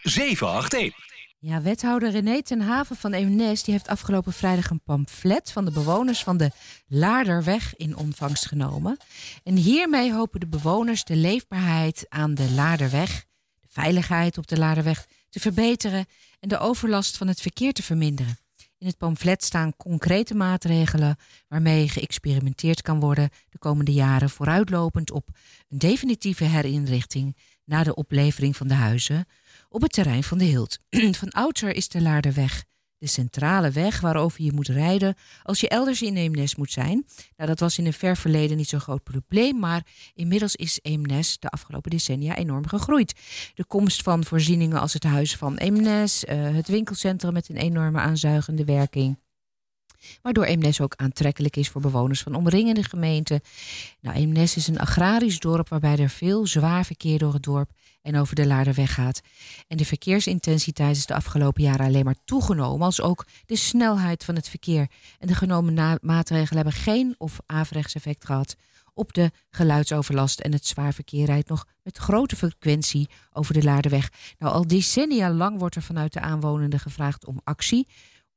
0781. 0.04 1.09
Ja, 1.42 1.62
wethouder 1.62 2.12
René 2.12 2.42
ten 2.42 2.62
Haven 2.62 2.96
van 2.96 3.14
Eemnes 3.14 3.64
die 3.64 3.74
heeft 3.74 3.88
afgelopen 3.88 4.34
vrijdag 4.34 4.70
een 4.70 4.82
pamflet 4.84 5.52
van 5.52 5.66
de 5.66 5.72
bewoners 5.72 6.24
van 6.24 6.38
de 6.38 6.52
Laarderweg 6.88 7.76
in 7.76 7.96
ontvangst 7.98 8.46
genomen. 8.46 8.98
En 9.44 9.56
hiermee 9.56 10.14
hopen 10.14 10.40
de 10.40 10.48
bewoners 10.48 11.04
de 11.04 11.16
leefbaarheid 11.16 12.06
aan 12.10 12.34
de 12.34 12.52
Laarderweg, 12.52 13.26
de 13.60 13.68
veiligheid 13.70 14.38
op 14.38 14.48
de 14.48 14.58
Laarderweg 14.58 15.06
te 15.30 15.40
verbeteren 15.40 16.06
en 16.40 16.50
de 16.50 16.58
overlast 16.58 17.18
van 17.18 17.28
het 17.28 17.42
verkeer 17.42 17.74
te 17.74 17.84
verminderen. 17.84 18.38
In 18.78 18.88
het 18.88 18.98
pamflet 18.98 19.44
staan 19.44 19.76
concrete 19.78 20.36
maatregelen 20.36 21.18
waarmee 21.48 21.90
geëxperimenteerd 21.90 22.82
kan 22.82 23.00
worden 23.00 23.30
de 23.50 23.58
komende 23.58 23.94
jaren 23.94 24.30
vooruitlopend 24.30 25.12
op 25.12 25.30
een 25.68 25.78
definitieve 25.78 26.44
herinrichting 26.44 27.38
na 27.64 27.84
de 27.84 27.96
oplevering 27.96 28.56
van 28.56 28.68
de 28.68 28.74
huizen 28.74 29.28
op 29.70 29.82
het 29.82 29.92
terrein 29.92 30.24
van 30.24 30.38
de 30.38 30.46
Hilt. 30.46 30.80
Van 31.20 31.30
oudsher 31.30 31.76
is 31.76 31.88
de 31.88 32.02
Laarderweg 32.02 32.68
de 33.00 33.08
centrale 33.08 33.72
weg 33.72 34.00
waarover 34.00 34.44
je 34.44 34.54
moet 34.54 34.68
rijden 34.68 35.16
als 35.44 35.60
je 35.60 35.70
elders 35.70 36.02
in 36.02 36.16
Eemnes 36.16 36.56
moet 36.56 36.72
zijn. 36.72 37.06
Nou, 37.36 37.50
dat 37.50 37.60
was 37.60 37.78
in 37.78 37.86
een 37.86 37.94
ver 37.94 38.18
verleden 38.18 38.58
niet 38.58 38.70
zo'n 38.70 38.80
groot 38.80 39.04
probleem, 39.04 39.60
maar 39.60 39.86
inmiddels 40.14 40.56
is 40.56 40.80
Eemnes 40.82 41.40
de 41.40 41.50
afgelopen 41.50 41.92
decennia 41.92 42.36
enorm 42.36 42.68
gegroeid. 42.68 43.14
De 43.54 43.66
komst 43.66 44.02
van 44.02 44.24
voorzieningen 44.24 44.80
als 44.80 44.94
het 44.94 45.04
Huis 45.04 45.36
van 45.36 45.58
Eemnes, 45.58 46.26
eh, 46.26 46.56
het 46.56 46.68
winkelcentrum 46.68 47.34
met 47.34 47.50
een 47.50 47.58
enorme 47.58 48.00
aanzuigende 48.00 48.66
werking. 48.66 49.18
Waardoor 50.22 50.44
Eemnes 50.44 50.82
ook 50.82 50.94
aantrekkelijk 50.96 51.56
is 51.56 51.70
voor 51.70 51.82
bewoners 51.82 52.22
van 52.22 52.36
omringende 52.36 52.84
gemeenten. 52.84 53.42
Nou, 54.02 54.16
Eemnes 54.16 54.56
is 54.56 54.68
een 54.68 54.80
agrarisch 54.80 55.40
dorp 55.40 55.70
waarbij 55.70 55.98
er 55.98 56.10
veel 56.10 56.48
zwaar 56.48 56.86
verkeer 56.86 57.18
door 57.18 57.34
het 57.34 57.44
dorp 57.44 57.70
en 58.02 58.16
over 58.16 58.36
de 58.36 58.48
Laarderweg 58.48 58.94
gaat. 58.94 59.22
En 59.68 59.78
de 59.78 59.86
verkeersintensiteit 59.86 60.96
is 60.96 61.06
de 61.06 61.16
afgelopen 61.16 61.64
jaren 61.64 61.86
alleen 61.86 62.06
maar 62.06 62.24
toegenomen, 62.26 62.86
als 62.86 63.02
ook 63.02 63.26
de 63.46 63.56
snelheid 63.56 64.24
van 64.24 64.36
het 64.36 64.50
verkeer. 64.50 64.88
En 65.20 65.28
de 65.28 65.36
genomen 65.36 66.00
maatregelen 66.02 66.64
hebben 66.64 66.82
geen 66.82 67.16
of 67.18 67.40
averechts 67.46 67.96
effect 67.96 68.26
gehad 68.26 68.56
op 68.94 69.14
de 69.14 69.32
geluidsoverlast. 69.50 70.40
En 70.40 70.52
het 70.52 70.66
zwaar 70.66 70.94
verkeer 70.94 71.26
rijdt 71.26 71.50
nog 71.50 71.66
met 71.84 71.98
grote 71.98 72.36
frequentie 72.36 73.10
over 73.32 73.54
de 73.54 73.64
Laarderweg. 73.64 74.10
Nou, 74.38 74.54
al 74.54 74.68
decennia 74.68 75.32
lang 75.32 75.60
wordt 75.60 75.76
er 75.76 75.82
vanuit 75.82 76.14
de 76.14 76.20
aanwonenden 76.20 76.80
gevraagd 76.80 77.26
om 77.26 77.42
actie 77.44 77.88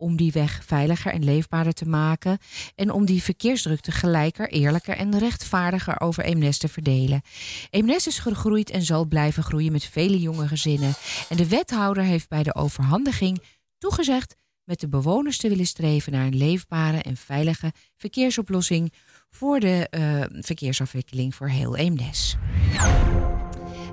om 0.03 0.17
die 0.17 0.33
weg 0.33 0.63
veiliger 0.65 1.13
en 1.13 1.25
leefbaarder 1.25 1.73
te 1.73 1.89
maken 1.89 2.39
en 2.75 2.91
om 2.91 3.05
die 3.05 3.23
verkeersdrukte 3.23 3.93
gelijker, 3.93 4.51
eerlijker 4.51 4.97
en 4.97 5.19
rechtvaardiger 5.19 6.01
over 6.01 6.25
Eemnes 6.25 6.59
te 6.59 6.69
verdelen. 6.69 7.23
Eemnes 7.71 8.07
is 8.07 8.19
gegroeid 8.19 8.71
en 8.71 8.83
zal 8.83 9.05
blijven 9.05 9.43
groeien 9.43 9.73
met 9.73 9.85
vele 9.85 10.21
jonge 10.21 10.49
gezinnen. 10.49 10.95
En 11.29 11.37
de 11.37 11.49
wethouder 11.49 12.03
heeft 12.03 12.29
bij 12.29 12.43
de 12.43 12.55
overhandiging 12.55 13.43
toegezegd 13.79 14.37
met 14.65 14.81
de 14.81 14.89
bewoners 14.89 15.39
te 15.39 15.49
willen 15.49 15.67
streven 15.67 16.13
naar 16.13 16.27
een 16.27 16.37
leefbare 16.37 17.03
en 17.03 17.17
veilige 17.17 17.73
verkeersoplossing 17.97 18.93
voor 19.31 19.61
de 19.61 19.89
eh, 19.91 20.43
verkeersafwikkeling 20.43 21.35
voor 21.35 21.49
heel 21.49 21.77
Eemnes. 21.77 22.37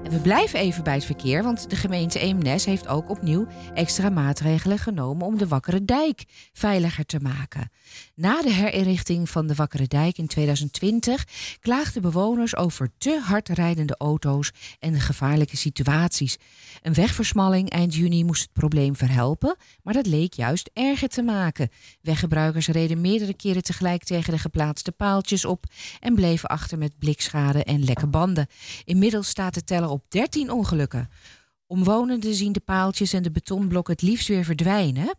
En 0.03 0.11
we 0.11 0.19
blijven 0.21 0.59
even 0.59 0.83
bij 0.83 0.93
het 0.93 1.05
verkeer, 1.05 1.43
want 1.43 1.69
de 1.69 1.75
gemeente 1.75 2.19
Eemnes 2.19 2.65
heeft 2.65 2.87
ook 2.87 3.09
opnieuw 3.09 3.47
extra 3.73 4.09
maatregelen 4.09 4.77
genomen 4.77 5.25
om 5.25 5.37
de 5.37 5.47
Wakkere 5.47 5.85
Dijk 5.85 6.23
veiliger 6.53 7.05
te 7.05 7.19
maken. 7.19 7.71
Na 8.15 8.41
de 8.41 8.51
herinrichting 8.51 9.29
van 9.29 9.47
de 9.47 9.55
Wakkere 9.55 9.87
Dijk 9.87 10.17
in 10.17 10.27
2020 10.27 11.23
klaagden 11.59 12.01
bewoners 12.01 12.55
over 12.55 12.89
te 12.97 13.19
hard 13.23 13.49
rijdende 13.49 13.95
auto's 13.97 14.51
en 14.79 14.99
gevaarlijke 14.99 15.57
situaties. 15.57 16.37
Een 16.81 16.93
wegversmalling 16.93 17.69
eind 17.69 17.95
juni 17.95 18.23
moest 18.23 18.41
het 18.41 18.53
probleem 18.53 18.95
verhelpen, 18.95 19.55
maar 19.83 19.93
dat 19.93 20.05
leek 20.05 20.33
juist 20.33 20.69
erger 20.73 21.07
te 21.09 21.21
maken. 21.21 21.69
Weggebruikers 22.01 22.67
reden 22.67 23.01
meerdere 23.01 23.33
keren 23.33 23.63
tegelijk 23.63 24.03
tegen 24.03 24.33
de 24.33 24.39
geplaatste 24.39 24.91
paaltjes 24.91 25.45
op 25.45 25.63
en 25.99 26.15
bleven 26.15 26.49
achter 26.49 26.77
met 26.77 26.99
blikschade 26.99 27.63
en 27.63 27.83
lekke 27.83 28.07
banden. 28.07 28.47
Inmiddels 28.85 29.27
staat 29.29 29.53
de 29.53 29.63
teller 29.63 29.89
op 29.89 30.03
13 30.07 30.51
ongelukken. 30.51 31.09
Omwonenden 31.71 32.33
zien 32.33 32.51
de 32.51 32.59
paaltjes 32.59 33.13
en 33.13 33.23
de 33.23 33.31
betonblokken 33.31 33.93
het 33.93 34.01
liefst 34.01 34.27
weer 34.27 34.43
verdwijnen. 34.43 35.15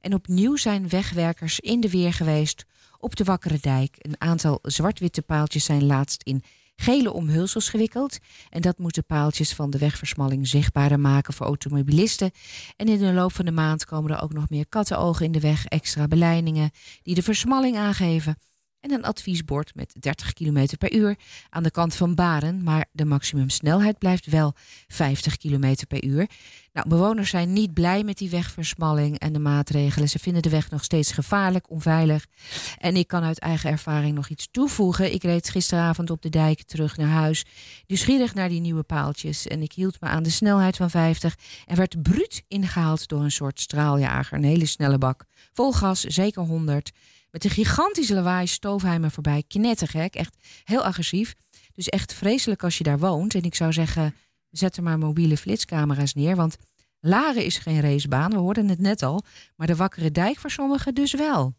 En 0.00 0.14
opnieuw 0.14 0.56
zijn 0.56 0.88
wegwerkers 0.88 1.60
in 1.60 1.80
de 1.80 1.90
weer 1.90 2.12
geweest 2.12 2.64
op 2.98 3.16
de 3.16 3.24
Wakkere 3.24 3.58
Dijk. 3.60 3.96
Een 3.98 4.20
aantal 4.20 4.58
zwart-witte 4.62 5.22
paaltjes 5.22 5.64
zijn 5.64 5.86
laatst 5.86 6.22
in 6.22 6.42
gele 6.76 7.12
omhulsels 7.12 7.68
gewikkeld. 7.68 8.18
En 8.50 8.60
dat 8.60 8.78
moet 8.78 8.94
de 8.94 9.02
paaltjes 9.02 9.52
van 9.52 9.70
de 9.70 9.78
wegversmalling 9.78 10.48
zichtbaarder 10.48 11.00
maken 11.00 11.34
voor 11.34 11.46
automobilisten. 11.46 12.30
En 12.76 12.88
in 12.88 12.98
de 12.98 13.12
loop 13.12 13.32
van 13.32 13.44
de 13.44 13.52
maand 13.52 13.84
komen 13.84 14.10
er 14.10 14.22
ook 14.22 14.32
nog 14.32 14.48
meer 14.48 14.68
kattenogen 14.68 15.26
in 15.26 15.32
de 15.32 15.40
weg, 15.40 15.66
extra 15.66 16.08
beleidingen 16.08 16.70
die 17.02 17.14
de 17.14 17.22
versmalling 17.22 17.76
aangeven. 17.76 18.36
En 18.84 18.92
een 18.92 19.04
adviesbord 19.04 19.74
met 19.74 19.94
30 20.00 20.32
km 20.32 20.66
per 20.78 20.92
uur 20.92 21.16
aan 21.50 21.62
de 21.62 21.70
kant 21.70 21.94
van 21.94 22.14
Baren. 22.14 22.62
Maar 22.62 22.86
de 22.92 23.04
maximumsnelheid 23.04 23.98
blijft 23.98 24.26
wel 24.26 24.54
50 24.86 25.36
km 25.36 25.74
per 25.88 26.04
uur. 26.04 26.28
Nou, 26.72 26.88
bewoners 26.88 27.30
zijn 27.30 27.52
niet 27.52 27.74
blij 27.74 28.04
met 28.04 28.18
die 28.18 28.30
wegversmalling 28.30 29.18
en 29.18 29.32
de 29.32 29.38
maatregelen. 29.38 30.08
Ze 30.08 30.18
vinden 30.18 30.42
de 30.42 30.48
weg 30.48 30.70
nog 30.70 30.84
steeds 30.84 31.12
gevaarlijk, 31.12 31.70
onveilig. 31.70 32.26
En 32.78 32.96
ik 32.96 33.06
kan 33.06 33.22
uit 33.22 33.38
eigen 33.38 33.70
ervaring 33.70 34.14
nog 34.14 34.28
iets 34.28 34.48
toevoegen. 34.50 35.12
Ik 35.12 35.22
reed 35.22 35.48
gisteravond 35.48 36.10
op 36.10 36.22
de 36.22 36.30
dijk 36.30 36.62
terug 36.62 36.96
naar 36.96 37.08
huis. 37.08 37.44
Nieuwsgierig 37.86 38.34
naar 38.34 38.48
die 38.48 38.60
nieuwe 38.60 38.82
paaltjes. 38.82 39.46
En 39.46 39.62
ik 39.62 39.72
hield 39.72 40.00
me 40.00 40.08
aan 40.08 40.22
de 40.22 40.30
snelheid 40.30 40.76
van 40.76 40.90
50 40.90 41.36
en 41.66 41.76
werd 41.76 42.02
bruut 42.02 42.42
ingehaald 42.48 43.08
door 43.08 43.22
een 43.22 43.30
soort 43.30 43.60
straaljager. 43.60 44.38
Een 44.38 44.44
hele 44.44 44.66
snelle 44.66 44.98
bak. 44.98 45.24
Vol 45.52 45.72
gas, 45.72 46.00
zeker 46.00 46.42
100. 46.42 46.92
Met 47.34 47.44
een 47.44 47.50
gigantische 47.50 48.14
lawaai 48.14 48.46
stoof 48.46 48.82
hij 48.82 48.98
me 48.98 49.10
voorbij. 49.10 49.44
Knettergek, 49.46 50.14
echt 50.14 50.36
heel 50.64 50.84
agressief. 50.84 51.34
Dus 51.72 51.88
echt 51.88 52.14
vreselijk 52.14 52.62
als 52.62 52.78
je 52.78 52.84
daar 52.84 52.98
woont. 52.98 53.34
En 53.34 53.42
ik 53.42 53.54
zou 53.54 53.72
zeggen, 53.72 54.14
zet 54.50 54.76
er 54.76 54.82
maar 54.82 54.98
mobiele 54.98 55.36
flitscamera's 55.36 56.14
neer. 56.14 56.36
Want 56.36 56.56
Laren 57.00 57.44
is 57.44 57.58
geen 57.58 57.80
racebaan, 57.80 58.30
we 58.30 58.36
hoorden 58.36 58.68
het 58.68 58.78
net 58.78 59.02
al. 59.02 59.22
Maar 59.56 59.66
de 59.66 59.76
Wakkere 59.76 60.10
Dijk 60.10 60.38
voor 60.38 60.50
sommigen 60.50 60.94
dus 60.94 61.12
wel. 61.12 61.54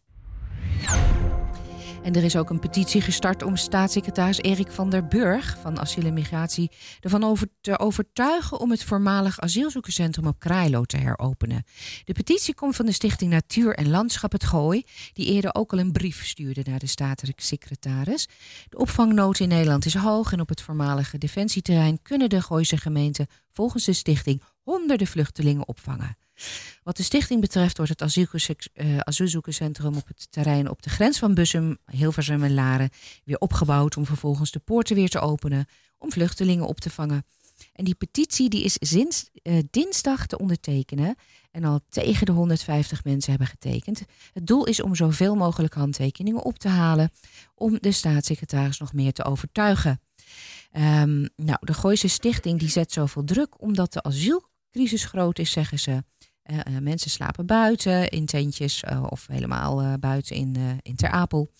En 2.06 2.14
er 2.14 2.24
is 2.24 2.36
ook 2.36 2.50
een 2.50 2.58
petitie 2.58 3.00
gestart 3.00 3.42
om 3.42 3.56
staatssecretaris 3.56 4.38
Erik 4.38 4.70
van 4.70 4.90
der 4.90 5.06
Burg 5.06 5.58
van 5.60 5.80
Asiel 5.80 6.04
en 6.04 6.14
Migratie 6.14 6.70
ervan 7.00 7.24
over 7.24 7.48
te 7.60 7.78
overtuigen 7.78 8.60
om 8.60 8.70
het 8.70 8.84
voormalig 8.84 9.40
asielzoekerscentrum 9.40 10.26
op 10.26 10.38
Krailo 10.38 10.84
te 10.84 10.96
heropenen. 10.96 11.64
De 12.04 12.12
petitie 12.12 12.54
komt 12.54 12.76
van 12.76 12.86
de 12.86 12.92
Stichting 12.92 13.30
Natuur 13.30 13.74
en 13.74 13.88
Landschap 13.88 14.32
het 14.32 14.44
Gooi, 14.44 14.82
die 15.12 15.26
eerder 15.26 15.54
ook 15.54 15.72
al 15.72 15.78
een 15.78 15.92
brief 15.92 16.26
stuurde 16.26 16.62
naar 16.64 16.78
de 16.78 16.86
staatssecretaris. 16.86 18.28
De 18.68 18.78
opvangnood 18.78 19.38
in 19.38 19.48
Nederland 19.48 19.84
is 19.84 19.94
hoog 19.94 20.32
en 20.32 20.40
op 20.40 20.48
het 20.48 20.62
voormalige 20.62 21.18
defensieterrein 21.18 22.02
kunnen 22.02 22.28
de 22.28 22.42
Gooise 22.42 22.76
gemeenten 22.76 23.26
volgens 23.52 23.84
de 23.84 23.92
stichting 23.92 24.42
honderden 24.62 25.06
vluchtelingen 25.06 25.68
opvangen. 25.68 26.16
Wat 26.82 26.96
de 26.96 27.02
stichting 27.02 27.40
betreft 27.40 27.76
wordt 27.76 27.98
het 27.98 28.70
eh, 28.72 28.98
asielzoekerscentrum 28.98 29.96
op 29.96 30.06
het 30.06 30.26
terrein 30.30 30.70
op 30.70 30.82
de 30.82 30.90
grens 30.90 31.18
van 31.18 31.34
Bussum, 31.34 31.78
Hilversum 31.86 32.42
en 32.42 32.54
Laren 32.54 32.90
weer 33.24 33.38
opgebouwd 33.38 33.96
om 33.96 34.06
vervolgens 34.06 34.50
de 34.50 34.58
poorten 34.58 34.96
weer 34.96 35.08
te 35.08 35.20
openen 35.20 35.66
om 35.98 36.12
vluchtelingen 36.12 36.66
op 36.66 36.80
te 36.80 36.90
vangen. 36.90 37.24
En 37.72 37.84
die 37.84 37.94
petitie 37.94 38.48
die 38.48 38.64
is 38.64 38.76
sinds 38.80 39.30
eh, 39.42 39.58
dinsdag 39.70 40.26
te 40.26 40.38
ondertekenen 40.38 41.16
en 41.50 41.64
al 41.64 41.80
tegen 41.88 42.26
de 42.26 42.32
150 42.32 43.04
mensen 43.04 43.30
hebben 43.30 43.48
getekend. 43.48 44.02
Het 44.32 44.46
doel 44.46 44.66
is 44.66 44.82
om 44.82 44.94
zoveel 44.94 45.34
mogelijk 45.34 45.74
handtekeningen 45.74 46.42
op 46.42 46.58
te 46.58 46.68
halen 46.68 47.10
om 47.54 47.78
de 47.80 47.92
staatssecretaris 47.92 48.78
nog 48.78 48.92
meer 48.92 49.12
te 49.12 49.24
overtuigen. 49.24 50.00
Ehm, 50.70 51.26
nou, 51.36 51.58
de 51.60 51.74
Gooise 51.74 52.08
Stichting 52.08 52.58
die 52.58 52.68
zet 52.68 52.92
zoveel 52.92 53.24
druk 53.24 53.62
omdat 53.62 53.92
de 53.92 54.02
asielcrisis 54.02 55.04
groot 55.04 55.38
is, 55.38 55.50
zeggen 55.50 55.78
ze. 55.78 56.04
Eh, 56.46 56.58
eh, 56.58 56.82
mensen 56.82 57.10
slapen 57.10 57.46
buiten 57.46 58.08
in 58.08 58.26
tentjes 58.26 58.82
eh, 58.82 59.04
of 59.08 59.26
helemaal 59.26 59.98
buiten 59.98 60.36
in, 60.36 60.80
in 60.82 60.96
Ter 60.96 61.10
Apel. 61.10 61.50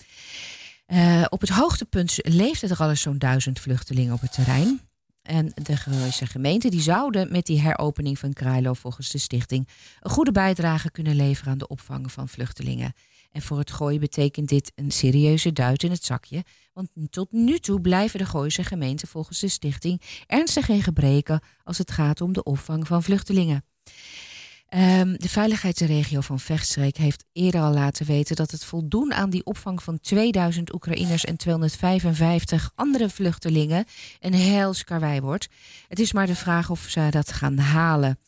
Op 1.29 1.40
het 1.40 1.51
hoogtepunt 1.51 2.18
leefden 2.22 2.70
er 2.70 2.77
al 2.77 2.88
eens 2.88 3.01
zo'n 3.01 3.18
duizend 3.18 3.61
vluchtelingen 3.61 4.14
op 4.14 4.20
het 4.20 4.33
terrein. 4.33 4.81
En 5.22 5.53
de 5.55 5.77
Gooise 5.77 6.27
gemeente 6.27 6.68
die 6.68 6.81
zouden 6.81 7.33
met 7.33 7.46
die 7.46 7.61
heropening 7.61 8.18
van 8.18 8.33
Krailo 8.33 8.72
volgens 8.72 9.11
de 9.11 9.18
stichting 9.18 9.68
een 10.01 10.11
goede 10.11 10.33
bijdrage 10.33 10.90
kunnen 10.90 11.16
leveren 11.16 11.53
aan 11.53 11.59
de 11.59 11.68
opvang 11.68 12.12
van 12.12 12.29
vluchtelingen. 12.29 12.92
En 13.33 13.42
voor 13.42 13.59
het 13.59 13.70
gooien 13.70 14.01
betekent 14.01 14.49
dit 14.49 14.72
een 14.75 14.90
serieuze 14.90 15.53
duit 15.53 15.83
in 15.83 15.90
het 15.90 16.05
zakje. 16.05 16.44
Want 16.72 16.88
tot 17.11 17.33
nu 17.33 17.59
toe 17.59 17.81
blijven 17.81 18.18
de 18.18 18.27
Gooise 18.27 18.64
gemeenten 18.64 19.09
volgens 19.09 19.38
de 19.38 19.49
stichting 19.49 20.03
ernstig 20.27 20.68
in 20.68 20.83
gebreken 20.83 21.40
als 21.64 21.79
het 21.79 21.90
gaat 21.90 22.20
om 22.20 22.33
de 22.33 22.42
opvang 22.42 22.87
van 22.87 23.03
vluchtelingen. 23.03 23.64
Ehm, 24.68 25.14
de 25.16 25.29
veiligheidsregio 25.29 26.20
van 26.20 26.40
Vechtstreek 26.40 26.96
heeft 26.96 27.24
eerder 27.33 27.61
al 27.61 27.72
laten 27.72 28.07
weten 28.07 28.37
dat 28.37 28.50
het 28.50 28.64
voldoen 28.64 29.14
aan 29.14 29.31
die 29.31 29.44
opvang 29.44 29.83
van 29.83 30.00
2000 30.00 30.74
Oekraïners 30.74 31.24
en 31.24 31.37
255 31.37 32.70
andere 32.74 33.09
vluchtelingen 33.09 33.85
een 34.20 34.35
heils 34.35 34.85
karwei 34.85 35.20
wordt. 35.20 35.48
Het 35.88 35.98
is 35.98 36.12
maar 36.12 36.26
de 36.26 36.35
vraag 36.35 36.70
of 36.70 36.81
ze 36.88 37.07
dat 37.11 37.33
gaan 37.33 37.59
halen. 37.59 38.18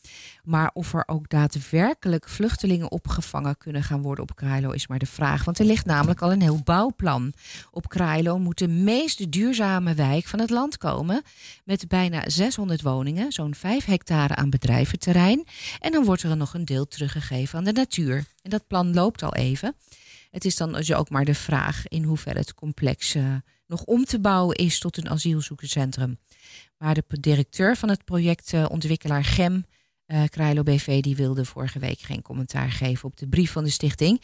Maar 0.48 0.70
of 0.72 0.94
er 0.94 1.02
ook 1.06 1.28
daadwerkelijk 1.28 2.28
vluchtelingen 2.28 2.90
opgevangen 2.90 3.56
kunnen 3.58 3.82
gaan 3.82 4.02
worden 4.02 4.24
op 4.24 4.36
Krailo 4.36 4.70
is 4.70 4.86
maar 4.86 4.98
de 4.98 5.06
vraag. 5.06 5.44
Want 5.44 5.58
er 5.58 5.64
ligt 5.64 5.86
namelijk 5.86 6.22
al 6.22 6.32
een 6.32 6.40
heel 6.40 6.60
bouwplan. 6.64 7.32
Op 7.70 7.88
Krailo 7.88 8.38
moet 8.38 8.58
de 8.58 8.68
meest 8.68 9.32
duurzame 9.32 9.94
wijk 9.94 10.26
van 10.26 10.38
het 10.38 10.50
land 10.50 10.76
komen. 10.76 11.22
Met 11.64 11.88
bijna 11.88 12.28
600 12.28 12.82
woningen, 12.82 13.32
zo'n 13.32 13.54
5 13.54 13.84
hectare 13.84 14.34
aan 14.34 14.50
bedrijventerrein. 14.50 15.44
En 15.80 15.92
dan 15.92 16.04
wordt 16.04 16.22
er 16.22 16.36
nog 16.36 16.54
een 16.54 16.64
deel 16.64 16.88
teruggegeven 16.88 17.58
aan 17.58 17.64
de 17.64 17.72
natuur. 17.72 18.24
En 18.42 18.50
dat 18.50 18.66
plan 18.66 18.94
loopt 18.94 19.22
al 19.22 19.34
even. 19.34 19.74
Het 20.30 20.44
is 20.44 20.56
dan 20.56 20.72
dus 20.72 20.92
ook 20.92 21.10
maar 21.10 21.24
de 21.24 21.34
vraag 21.34 21.88
in 21.88 22.02
hoeverre 22.02 22.38
het 22.38 22.54
complex 22.54 23.14
eh, 23.14 23.24
nog 23.66 23.82
om 23.82 24.04
te 24.04 24.20
bouwen 24.20 24.56
is 24.56 24.78
tot 24.78 24.96
een 24.96 25.10
asielzoekerscentrum. 25.10 26.18
Maar 26.78 26.94
de 26.94 27.04
directeur 27.20 27.76
van 27.76 27.88
het 27.88 28.04
project, 28.04 28.52
eh, 28.52 28.64
ontwikkelaar 28.68 29.24
GEM, 29.24 29.64
eh 30.08 30.22
Krailo 30.30 30.62
BV, 30.62 31.00
die 31.00 31.16
wilde 31.16 31.44
vorige 31.44 31.78
week 31.78 32.00
geen 32.00 32.22
commentaar 32.22 32.70
geven 32.70 33.08
op 33.08 33.16
de 33.16 33.28
brief 33.28 33.52
van 33.52 33.64
de 33.64 33.70
stichting. 33.70 34.20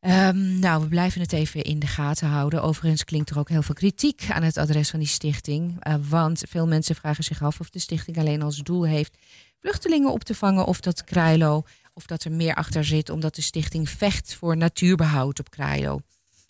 Ehm, 0.00 0.58
nou, 0.58 0.82
we 0.82 0.88
blijven 0.88 1.20
het 1.20 1.32
even 1.32 1.62
in 1.62 1.78
de 1.78 1.86
gaten 1.86 2.28
houden. 2.28 2.62
Overigens 2.62 3.04
klinkt 3.04 3.30
er 3.30 3.38
ook 3.38 3.48
heel 3.48 3.62
veel 3.62 3.74
kritiek 3.74 4.26
aan 4.30 4.42
het 4.42 4.56
adres 4.56 4.90
van 4.90 4.98
die 4.98 5.08
stichting. 5.08 5.76
eh, 5.80 5.94
want 6.08 6.42
veel 6.48 6.66
mensen 6.66 6.94
vragen 6.94 7.24
zich 7.24 7.42
af 7.42 7.60
of 7.60 7.70
de 7.70 7.78
stichting 7.78 8.18
alleen 8.18 8.42
als 8.42 8.56
doel 8.56 8.86
heeft 8.86 9.16
vluchtelingen 9.60 10.12
op 10.12 10.24
te 10.24 10.34
vangen. 10.34 10.64
Of 10.64 10.80
dat 10.80 11.04
Krailo, 11.04 11.62
of 11.92 12.06
dat 12.06 12.24
er 12.24 12.32
meer 12.32 12.54
achter 12.54 12.84
zit, 12.84 13.10
omdat 13.10 13.34
de 13.34 13.42
stichting 13.42 13.88
vecht 13.88 14.34
voor 14.34 14.56
natuurbehoud 14.56 15.38
op 15.38 15.50
Krailo. 15.50 16.00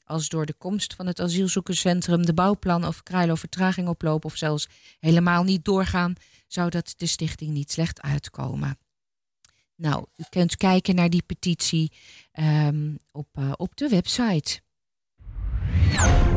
Als 0.04 0.28
door 0.28 0.46
de 0.46 0.54
komst 0.58 0.94
van 0.94 1.06
het 1.06 1.20
asielzoekerscentrum 1.20 2.26
de 2.26 2.34
bouwplan 2.34 2.86
of 2.86 3.02
Krailo 3.02 3.34
vertraging 3.34 3.88
oplopen 3.88 4.30
of 4.30 4.36
zelfs 4.36 4.68
helemaal 5.00 5.44
niet 5.44 5.64
doorgaan, 5.64 6.14
zou 6.48 6.70
dat 6.70 6.94
de 6.96 7.06
stichting 7.06 7.50
niet 7.50 7.72
slecht 7.72 8.00
uitkomen. 8.00 8.78
Nou, 9.74 10.04
u 10.16 10.24
kunt 10.28 10.56
kijken 10.56 10.94
naar 10.94 11.10
die 11.10 11.22
petitie 11.22 11.92
ehm, 12.32 12.94
op, 13.12 13.28
eh, 13.32 13.52
op 13.56 13.76
de 13.76 13.88
website. 13.88 14.60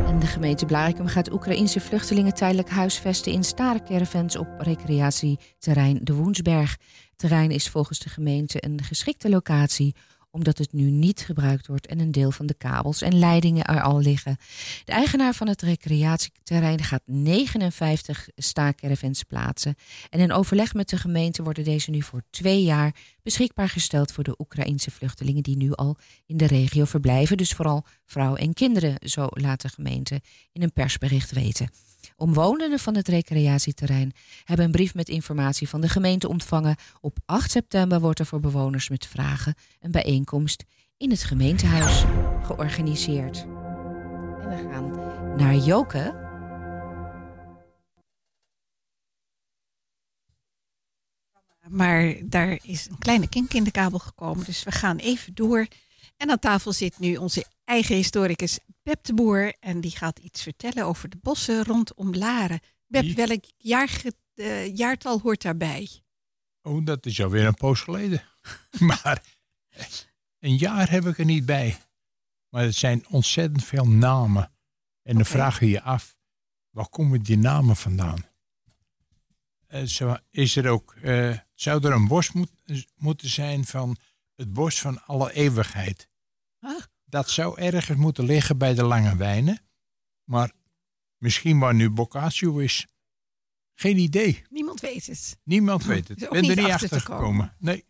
En 0.06 0.19
de 0.19 0.26
gemeente 0.26 0.65
Blarikum 0.65 1.08
gaat 1.08 1.32
Oekraïnse 1.32 1.80
vluchtelingen 1.80 2.34
tijdelijk 2.34 2.69
huisvesten 2.69 3.32
in 3.32 3.43
starencaravans 3.43 4.36
op 4.36 4.47
recreatieterrein 4.58 6.00
De 6.04 6.13
Woensberg. 6.13 6.78
Terrein 7.15 7.52
is 7.52 7.69
volgens 7.69 8.00
de 8.00 8.10
gemeente 8.10 8.65
een 8.65 8.84
geschikte 8.84 9.30
locatie 9.30 9.95
omdat 10.32 10.58
het 10.58 10.74
nu 10.74 10.89
niet 10.89 11.22
gebruikt 11.22 11.67
wordt 11.67 11.88
en 11.88 12.00
een 12.00 12.12
deel 12.12 12.32
van 12.32 12.46
de 12.46 12.54
kabels 12.54 13.02
en 13.02 13.20
leidingen 13.20 13.65
er 13.65 13.82
al 13.82 14.00
liggen. 14.00 14.38
De 14.86 14.91
eigenaar 14.91 15.34
van 15.34 15.48
het 15.48 15.62
recreatieterrein 15.62 16.84
gaat 16.84 17.02
59 17.06 18.28
staakcaravans 18.36 19.24
plaatsen. 19.24 19.76
En 20.10 20.20
in 20.20 20.32
overleg 20.32 20.74
met 20.74 20.89
de 20.89 20.98
gemeente 20.98 21.44
worden 21.44 21.63
deze 21.63 21.91
nu 21.91 22.02
voor 22.02 22.24
twee 22.30 22.63
jaar 22.63 22.96
beschikbaar 23.24 23.70
gesteld 23.70 24.12
voor 24.12 24.24
de 24.24 24.36
Oekraïnse 24.38 24.91
vluchtelingen 24.91 25.44
die 25.44 25.58
nu 25.58 25.72
al 25.72 25.98
in 26.26 26.38
de 26.38 26.48
regio 26.48 26.86
verblijven. 26.86 27.38
Dus 27.38 27.54
vooral 27.54 27.86
vrouwen 28.06 28.39
en 28.39 28.54
kinderen, 28.54 28.96
zo 29.00 29.28
laat 29.30 29.62
de 29.62 29.70
gemeente 29.70 30.22
in 30.52 30.63
een 30.63 30.74
persbericht 30.74 31.32
weten. 31.32 31.70
Omwonenden 32.21 32.79
van 32.79 32.95
het 32.95 33.07
recreatieterrein 33.07 34.13
hebben 34.43 34.65
een 34.65 34.71
brief 34.71 34.95
met 34.95 35.10
informatie 35.10 35.69
van 35.69 35.81
de 35.81 35.89
gemeente 35.89 36.27
ontvangen. 36.27 36.75
Op 36.99 37.17
8 37.25 37.51
september 37.51 37.99
wordt 37.99 38.19
er 38.19 38.25
voor 38.25 38.39
bewoners 38.39 38.89
met 38.89 39.07
vragen 39.07 39.55
een 39.79 39.91
bijeenkomst 39.91 40.63
in 40.97 41.10
het 41.10 41.23
gemeentehuis 41.23 42.03
georganiseerd. 42.43 43.38
En 44.41 44.49
we 44.49 44.69
gaan 44.71 44.91
naar 45.38 45.55
Joke. 45.55 46.29
Maar 51.67 52.15
daar 52.23 52.60
is 52.63 52.88
een 52.89 52.97
kleine 52.97 53.29
kink 53.29 53.53
in 53.53 53.63
de 53.63 53.71
kabel 53.71 53.99
gekomen. 53.99 54.45
Dus 54.45 54.63
we 54.63 54.71
gaan 54.71 54.97
even 54.97 55.34
door. 55.34 55.67
En 56.17 56.29
aan 56.29 56.39
tafel 56.39 56.73
zit 56.73 56.99
nu 56.99 57.15
onze 57.15 57.45
eigen 57.65 57.95
historicus 57.95 58.60
Beb 58.84 59.04
de 59.04 59.13
Boer. 59.13 59.54
En 59.60 59.82
die 59.82 59.91
gaat 59.91 60.20
iets 60.20 60.41
vertellen 60.44 60.86
over 60.86 61.10
de 61.10 61.17
bossen 61.22 61.63
rondom 61.63 62.15
Laren. 62.15 62.60
Beb, 62.88 63.02
Die- 63.02 63.15
welk 63.15 63.44
jaar, 63.58 64.02
eh, 64.34 64.76
jaartal 64.76 65.20
hoort 65.20 65.41
daarbij? 65.41 65.89
Oh, 66.62 66.86
dat 66.86 67.06
is 67.06 67.22
alweer 67.22 67.46
een 67.46 67.54
poos 67.54 67.82
geleden. 67.82 68.24
maar 68.80 69.24
eh, 69.70 69.86
een 70.39 70.56
jaar 70.56 70.89
heb 70.89 71.06
ik 71.06 71.17
er 71.17 71.26
niet 71.26 71.46
bij. 71.46 71.78
Maar 72.50 72.63
het 72.63 72.76
zijn 72.76 73.08
ontzettend 73.08 73.63
veel 73.65 73.88
namen. 73.88 74.52
En 75.02 75.15
dan 75.15 75.26
vraag 75.26 75.60
je 75.60 75.70
je 75.70 75.82
af, 75.82 76.17
waar 76.70 76.89
komen 76.89 77.22
die 77.22 77.38
namen 77.38 77.76
vandaan? 77.76 78.26
Eh, 79.67 79.82
is 80.30 80.56
er 80.56 80.67
ook, 80.70 80.96
zou 81.54 81.86
er 81.86 81.91
een 81.91 82.08
bos 82.08 82.32
moet, 82.32 82.52
moeten 82.96 83.30
zijn 83.30 83.65
van 83.65 83.98
het 84.36 84.54
bos 84.54 84.82
van 84.82 85.04
alle 85.06 85.34
eeuwigheid? 85.34 86.10
Ah. 86.60 86.82
Dat 87.12 87.30
zou 87.30 87.60
ergens 87.62 87.97
moeten 87.97 88.24
liggen 88.26 88.58
bij 88.58 88.74
de 88.74 88.84
Lange 88.84 89.15
Wijnen. 89.15 89.60
Maar 90.24 90.52
misschien 91.17 91.60
waar 91.60 91.74
nu 91.76 91.89
Boccaccio 91.89 92.58
is. 92.58 92.88
Geen 93.74 93.97
idee. 93.97 94.43
Niemand 94.50 94.80
weet 94.80 95.06
het. 95.06 95.39
Niemand 95.43 95.86
weet 95.91 96.08
het. 96.08 96.17
Is 96.17 96.24
Ik 96.24 96.30
ben 96.30 96.41
er 96.41 96.47
niet 96.47 96.58
niet 96.58 96.65
achter 96.65 96.74
achter 96.74 97.00
te 97.00 97.06
komen. 97.06 97.24
gekomen. 97.24 97.56
Nee. 97.60 97.86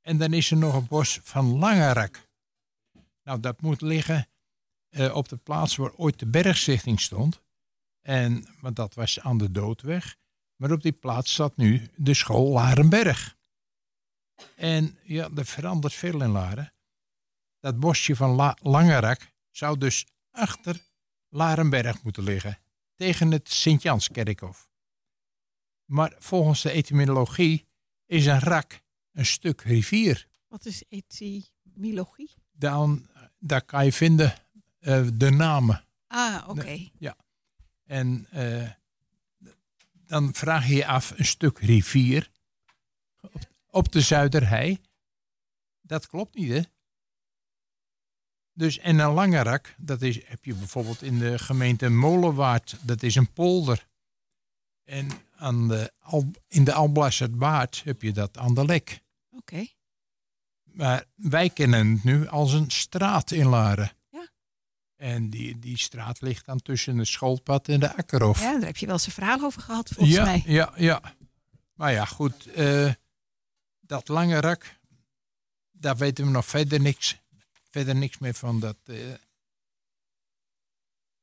En 0.00 0.18
dan 0.18 0.32
is 0.32 0.50
er 0.50 0.56
nog 0.56 0.74
een 0.74 0.86
bos 0.86 1.20
van 1.22 1.58
Langerak. 1.58 2.28
Nou, 3.22 3.40
dat 3.40 3.60
moet 3.60 3.80
liggen 3.80 4.28
eh, 4.88 5.14
op 5.14 5.28
de 5.28 5.36
plaats 5.36 5.76
waar 5.76 5.92
ooit 5.92 6.18
de 6.18 6.26
bergstichting 6.26 7.00
stond. 7.00 7.42
En, 8.00 8.46
want 8.60 8.76
dat 8.76 8.94
was 8.94 9.20
aan 9.20 9.38
de 9.38 9.50
doodweg. 9.50 10.16
Maar 10.56 10.70
op 10.72 10.82
die 10.82 10.92
plaats 10.92 11.32
staat 11.32 11.56
nu 11.56 11.88
de 11.96 12.14
school 12.14 12.52
Larenberg. 12.52 13.36
En 14.56 14.98
ja, 15.02 15.28
er 15.36 15.46
verandert 15.46 15.94
veel 15.94 16.22
in 16.22 16.30
Laren. 16.30 16.72
Dat 17.62 17.80
bosje 17.80 18.16
van 18.16 18.30
La 18.30 18.56
Langerak 18.62 19.32
zou 19.50 19.78
dus 19.78 20.06
achter 20.30 20.80
Larenberg 21.28 22.02
moeten 22.02 22.22
liggen. 22.22 22.58
Tegen 22.94 23.30
het 23.30 23.50
Sint-Janskerkhof. 23.50 24.68
Maar 25.84 26.14
volgens 26.18 26.62
de 26.62 26.70
etymologie 26.70 27.66
is 28.06 28.26
een 28.26 28.38
rak 28.38 28.80
een 29.12 29.26
stuk 29.26 29.60
rivier. 29.60 30.28
Wat 30.48 30.66
is 30.66 30.82
etymologie? 30.88 32.34
Dan, 32.52 33.08
daar 33.38 33.64
kan 33.64 33.84
je 33.84 33.92
vinden 33.92 34.34
eh, 34.78 35.08
de 35.14 35.30
namen. 35.30 35.84
Ah, 36.06 36.48
oké. 36.48 36.90
En 37.84 38.26
eh, 38.30 38.70
dan 40.06 40.34
vraag 40.34 40.68
je 40.68 40.74
je 40.74 40.86
af, 40.86 41.18
een 41.18 41.24
stuk 41.24 41.58
rivier 41.58 42.30
op, 43.20 43.50
op 43.66 43.92
de 43.92 44.00
Zuiderhei. 44.00 44.80
Dat 45.80 46.06
klopt 46.06 46.34
niet, 46.34 46.50
hè? 46.50 46.62
Dus, 48.54 48.78
en 48.78 48.98
een 48.98 49.12
lange 49.12 49.42
rak, 49.42 49.74
dat 49.78 50.02
is, 50.02 50.26
heb 50.26 50.44
je 50.44 50.54
bijvoorbeeld 50.54 51.02
in 51.02 51.18
de 51.18 51.38
gemeente 51.38 51.88
Molenwaard. 51.88 52.76
Dat 52.82 53.02
is 53.02 53.14
een 53.14 53.32
polder. 53.32 53.86
En 54.84 55.08
aan 55.36 55.68
de, 55.68 55.92
in 56.48 56.64
de 56.64 56.72
Alblasserbaard 56.72 57.82
heb 57.84 58.02
je 58.02 58.12
dat 58.12 58.38
aan 58.38 58.54
de 58.54 58.64
Lek. 58.64 59.02
Oké. 59.30 59.66
Maar 60.62 61.04
wij 61.14 61.50
kennen 61.50 61.92
het 61.92 62.04
nu 62.04 62.28
als 62.28 62.52
een 62.52 62.70
straat 62.70 63.30
in 63.30 63.46
Laren. 63.46 63.92
Ja. 64.10 64.28
En 64.96 65.30
die, 65.30 65.58
die 65.58 65.78
straat 65.78 66.20
ligt 66.20 66.46
dan 66.46 66.62
tussen 66.62 66.98
het 66.98 67.06
schoolpad 67.06 67.68
en 67.68 67.80
de 67.80 67.96
Akkerhof. 67.96 68.40
Ja, 68.40 68.52
daar 68.52 68.66
heb 68.66 68.76
je 68.76 68.86
wel 68.86 68.94
eens 68.94 69.06
een 69.06 69.12
verhaal 69.12 69.40
over 69.40 69.62
gehad, 69.62 69.88
volgens 69.88 70.16
ja, 70.16 70.24
mij. 70.24 70.42
Ja, 70.46 70.72
ja. 70.76 71.14
Maar 71.74 71.92
ja, 71.92 72.04
goed. 72.04 72.46
eh, 72.46 72.92
dat 73.80 74.08
lange 74.08 74.40
rak, 74.40 74.78
daar 75.70 75.96
weten 75.96 76.24
we 76.24 76.30
nog 76.30 76.46
verder 76.46 76.80
niks, 76.80 77.21
verder 77.72 77.94
niks 77.94 78.18
meer 78.18 78.34
van. 78.34 78.60
Dat, 78.60 78.76
eh, 78.84 78.96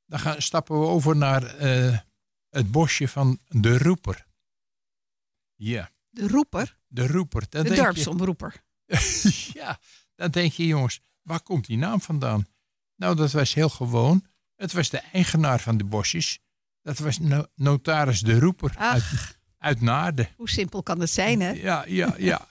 dan 0.06 0.20
gaan, 0.20 0.42
stappen 0.42 0.80
we 0.80 0.86
over 0.86 1.16
naar 1.16 1.44
eh, 1.56 1.98
het 2.50 2.72
bosje 2.72 3.08
van 3.08 3.40
de 3.48 3.78
Roeper. 3.78 4.28
Ja, 5.56 5.92
De 6.10 6.28
roeper, 6.28 6.78
de 6.88 7.08
Roeper. 7.08 7.46
Dan 7.50 7.64
de 7.64 7.70
je- 7.70 7.76
dorpsomroeper. 7.76 8.64
ja, 9.54 9.80
dan 10.16 10.32
denk 10.32 10.52
je, 10.52 10.66
jongens, 10.66 11.02
waar 11.22 11.42
komt 11.42 11.66
die 11.66 11.78
naam 11.78 12.02
vandaan? 12.02 12.48
Nou, 12.96 13.16
dat 13.16 13.32
was 13.32 13.54
heel 13.54 13.70
gewoon. 13.70 14.26
Het 14.56 14.72
was 14.74 14.90
de 14.90 14.98
eigenaar 14.98 15.60
van 15.60 15.78
de 15.78 15.84
bosjes. 15.84 16.40
Dat 16.82 16.98
was 16.98 17.20
no- 17.20 17.46
notaris 17.56 18.22
de 18.22 18.40
Roeper 18.40 18.78
uit, 18.78 19.38
uit 19.58 19.82
Naarden. 19.82 20.30
hoe 20.36 20.50
simpel 20.50 20.84
kan 20.84 21.00
het 21.00 21.10
zijn, 21.10 21.42
hè? 21.42 21.50
Ja, 21.52 21.86
ja, 21.88 22.16
ja. 22.18 22.48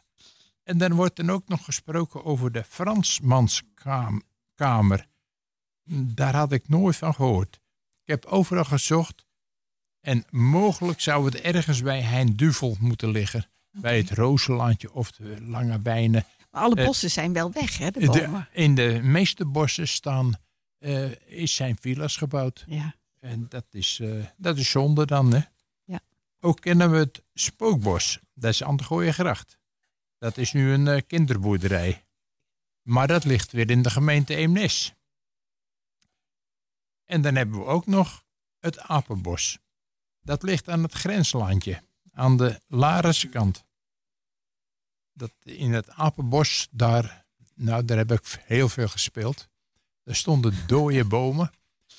En 0.69 0.79
dan 0.79 0.93
wordt 0.93 1.19
er 1.19 1.31
ook 1.31 1.49
nog 1.49 1.65
gesproken 1.65 2.25
over 2.25 2.53
de 2.53 2.65
Fransmanskamer. 2.65 5.07
Daar 5.91 6.35
had 6.35 6.53
ik 6.53 6.69
nooit 6.69 6.97
van 6.97 7.15
gehoord. 7.15 7.61
Ik 8.03 8.07
heb 8.07 8.25
overal 8.25 8.65
gezocht. 8.65 9.27
En 10.01 10.25
mogelijk 10.31 11.01
zou 11.01 11.25
het 11.25 11.41
ergens 11.41 11.83
bij 11.83 12.03
Hein 12.03 12.37
Duvel 12.37 12.77
moeten 12.81 13.11
liggen. 13.11 13.47
Bij 13.71 13.97
het 13.97 14.11
Rozelandje 14.11 14.93
of 14.93 15.13
de 15.13 15.43
Lange 15.43 15.81
Wijnen. 15.83 16.27
Maar 16.51 16.63
alle 16.63 16.75
Eh, 16.75 16.87
bossen 16.87 17.11
zijn 17.11 17.33
wel 17.33 17.53
weg, 17.53 17.79
hè, 17.79 17.91
de 17.91 18.45
in 18.53 18.75
de 18.75 19.01
meeste 19.03 19.45
bossen 19.45 19.89
staan, 19.89 20.33
eh, 20.79 21.11
is 21.27 21.55
zijn 21.55 21.77
villa's 21.81 22.17
gebouwd. 22.17 22.65
Ja. 22.67 22.95
En 23.21 23.47
dat 23.49 23.67
is, 23.71 24.01
eh, 24.01 24.25
dat 24.37 24.59
is 24.59 24.71
zonde 24.71 25.07
dan, 25.07 25.33
hè? 25.33 25.41
Ja. 25.85 26.01
Ook 26.41 26.61
kennen 26.61 26.91
we 26.91 26.97
het 26.97 27.23
Spookbos. 27.35 28.19
Dat 28.35 28.51
is 28.51 28.63
aan 28.63 28.77
de 28.77 28.85
Gooiengracht. 28.85 29.58
Dat 30.19 30.37
is 30.37 30.53
nu 30.53 30.73
een 30.73 30.89
eh, 30.89 31.01
kinderboerderij. 31.07 32.05
Maar 32.83 33.07
dat 33.07 33.25
ligt 33.25 33.53
weer 33.53 33.71
in 33.71 33.83
de 33.83 33.91
gemeente 33.91 34.35
Eemnes. 34.35 34.95
En 37.05 37.23
dan 37.23 37.35
hebben 37.35 37.59
we 37.59 37.65
ook 37.65 37.87
nog 37.87 38.25
het 38.59 38.79
Apenbos. 38.79 39.59
Dat 40.21 40.43
ligt 40.43 40.69
aan 40.69 40.83
het 40.83 40.93
grenslandje, 40.93 41.83
aan 42.13 42.37
de 42.37 42.61
Larense 42.67 43.29
kant. 43.29 43.65
Dat 45.13 45.33
in 45.43 45.73
het 45.73 45.91
Apenbos, 45.91 46.69
daar, 46.71 47.25
nou, 47.55 47.85
daar 47.85 47.97
heb 47.97 48.13
ik 48.13 48.43
heel 48.45 48.69
veel 48.69 48.89
gespeeld. 48.89 49.49
Daar 50.05 50.15
stonden 50.17 50.55
dode 50.67 51.05
bomen 51.05 51.51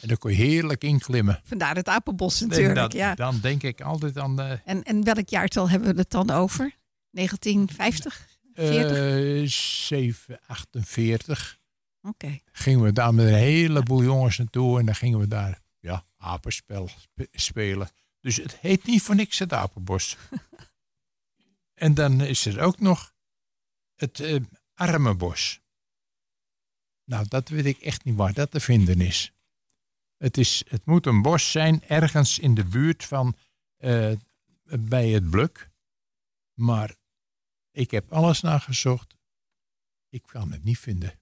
en 0.02 0.08
daar 0.08 0.18
kon 0.18 0.32
je 0.32 0.38
heerlijk 0.38 0.84
in 0.84 1.00
klimmen. 1.00 1.42
Vandaar 1.44 1.76
het 1.76 1.88
apenbos 1.88 2.42
En 2.42 2.48
natuurlijk, 2.48 2.76
dat- 2.76 2.94
ja. 2.94 3.16
Dan 3.16 3.40
denk 3.40 3.64
ik 3.64 3.82
altijd 3.82 4.18
aan 4.18 4.36
de 4.36 4.62
En, 4.66 4.84
en 4.84 5.04
welk 5.04 5.30
jaartal 5.30 5.70
hebben 5.70 5.94
we 5.94 6.00
het 6.00 6.10
dan 6.10 6.30
over? 6.30 6.78
1950? 7.12 8.28
40? 8.54 8.98
eh 8.98 9.44
748. 9.48 11.60
Oké. 12.02 12.40
Gingen 12.52 12.84
we 12.84 12.94
daar 12.94 13.14
met 13.14 13.26
een 13.26 13.34
heleboel 13.34 14.04
jongens 14.04 14.38
naartoe 14.38 14.80
en 14.80 14.86
dan 14.86 14.96
gingen 14.96 15.20
we 15.20 15.28
daar 15.28 15.62
ja, 15.80 16.06
apenspel 16.18 16.88
spe- 16.88 17.28
spelen. 17.32 17.90
Dus 18.20 18.36
het 18.36 18.58
heet 18.58 18.86
niet 18.86 19.02
voor 19.02 19.16
niks 19.16 19.40
het 19.40 19.54
apenbos. 19.54 20.18
en 21.74 21.94
dan 21.94 22.22
is 22.22 22.46
er 22.46 22.62
ook 22.62 22.80
nog 22.80 23.14
het 23.96 24.20
eh 24.20 24.40
armenbos. 24.74 25.62
Nou, 27.04 27.26
dat 27.28 27.50
weet 27.50 27.66
ik 27.66 27.80
echt 27.80 28.04
niet 28.04 28.16
waar 28.16 28.34
dat 28.34 28.52
te 28.52 28.60
vinden 28.60 29.02
is. 29.02 29.34
Het, 30.18 30.38
is. 30.38 30.64
het 30.68 30.86
moet 30.86 31.06
een 31.06 31.22
bos 31.22 31.52
zijn 31.52 31.84
ergens 31.88 32.40
in 32.40 32.56
de 32.56 32.66
buurt 32.66 33.04
van 33.04 33.36
eh, 33.78 34.12
bij 34.64 35.10
het 35.10 35.30
Bluk. 35.30 35.69
Maar 36.60 36.96
ik 37.72 37.92
heb 37.92 38.14
alles 38.14 38.42
nagezocht. 38.42 39.16
Ik 40.10 40.24
kan 40.26 40.52
het 40.52 40.64
niet 40.64 40.80
vinden. 40.80 41.20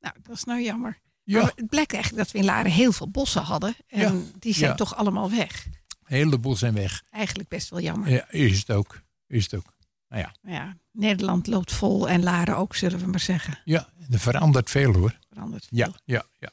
Nou, 0.00 0.14
dat 0.22 0.36
is 0.36 0.44
nou 0.44 0.62
jammer. 0.62 0.98
Ja, 1.22 1.40
Maar 1.42 1.52
het 1.54 1.66
blijkt 1.68 1.92
eigenlijk 1.92 2.24
dat 2.24 2.32
we 2.32 2.38
in 2.38 2.44
Laren 2.44 2.70
heel 2.70 2.92
veel 2.92 3.10
bossen 3.10 3.42
hadden. 3.42 3.74
En 3.88 4.00
Ja, 4.00 4.22
die 4.38 4.54
zijn 4.54 4.70
ja. 4.70 4.76
toch 4.76 4.94
allemaal 4.96 5.30
weg. 5.30 5.66
een 5.66 5.72
heleboel 6.16 6.56
zijn 6.56 6.74
weg. 6.74 7.02
Eigenlijk 7.10 7.48
best 7.48 7.68
wel 7.70 7.80
jammer. 7.80 8.10
Ja, 8.10 8.30
is 8.30 8.58
het 8.58 8.70
ook. 8.70 9.00
Is 9.26 9.44
het 9.44 9.54
ook. 9.54 9.72
Nou 10.08 10.22
ja, 10.22 10.34
ja, 10.52 10.76
Nederland 10.92 11.46
loopt 11.46 11.72
vol 11.72 12.08
en 12.08 12.22
Laren 12.22 12.56
ook, 12.56 12.74
zullen 12.74 12.98
we 12.98 13.06
maar 13.06 13.20
zeggen. 13.20 13.58
ja 13.64 13.88
er 14.10 14.18
verandert 14.18 14.70
veel 14.70 14.92
hoor. 14.92 15.18
Verandert 15.28 15.66
veel. 15.66 15.78
Ja, 15.78 15.92
ja, 16.04 16.24
ja. 16.38 16.50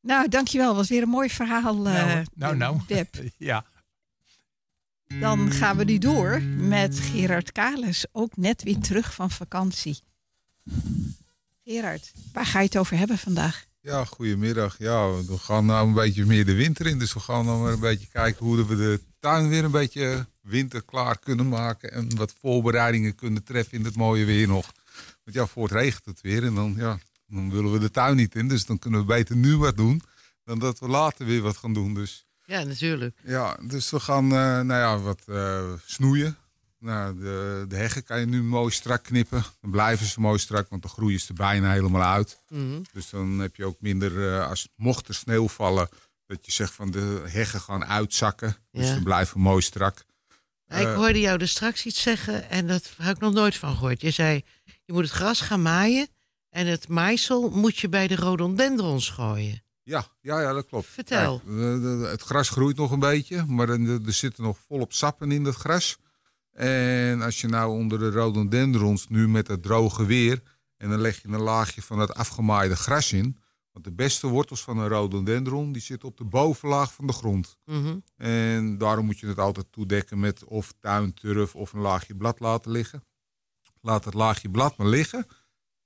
Nou, 0.00 0.28
dankjewel. 0.28 0.74
was 0.74 0.88
weer 0.88 1.02
een 1.02 1.08
mooi 1.08 1.30
verhaal, 1.30 1.76
nou, 1.76 2.24
nou, 2.34 2.56
nou. 2.56 2.80
Deb. 2.86 3.14
Ja. 3.36 3.64
Dan 5.18 5.52
gaan 5.52 5.76
we 5.76 5.84
nu 5.84 5.98
door 5.98 6.42
met 6.42 6.98
Gerard 7.00 7.52
Kales. 7.52 8.06
Ook 8.12 8.36
net 8.36 8.62
weer 8.62 8.78
terug 8.78 9.14
van 9.14 9.30
vakantie. 9.30 9.98
Gerard, 11.64 12.12
waar 12.32 12.46
ga 12.46 12.58
je 12.58 12.64
het 12.64 12.76
over 12.76 12.98
hebben 12.98 13.18
vandaag? 13.18 13.64
Ja, 13.80 14.04
goedemiddag. 14.04 14.78
Ja, 14.78 15.10
we 15.10 15.38
gaan 15.38 15.66
nou 15.66 15.88
een 15.88 15.94
beetje 15.94 16.26
meer 16.26 16.44
de 16.44 16.54
winter 16.54 16.86
in. 16.86 16.98
Dus 16.98 17.12
we 17.12 17.20
gaan 17.20 17.46
dan 17.46 17.62
maar 17.62 17.72
een 17.72 17.80
beetje 17.80 18.08
kijken 18.12 18.46
hoe 18.46 18.66
we 18.66 18.76
de 18.76 19.00
tuin 19.18 19.48
weer 19.48 19.64
een 19.64 19.70
beetje 19.70 20.26
winterklaar 20.40 21.18
kunnen 21.18 21.48
maken. 21.48 21.92
En 21.92 22.16
wat 22.16 22.34
voorbereidingen 22.40 23.14
kunnen 23.14 23.44
treffen 23.44 23.78
in 23.78 23.84
het 23.84 23.96
mooie 23.96 24.24
weer 24.24 24.48
nog. 24.48 24.72
Want 25.24 25.36
ja, 25.36 25.46
voor 25.46 25.62
het 25.62 25.72
regent 25.72 26.04
het 26.04 26.20
weer. 26.20 26.44
En 26.44 26.54
dan, 26.54 26.74
ja, 26.76 26.98
dan 27.26 27.50
willen 27.50 27.72
we 27.72 27.78
de 27.78 27.90
tuin 27.90 28.16
niet 28.16 28.34
in. 28.34 28.48
Dus 28.48 28.66
dan 28.66 28.78
kunnen 28.78 29.00
we 29.00 29.06
beter 29.06 29.36
nu 29.36 29.56
wat 29.56 29.76
doen. 29.76 30.02
Dan 30.44 30.58
dat 30.58 30.78
we 30.78 30.88
later 30.88 31.26
weer 31.26 31.42
wat 31.42 31.56
gaan 31.56 31.72
doen. 31.72 31.94
Dus 31.94 32.24
Ja, 32.50 32.62
natuurlijk. 32.62 33.16
ja, 33.24 33.56
dus 33.62 33.90
we 33.90 34.00
gaan 34.00 34.24
eh, 34.24 34.60
nou 34.60 34.72
ja, 34.72 34.98
wat 34.98 35.20
eh, 35.26 35.72
snoeien. 35.86 36.36
Nou, 36.78 37.18
de, 37.18 37.64
de 37.68 37.76
heggen 37.76 38.04
kan 38.04 38.20
je 38.20 38.26
nu 38.26 38.42
mooi 38.42 38.72
strak 38.72 39.02
knippen. 39.02 39.44
Dan 39.60 39.70
blijven 39.70 40.06
ze 40.06 40.20
mooi 40.20 40.38
strak, 40.38 40.68
want 40.68 40.82
dan 40.82 40.90
groeien 40.90 41.20
ze 41.20 41.28
er 41.28 41.34
bijna 41.34 41.72
helemaal 41.72 42.02
uit. 42.02 42.40
Mhm. 42.48 42.80
Dus 42.92 43.10
dan 43.10 43.38
heb 43.38 43.56
je 43.56 43.64
ook 43.64 43.76
minder, 43.80 44.32
eh, 44.34 44.48
als 44.48 44.68
mocht 44.76 45.08
er 45.08 45.14
sneeuw 45.14 45.48
vallen, 45.48 45.88
dat 46.26 46.46
je 46.46 46.52
zegt 46.52 46.72
van 46.72 46.90
de 46.90 47.22
heggen 47.26 47.60
gaan 47.60 47.84
uitzakken. 47.84 48.56
Dus 48.70 48.86
Ja. 48.86 48.94
ze 48.94 49.02
blijven 49.02 49.40
mooi 49.40 49.62
strak. 49.62 50.04
Ik 50.68 50.86
hoorde 50.86 51.20
jou 51.20 51.40
er 51.40 51.48
straks 51.48 51.86
iets 51.86 52.02
zeggen 52.02 52.50
en 52.50 52.66
dat 52.66 52.90
heb 53.02 53.14
ik 53.16 53.22
nog 53.22 53.32
nooit 53.32 53.56
van 53.56 53.72
gehoord. 53.74 54.00
Je 54.00 54.10
zei, 54.10 54.44
je 54.84 54.92
moet 54.92 55.02
het 55.02 55.12
gras 55.12 55.40
gaan 55.40 55.62
maaien 55.62 56.08
en 56.50 56.66
het 56.66 56.88
maaisel 56.88 57.50
moet 57.50 57.78
je 57.78 57.88
bij 57.88 58.06
de 58.06 58.14
rhododendrons 58.14 59.08
gooien. 59.10 59.62
Ja, 59.90 60.06
ja, 60.20 60.40
ja, 60.40 60.52
dat 60.52 60.66
klopt. 60.66 60.86
Vertel. 60.86 61.42
Kijk, 61.46 62.10
het 62.10 62.22
gras 62.22 62.48
groeit 62.48 62.76
nog 62.76 62.90
een 62.90 62.98
beetje, 62.98 63.44
maar 63.46 63.68
er, 63.68 64.06
er 64.06 64.12
zitten 64.12 64.44
nog 64.44 64.58
volop 64.58 64.92
sappen 64.92 65.32
in 65.32 65.44
dat 65.44 65.54
gras. 65.54 65.98
En 66.52 67.22
als 67.22 67.40
je 67.40 67.48
nou 67.48 67.78
onder 67.78 67.98
de 67.98 68.10
rhododendrons 68.10 69.08
nu 69.08 69.28
met 69.28 69.48
het 69.48 69.62
droge 69.62 70.06
weer... 70.06 70.42
en 70.76 70.90
dan 70.90 71.00
leg 71.00 71.22
je 71.22 71.28
een 71.28 71.40
laagje 71.40 71.82
van 71.82 71.98
het 71.98 72.14
afgemaaide 72.14 72.76
gras 72.76 73.12
in... 73.12 73.36
want 73.72 73.84
de 73.84 73.92
beste 73.92 74.26
wortels 74.26 74.62
van 74.62 74.78
een 74.78 74.88
rhododendron 74.88 75.72
die 75.72 75.82
zitten 75.82 76.08
op 76.08 76.16
de 76.16 76.24
bovenlaag 76.24 76.92
van 76.92 77.06
de 77.06 77.12
grond. 77.12 77.56
Mhm. 77.64 77.98
En 78.16 78.78
daarom 78.78 79.06
moet 79.06 79.18
je 79.18 79.26
het 79.26 79.38
altijd 79.38 79.66
toedekken 79.70 80.20
met 80.20 80.44
of 80.44 80.74
tuinturf 80.80 81.54
of 81.54 81.72
een 81.72 81.80
laagje 81.80 82.16
blad 82.16 82.40
laten 82.40 82.70
liggen. 82.70 83.04
Laat 83.80 84.04
het 84.04 84.14
laagje 84.14 84.50
blad 84.50 84.76
maar 84.76 84.86
liggen. 84.86 85.26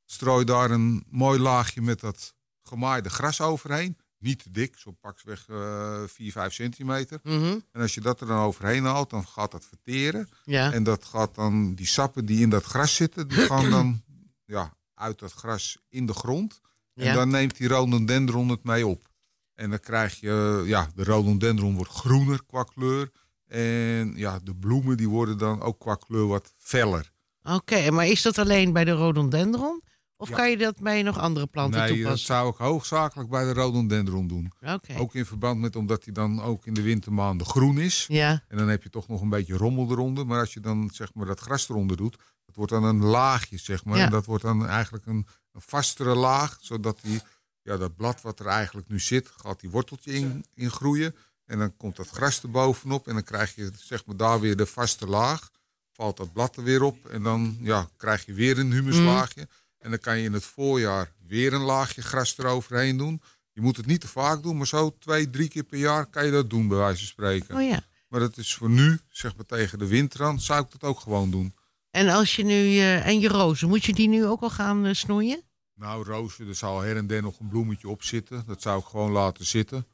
Strooi 0.04 0.44
daar 0.44 0.70
een 0.70 1.04
mooi 1.10 1.38
laagje 1.38 1.82
met 1.82 2.00
dat 2.00 2.34
gemaaide 2.68 3.10
gras 3.10 3.40
overheen. 3.40 3.96
Niet 4.18 4.42
te 4.42 4.50
dik, 4.50 4.74
zo 4.78 4.90
paksweg 5.00 5.44
eh 5.48 6.02
4, 6.06 6.32
5 6.32 6.52
centimeter. 6.52 7.20
Mhm. 7.22 7.58
En 7.72 7.80
als 7.80 7.94
je 7.94 8.00
dat 8.00 8.20
er 8.20 8.26
dan 8.26 8.38
overheen 8.38 8.84
haalt, 8.84 9.10
dan 9.10 9.26
gaat 9.26 9.50
dat 9.50 9.64
verteren. 9.66 10.28
Ja. 10.44 10.72
En 10.72 10.82
dat 10.82 11.04
gaat 11.04 11.34
dan, 11.34 11.74
die 11.74 11.86
sappen 11.86 12.26
die 12.26 12.40
in 12.40 12.50
dat 12.50 12.64
gras 12.64 12.94
zitten, 12.94 13.28
die 13.28 13.38
gaan 13.38 13.70
dan 13.70 14.02
ja, 14.56 14.76
uit 14.94 15.18
dat 15.18 15.32
gras 15.32 15.78
in 15.88 16.06
de 16.06 16.12
grond. 16.14 16.60
En 16.94 17.04
Ja. 17.04 17.14
dan 17.14 17.28
neemt 17.28 17.56
die 17.56 17.68
rhododendron 17.68 18.48
het 18.48 18.64
mee 18.64 18.86
op. 18.86 19.08
En 19.54 19.70
dan 19.70 19.80
krijg 19.80 20.20
je, 20.20 20.62
ja, 20.66 20.90
de 20.94 21.02
rhododendron 21.04 21.74
wordt 21.74 21.90
groener 21.90 22.44
qua 22.46 22.62
kleur. 22.62 23.10
En 23.46 24.12
ja, 24.16 24.38
de 24.42 24.54
bloemen 24.54 24.96
die 24.96 25.08
worden 25.08 25.38
dan 25.38 25.60
ook 25.62 25.78
qua 25.80 25.94
kleur 25.94 26.26
wat 26.26 26.52
feller. 26.58 27.12
Oké, 27.42 27.90
maar 27.90 28.06
is 28.06 28.22
dat 28.22 28.38
alleen 28.38 28.72
bij 28.72 28.84
de 28.84 28.92
rhododendron? 28.92 29.82
Of 30.16 30.28
Ja. 30.28 30.34
kan 30.34 30.50
je 30.50 30.56
dat 30.56 30.80
bij 30.80 31.02
nog 31.02 31.18
andere 31.18 31.46
planten 31.46 31.80
nee, 31.80 31.88
dat 31.88 31.96
toepassen? 31.96 32.26
zou 32.26 32.48
ik 32.50 32.56
hoofdzakelijk 32.56 33.30
bij 33.30 33.44
de 33.44 33.52
rhododendron 33.52 34.26
doen. 34.26 34.52
Ook 34.96 35.14
in 35.14 35.26
verband 35.26 35.60
met 35.60 35.76
omdat 35.76 36.04
hij 36.04 36.12
dan 36.12 36.42
ook 36.42 36.66
in 36.66 36.74
de 36.74 36.82
wintermaanden 36.82 37.46
groen 37.46 37.78
is. 37.78 38.04
Ja, 38.08 38.42
En 38.48 38.56
dan 38.56 38.68
heb 38.68 38.82
je 38.82 38.90
toch 38.90 39.08
nog 39.08 39.20
een 39.20 39.28
beetje 39.28 39.56
rommel 39.56 39.90
eronder. 39.90 40.26
Maar 40.26 40.40
als 40.40 40.52
je 40.52 40.60
dan 40.60 40.90
zeg 40.92 41.14
maar 41.14 41.26
dat 41.26 41.40
gras 41.40 41.68
eronder 41.68 41.96
doet, 41.96 42.16
dat 42.46 42.54
wordt 42.54 42.72
dan 42.72 42.84
een 42.84 43.04
laagje, 43.04 43.58
zeg 43.58 43.84
maar. 43.84 43.96
Ja. 43.98 44.04
En 44.04 44.10
dat 44.10 44.24
wordt 44.24 44.42
dan 44.44 44.66
eigenlijk 44.66 45.06
een, 45.06 45.26
een 45.52 45.60
vastere 45.60 46.14
laag, 46.14 46.58
zodat 46.60 46.98
die, 47.02 47.20
ja, 47.62 47.76
dat 47.76 47.96
blad 47.96 48.20
wat 48.22 48.40
er 48.40 48.46
eigenlijk 48.46 48.88
nu 48.88 49.00
zit, 49.00 49.32
gaat 49.36 49.60
die 49.60 49.70
worteltje 49.70 50.12
in, 50.12 50.44
in 50.54 50.70
groeien. 50.70 51.16
En 51.44 51.58
dan 51.58 51.76
komt 51.76 51.96
dat 51.96 52.08
gras 52.08 52.42
er 52.42 52.50
bovenop 52.50 53.06
en 53.08 53.14
dan 53.14 53.22
krijg 53.22 53.54
je 53.54 53.70
zeg 53.76 54.06
maar 54.06 54.16
daar 54.16 54.40
weer 54.40 54.56
de 54.56 54.66
vaste 54.66 55.06
laag. 55.06 55.50
Valt 55.92 56.16
dat 56.16 56.32
blad 56.32 56.56
er 56.56 56.62
weer 56.62 56.82
op 56.82 57.06
en 57.06 57.22
dan 57.22 57.56
ja, 57.60 57.88
krijg 57.96 58.26
je 58.26 58.32
weer 58.32 58.58
een 58.58 58.72
humuslaagje. 58.72 59.48
En 59.84 59.90
dan 59.90 59.98
kan 59.98 60.18
je 60.18 60.24
in 60.24 60.32
het 60.32 60.44
voorjaar 60.44 61.12
weer 61.26 61.52
een 61.52 61.60
laagje 61.62 62.02
gras 62.02 62.38
eroverheen 62.38 62.96
doen. 62.96 63.22
Je 63.52 63.60
moet 63.60 63.76
het 63.76 63.86
niet 63.86 64.00
te 64.00 64.08
vaak 64.08 64.42
doen, 64.42 64.56
maar 64.56 64.66
zo 64.66 64.96
twee, 64.98 65.30
drie 65.30 65.48
keer 65.48 65.62
per 65.62 65.78
jaar 65.78 66.06
kan 66.06 66.24
je 66.24 66.30
dat 66.30 66.50
doen, 66.50 66.68
bij 66.68 66.76
wijze 66.78 66.98
van 66.98 67.06
spreken. 67.06 67.54
Oh 67.54 67.62
ja. 67.62 67.80
Maar 68.08 68.20
dat 68.20 68.36
is 68.36 68.54
voor 68.54 68.70
nu, 68.70 68.98
zeg 69.08 69.36
maar 69.36 69.46
tegen 69.46 69.78
de 69.78 69.86
winter 69.86 70.24
aan, 70.24 70.40
zou 70.40 70.64
ik 70.64 70.70
dat 70.70 70.82
ook 70.82 71.00
gewoon 71.00 71.30
doen. 71.30 71.54
En 71.90 72.08
als 72.08 72.36
je 72.36 72.44
nu, 72.44 72.78
eh, 72.78 73.06
en 73.06 73.20
je 73.20 73.28
rozen, 73.28 73.68
moet 73.68 73.84
je 73.84 73.92
die 73.92 74.08
nu 74.08 74.26
ook 74.26 74.40
al 74.40 74.50
gaan 74.50 74.86
eh, 74.86 74.94
snoeien? 74.94 75.42
Nou, 75.74 76.04
rozen, 76.04 76.48
er 76.48 76.54
zal 76.54 76.80
her 76.80 76.96
en 76.96 77.06
der 77.06 77.22
nog 77.22 77.40
een 77.40 77.48
bloemetje 77.48 77.88
op 77.88 78.02
zitten. 78.02 78.42
Dat 78.46 78.62
zou 78.62 78.80
ik 78.80 78.86
gewoon 78.86 79.10
laten 79.10 79.46
zitten. 79.46 79.86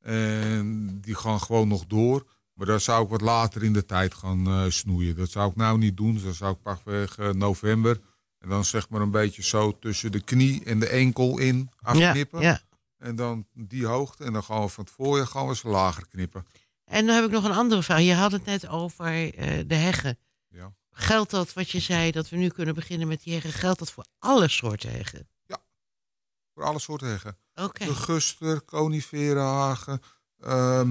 En 0.00 0.98
die 1.00 1.14
gaan 1.14 1.40
gewoon 1.40 1.68
nog 1.68 1.86
door. 1.86 2.26
Maar 2.52 2.66
daar 2.66 2.80
zou 2.80 3.04
ik 3.04 3.10
wat 3.10 3.20
later 3.20 3.62
in 3.62 3.72
de 3.72 3.84
tijd 3.84 4.14
gaan 4.14 4.46
eh, 4.46 4.64
snoeien. 4.68 5.16
Dat 5.16 5.30
zou 5.30 5.50
ik 5.50 5.56
nou 5.56 5.78
niet 5.78 5.96
doen. 5.96 6.20
Dan 6.22 6.34
zou 6.34 6.52
ik 6.52 6.62
pakweg 6.62 7.16
november. 7.32 8.00
En 8.46 8.52
dan 8.52 8.64
zeg 8.64 8.88
maar 8.88 9.00
een 9.00 9.10
beetje 9.10 9.42
zo 9.42 9.78
tussen 9.78 10.12
de 10.12 10.20
knie 10.20 10.64
en 10.64 10.78
de 10.78 10.88
enkel 10.88 11.38
in 11.38 11.70
afknippen. 11.82 12.40
Ja, 12.40 12.48
ja. 12.48 12.60
En 12.98 13.16
dan 13.16 13.46
die 13.52 13.86
hoogte. 13.86 14.24
En 14.24 14.32
dan 14.32 14.42
gaan 14.42 14.60
we 14.60 14.68
van 14.68 14.84
het 14.84 14.92
voorjaar 14.92 15.26
gaan 15.26 15.48
we 15.48 15.56
ze 15.56 15.68
lager 15.68 16.06
knippen. 16.06 16.46
En 16.84 17.06
dan 17.06 17.14
heb 17.14 17.24
ik 17.24 17.30
nog 17.30 17.44
een 17.44 17.52
andere 17.52 17.82
vraag. 17.82 18.00
Je 18.00 18.14
had 18.14 18.32
het 18.32 18.44
net 18.44 18.68
over 18.68 19.34
eh, 19.34 19.64
de 19.66 19.74
heggen. 19.74 20.18
Ja. 20.48 20.74
Geldt 20.90 21.30
dat 21.30 21.52
wat 21.52 21.70
je 21.70 21.80
zei, 21.80 22.10
dat 22.10 22.28
we 22.28 22.36
nu 22.36 22.48
kunnen 22.48 22.74
beginnen 22.74 23.08
met 23.08 23.22
die 23.22 23.32
heggen, 23.32 23.52
geldt 23.52 23.78
dat 23.78 23.90
voor 23.90 24.04
alle 24.18 24.48
soorten 24.48 24.90
heggen? 24.90 25.28
Voor 26.54 26.64
alle 26.64 26.78
soorten 26.78 27.08
heggen. 27.08 27.36
Oké. 27.54 27.84
De 27.84 27.94
guster, 27.94 28.64
coniferenhagen, 28.64 30.02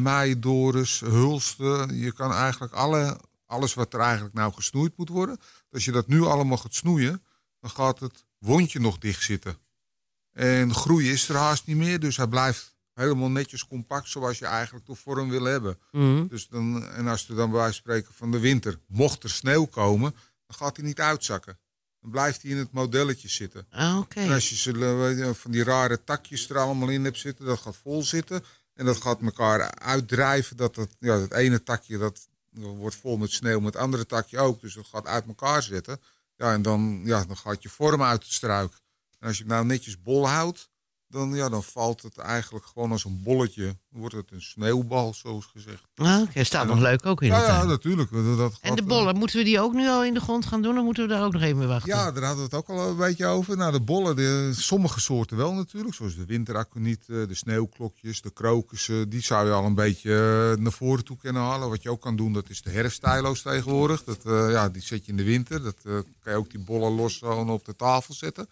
meidoris, 0.02 1.00
hulsten. 1.00 1.98
Je 1.98 2.14
kan 2.14 2.32
eigenlijk 2.32 2.74
alle, 2.74 3.20
alles 3.46 3.74
wat 3.74 3.94
er 3.94 4.00
eigenlijk 4.00 4.34
nou 4.36 4.54
gesnoeid 4.54 4.98
moet 4.98 5.10
worden. 5.10 5.38
Als 5.72 5.86
je 5.86 5.92
dat 5.92 6.08
nu 6.08 6.22
allemaal 6.22 6.58
gaat 6.58 6.74
snoeien, 6.74 7.24
dan 7.66 7.74
gaat 7.74 8.00
het 8.00 8.26
wondje 8.38 8.80
nog 8.80 8.98
dicht 8.98 9.24
zitten. 9.24 9.58
En 10.32 10.74
groei 10.74 11.12
is 11.12 11.30
er 11.30 11.36
haast 11.36 11.66
niet 11.66 11.78
meer, 11.78 12.00
dus 12.00 12.18
hij 12.18 12.28
blijft 12.28 12.76
helemaal 12.94 13.30
netjes 13.30 13.68
compact 13.68 14.10
zoals 14.10 14.40
je 14.40 14.46
eigenlijk 14.46 14.86
de 14.86 14.96
vorm 14.96 15.30
wil 15.30 15.44
hebben. 15.44 15.80
Mhm. 15.92 16.28
Dus 16.28 16.48
dan, 16.48 16.88
en 16.88 17.08
als 17.08 17.30
er 17.30 17.36
dan 17.36 17.50
bij 17.50 17.60
wijze 17.60 17.74
van 17.74 17.82
spreken 17.82 18.14
van 18.14 18.32
de 18.32 18.40
winter, 18.40 18.80
mocht 18.88 19.24
er 19.24 19.30
sneeuw 19.30 19.66
komen, 19.66 20.12
dan 20.48 20.58
gaat 20.58 20.76
hij 20.76 20.86
niet 20.86 21.00
uitzakken. 21.00 21.60
Dan 22.02 22.12
blijft 22.12 22.42
hij 22.42 22.52
in 22.52 22.58
het 22.58 22.72
modelletje 22.72 23.30
zitten. 23.30 23.68
Ah. 23.70 24.02
En 24.10 24.32
als 24.32 24.50
je 24.50 24.56
ze, 24.56 25.22
eh, 25.22 25.34
van 25.34 25.52
die 25.52 25.64
rare 25.64 26.04
takjes 26.04 26.50
er 26.50 26.58
allemaal 26.58 26.90
in 26.90 27.04
hebt 27.04 27.18
zitten, 27.18 27.46
dat 27.46 27.60
gaat 27.60 27.78
vol 27.82 28.04
zitten. 28.04 28.44
En 28.74 28.86
dat 28.86 29.02
gaat 29.02 29.22
elkaar 29.22 29.72
uitdrijven. 29.72 30.58
Dat 30.58 30.76
het, 30.76 30.96
ja, 31.00 31.20
het 31.20 31.32
ene 31.32 31.64
takje 31.64 31.98
dat, 31.98 32.28
wordt 32.52 32.96
vol 32.96 33.18
met 33.18 33.32
sneeuw, 33.32 33.60
maar 33.60 33.72
het 33.72 33.82
andere 33.82 34.06
takje 34.06 34.40
ook. 34.40 34.62
Dus 34.62 34.74
dat 34.74 34.86
gaat 34.86 35.08
uit 35.08 35.28
elkaar 35.28 35.64
zitten. 35.64 36.00
Ja, 36.36 36.54
en 36.54 36.62
dan, 36.62 37.02
ja, 37.04 37.26
dan 37.26 37.38
gaat 37.38 37.64
je 37.64 37.70
vorm 37.70 38.04
uit 38.04 38.24
het 38.24 38.32
struik. 38.32 38.80
En 39.20 39.28
als 39.28 39.38
je 39.38 39.44
het 39.44 39.52
nou 39.52 39.66
netjes 39.66 40.02
bol 40.02 40.28
houdt, 40.28 40.70
dan, 41.08 41.34
ja, 41.34 41.50
dan 41.50 41.64
valt 41.64 42.02
het 42.02 42.18
eigenlijk 42.18 42.66
gewoon 42.66 42.92
als 42.92 43.04
een 43.04 43.22
bolletje. 43.24 43.64
Dan 43.64 44.00
wordt 44.00 44.16
het 44.16 44.32
een 44.32 44.42
sneeuwbal, 44.42 45.14
zoals 45.14 45.46
gezegd. 45.46 45.84
Ah, 45.96 46.22
Oké, 46.22 46.44
staat 46.44 46.68
nog 46.68 46.80
leuk 46.80 47.06
ook 47.06 47.22
in 47.22 47.28
Ja, 47.28 47.40
de 47.40 47.46
ja, 47.46 47.58
tuin. 47.58 47.68
natuurlijk. 47.68 48.12
Dat, 48.12 48.38
dat 48.38 48.58
En 48.62 48.76
de 48.76 48.82
eh, 48.82 48.88
bollen, 48.88 49.18
moeten 49.18 49.38
we 49.38 49.44
die 49.44 49.60
ook 49.60 49.74
nu 49.74 49.88
al 49.88 50.04
in 50.04 50.14
de 50.14 50.20
grond 50.20 50.46
gaan 50.46 50.62
doen? 50.62 50.76
Dan 50.76 50.84
moeten 50.84 51.04
we 51.04 51.10
daar 51.10 51.24
ook 51.24 51.34
nog 51.34 51.42
even 51.42 51.58
mee 51.58 51.68
wachten? 51.68 51.96
Ja, 51.96 52.12
daar 52.12 52.24
hadden 52.24 52.50
we 52.50 52.56
het 52.56 52.70
ook 52.70 52.70
al 52.78 52.90
een 52.90 52.98
beetje 52.98 53.26
over. 53.26 53.58
Nou, 53.58 53.72
de 53.72 53.82
bollen, 53.82 54.16
de, 54.16 54.52
sommige 54.54 55.00
soorten 55.00 55.38
wel 55.38 55.54
natuurlijk. 55.54 55.96
Zoals 55.96 56.16
de 56.16 56.26
winterakoniet, 56.26 57.00
eh, 57.08 57.28
de 57.28 57.36
sneeuwklokjes, 57.36 58.22
de 58.22 58.32
krokussen. 58.32 59.10
Die 59.10 59.22
zou 59.22 59.48
je 59.48 59.54
al 59.54 59.66
een 59.66 59.76
beetje 59.76 60.12
eh, 60.56 60.64
naar 60.64 60.72
voren 60.72 61.04
toe 61.06 61.18
kunnen 61.18 61.42
halen. 61.42 61.70
Wat 61.70 61.84
je 61.84 61.90
ook 61.90 62.02
kan 62.02 62.16
doen, 62.16 62.34
dat 62.34 62.50
is 62.50 62.62
de 62.62 62.70
herfstijlo's 62.70 63.42
tegenwoordig. 63.42 64.04
Dat, 64.04 64.26
eh, 64.26 64.52
ja, 64.52 64.70
die 64.70 64.82
zet 64.82 65.06
je 65.06 65.12
in 65.12 65.18
de 65.18 65.24
winter. 65.24 65.64
Dat 65.64 65.76
eh, 65.84 65.94
kan 66.24 66.34
je 66.34 66.40
ook 66.40 66.50
die 66.50 66.60
bollen 66.60 66.92
los 66.92 67.22
op 67.22 67.66
de 67.66 67.76
tafel 67.76 68.14
zetten. 68.14 68.48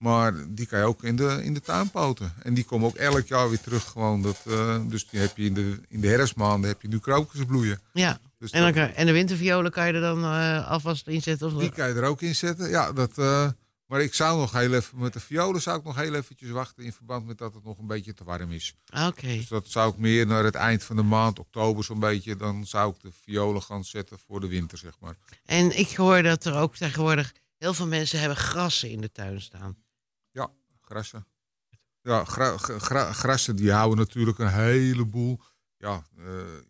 Maar 0.00 0.54
die 0.54 0.66
kan 0.66 0.78
je 0.78 0.84
ook 0.84 1.02
in 1.02 1.16
de, 1.16 1.40
in 1.42 1.54
de 1.54 1.60
tuin 1.60 1.90
poten. 1.90 2.32
En 2.42 2.54
die 2.54 2.64
komen 2.64 2.88
ook 2.88 2.94
elk 2.96 3.26
jaar 3.26 3.48
weer 3.48 3.60
terug. 3.60 3.84
Gewoon 3.84 4.22
dat, 4.22 4.38
eh, 4.46 4.80
dus 4.86 5.08
die 5.08 5.20
heb 5.20 5.36
je 5.36 5.44
in 5.44 5.54
de, 5.54 5.80
in 5.88 6.00
de 6.00 6.08
herfstmaanden 6.08 6.70
heb 6.70 6.82
je 6.82 6.88
nu 6.88 6.98
krokussen 6.98 7.46
bloeien. 7.46 7.80
Ja. 7.92 8.20
Dus 8.38 8.50
En, 8.50 8.60
dan 8.62 8.72
kan, 8.72 8.88
en 8.88 9.06
de 9.06 9.12
winterviolen 9.12 9.70
kan 9.70 9.86
je 9.86 9.92
er 9.92 10.00
dan 10.00 10.24
eh, 10.24 10.70
alvast 10.70 11.06
inzetten? 11.06 11.46
Of, 11.46 11.60
Die 11.60 11.70
kan 11.70 11.88
je 11.88 11.94
er 11.94 12.04
ook 12.04 12.20
in 12.22 12.34
zetten. 12.34 12.68
Ja, 12.68 12.92
dat, 12.92 13.18
eh, 13.18 13.48
maar 13.86 14.00
ik 14.00 14.14
zou 14.14 14.38
nog 14.38 14.52
heel 14.52 14.74
even 14.74 14.98
met 14.98 15.12
de 15.12 15.20
violen 15.20 15.62
zou 15.62 15.78
ik 15.78 15.84
nog 15.84 15.96
heel 15.96 16.14
eventjes 16.14 16.50
wachten 16.50 16.84
in 16.84 16.92
verband 16.92 17.26
met 17.26 17.38
dat 17.38 17.54
het 17.54 17.64
nog 17.64 17.78
een 17.78 17.86
beetje 17.86 18.14
te 18.14 18.24
warm 18.24 18.50
is. 18.50 18.74
Ah, 18.88 19.06
Oké. 19.06 19.26
Dus 19.26 19.48
dat 19.48 19.68
zou 19.68 19.92
ik 19.92 19.98
meer 19.98 20.26
naar 20.26 20.44
het 20.44 20.54
eind 20.54 20.84
van 20.84 20.96
de 20.96 21.02
maand, 21.02 21.38
oktober 21.38 21.84
zo'n 21.84 22.00
beetje, 22.00 22.36
dan 22.36 22.66
zou 22.66 22.94
ik 22.94 23.00
de 23.00 23.10
violen 23.24 23.62
gaan 23.62 23.84
zetten 23.84 24.18
voor 24.26 24.40
de 24.40 24.48
winter, 24.48 24.78
zeg 24.78 24.92
maar. 25.00 25.16
En 25.44 25.78
ik 25.78 25.94
hoor 25.96 26.22
dat 26.22 26.44
er 26.44 26.54
ook 26.56 26.76
tegenwoordig 26.76 27.32
heel 27.58 27.74
veel 27.74 27.86
mensen 27.86 28.18
hebben 28.18 28.36
grassen 28.36 28.90
in 28.90 29.00
de 29.00 29.12
tuin 29.12 29.40
staan. 29.40 29.76
Grassen. 30.90 31.26
Ja, 32.02 32.24
gra- 32.24 32.56
gra- 32.56 32.78
gra- 32.78 33.12
grassen 33.12 33.56
die 33.56 33.72
houden 33.72 33.98
natuurlijk 33.98 34.38
een 34.38 34.52
heleboel. 34.52 35.40
Ja, 35.76 36.04
eh, 36.18 36.24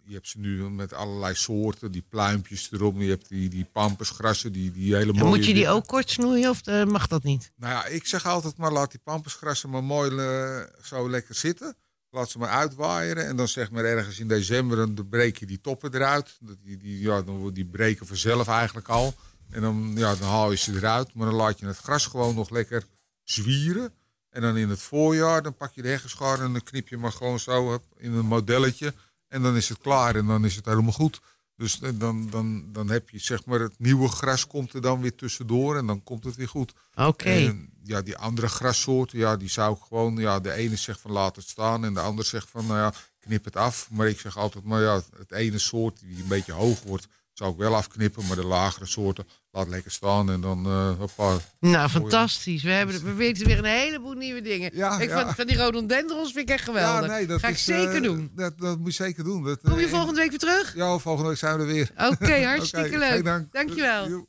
je 0.04 0.14
hebt 0.14 0.28
ze 0.28 0.38
nu 0.38 0.70
met 0.70 0.92
allerlei 0.92 1.34
soorten, 1.34 1.92
die 1.92 2.04
pluimpjes 2.08 2.72
erop. 2.72 3.00
Je 3.00 3.08
hebt 3.08 3.28
die, 3.28 3.48
die 3.48 3.64
pampersgrassen, 3.64 4.52
die, 4.52 4.70
die 4.70 4.94
hele 4.94 5.12
En 5.12 5.18
mooie... 5.18 5.36
moet 5.36 5.46
je 5.46 5.54
die 5.54 5.68
ook 5.68 5.86
kort 5.86 6.10
snoeien 6.10 6.50
of 6.50 6.66
eh, 6.66 6.84
mag 6.84 7.06
dat 7.06 7.22
niet? 7.22 7.52
Nou 7.56 7.72
ja, 7.72 7.86
ik 7.86 8.06
zeg 8.06 8.26
altijd 8.26 8.56
maar 8.56 8.72
laat 8.72 8.90
die 8.90 9.00
pampersgrassen 9.04 9.70
maar 9.70 9.84
mooi 9.84 10.16
eh, 10.16 10.60
zo 10.82 11.10
lekker 11.10 11.34
zitten. 11.34 11.76
Laat 12.10 12.30
ze 12.30 12.38
maar 12.38 12.48
uitwaaieren. 12.48 13.26
En 13.26 13.36
dan 13.36 13.48
zeg 13.48 13.70
maar 13.70 13.84
ergens 13.84 14.18
in 14.18 14.28
december, 14.28 14.76
dan 14.76 15.08
breek 15.08 15.36
je 15.36 15.46
die 15.46 15.60
toppen 15.60 15.94
eruit. 15.94 16.36
Dat 16.40 16.56
Die, 16.62 16.76
die, 16.76 17.00
ja, 17.00 17.22
dan, 17.22 17.52
die 17.52 17.66
breken 17.66 18.06
vanzelf 18.06 18.48
eigenlijk 18.48 18.88
al. 18.88 19.14
En 19.50 19.60
dan, 19.60 19.92
ja, 19.96 20.14
dan 20.14 20.28
haal 20.28 20.50
je 20.50 20.56
ze 20.56 20.74
eruit. 20.74 21.14
Maar 21.14 21.26
dan 21.26 21.36
laat 21.36 21.58
je 21.58 21.66
het 21.66 21.76
gras 21.78 22.06
gewoon 22.06 22.34
nog 22.34 22.50
lekker 22.50 22.84
zwieren. 23.24 23.92
En 24.30 24.42
dan 24.42 24.56
in 24.56 24.68
het 24.68 24.82
voorjaar, 24.82 25.42
dan 25.42 25.56
pak 25.56 25.74
je 25.74 25.82
de 25.82 25.88
heggenschaar 25.88 26.40
en 26.40 26.52
dan 26.52 26.62
knip 26.62 26.88
je 26.88 26.96
maar 26.96 27.12
gewoon 27.12 27.38
zo 27.38 27.82
in 27.96 28.12
een 28.12 28.26
modelletje. 28.26 28.94
En 29.28 29.42
dan 29.42 29.56
is 29.56 29.68
het 29.68 29.78
klaar 29.78 30.16
en 30.16 30.26
dan 30.26 30.44
is 30.44 30.56
het 30.56 30.64
helemaal 30.64 30.92
goed. 30.92 31.20
Dus 31.60 31.80
eh, 31.80 31.90
dan, 31.94 32.30
dan, 32.30 32.64
dan 32.72 32.90
heb 32.90 33.10
je 33.10 33.18
zeg 33.18 33.44
maar 33.44 33.60
het 33.60 33.78
nieuwe 33.78 34.08
gras 34.08 34.46
komt 34.46 34.72
er 34.72 34.80
dan 34.80 35.00
weer 35.00 35.14
tussendoor 35.14 35.76
en 35.76 35.86
dan 35.86 36.02
komt 36.02 36.24
het 36.24 36.36
weer 36.36 36.48
goed. 36.48 36.72
Oké. 36.94 37.54
Ja, 37.84 38.02
die 38.02 38.16
andere 38.16 38.48
grassoorten, 38.48 39.18
ja, 39.18 39.36
die 39.36 39.48
zou 39.48 39.74
ik 39.74 39.82
gewoon, 39.88 40.16
ja, 40.16 40.40
de 40.40 40.52
ene 40.52 40.76
zegt 40.76 41.00
van 41.00 41.10
laat 41.10 41.36
het 41.36 41.48
staan 41.48 41.84
en 41.84 41.94
de 41.94 42.00
ander 42.00 42.24
zegt 42.24 42.48
van, 42.50 42.66
nou 42.66 42.78
ja, 42.78 42.92
knip 43.18 43.44
het 43.44 43.56
af. 43.56 43.88
Maar 43.90 44.08
ik 44.08 44.20
zeg 44.20 44.36
altijd, 44.36 44.64
maar 44.64 44.82
ja, 44.82 45.02
het 45.18 45.32
ene 45.32 45.58
soort 45.58 46.00
die 46.00 46.22
een 46.22 46.28
beetje 46.28 46.52
hoog 46.52 46.82
wordt, 46.82 47.06
zou 47.32 47.52
ik 47.52 47.58
wel 47.58 47.74
afknippen. 47.76 48.26
Maar 48.26 48.36
de 48.36 48.44
lagere 48.44 48.86
soorten, 48.86 49.26
laat 49.50 49.68
lekker 49.68 49.90
staan 49.90 50.30
en 50.30 50.40
dan, 50.40 50.66
eh 50.66 50.98
hoppa. 50.98 51.36
Nou, 51.60 51.88
fantastisch. 51.88 52.62
We, 52.62 52.70
hebben, 52.70 53.04
we 53.04 53.12
weten 53.12 53.46
weer 53.46 53.58
een 53.58 53.64
heleboel 53.64 54.12
nieuwe 54.14 54.40
dingen. 54.42 54.70
Ja, 54.74 54.98
ik 54.98 55.08
ja. 55.08 55.24
Van, 55.24 55.34
van 55.34 55.46
die 55.46 55.56
rhododendrons 55.56 56.32
vind 56.32 56.48
ik 56.48 56.54
echt 56.54 56.64
geweldig. 56.64 57.10
Ja, 57.10 57.16
nee, 57.16 57.26
dat 57.26 57.40
Ga 57.40 57.48
ik 57.48 57.54
is, 57.54 57.64
zeker 57.64 57.94
eh, 57.94 58.02
doen. 58.02 58.30
Dat, 58.34 58.58
dat 58.58 58.78
moet 58.78 58.96
je 58.96 59.02
zeker 59.04 59.24
doen. 59.24 59.44
Dat, 59.44 59.60
Kom 59.62 59.78
je 59.78 59.84
eh, 59.84 59.90
volgende 59.90 60.20
week 60.20 60.30
weer 60.30 60.38
terug? 60.38 60.74
Ja, 60.74 60.98
volgende 60.98 61.28
week 61.28 61.38
zijn 61.38 61.56
we 61.56 61.62
er 61.62 61.68
weer. 61.68 61.90
Oké, 61.96 62.44
hartstikke 62.54 62.98
leuk. 62.98 63.24
dank. 63.24 63.52
Dankjewel. 63.52 64.28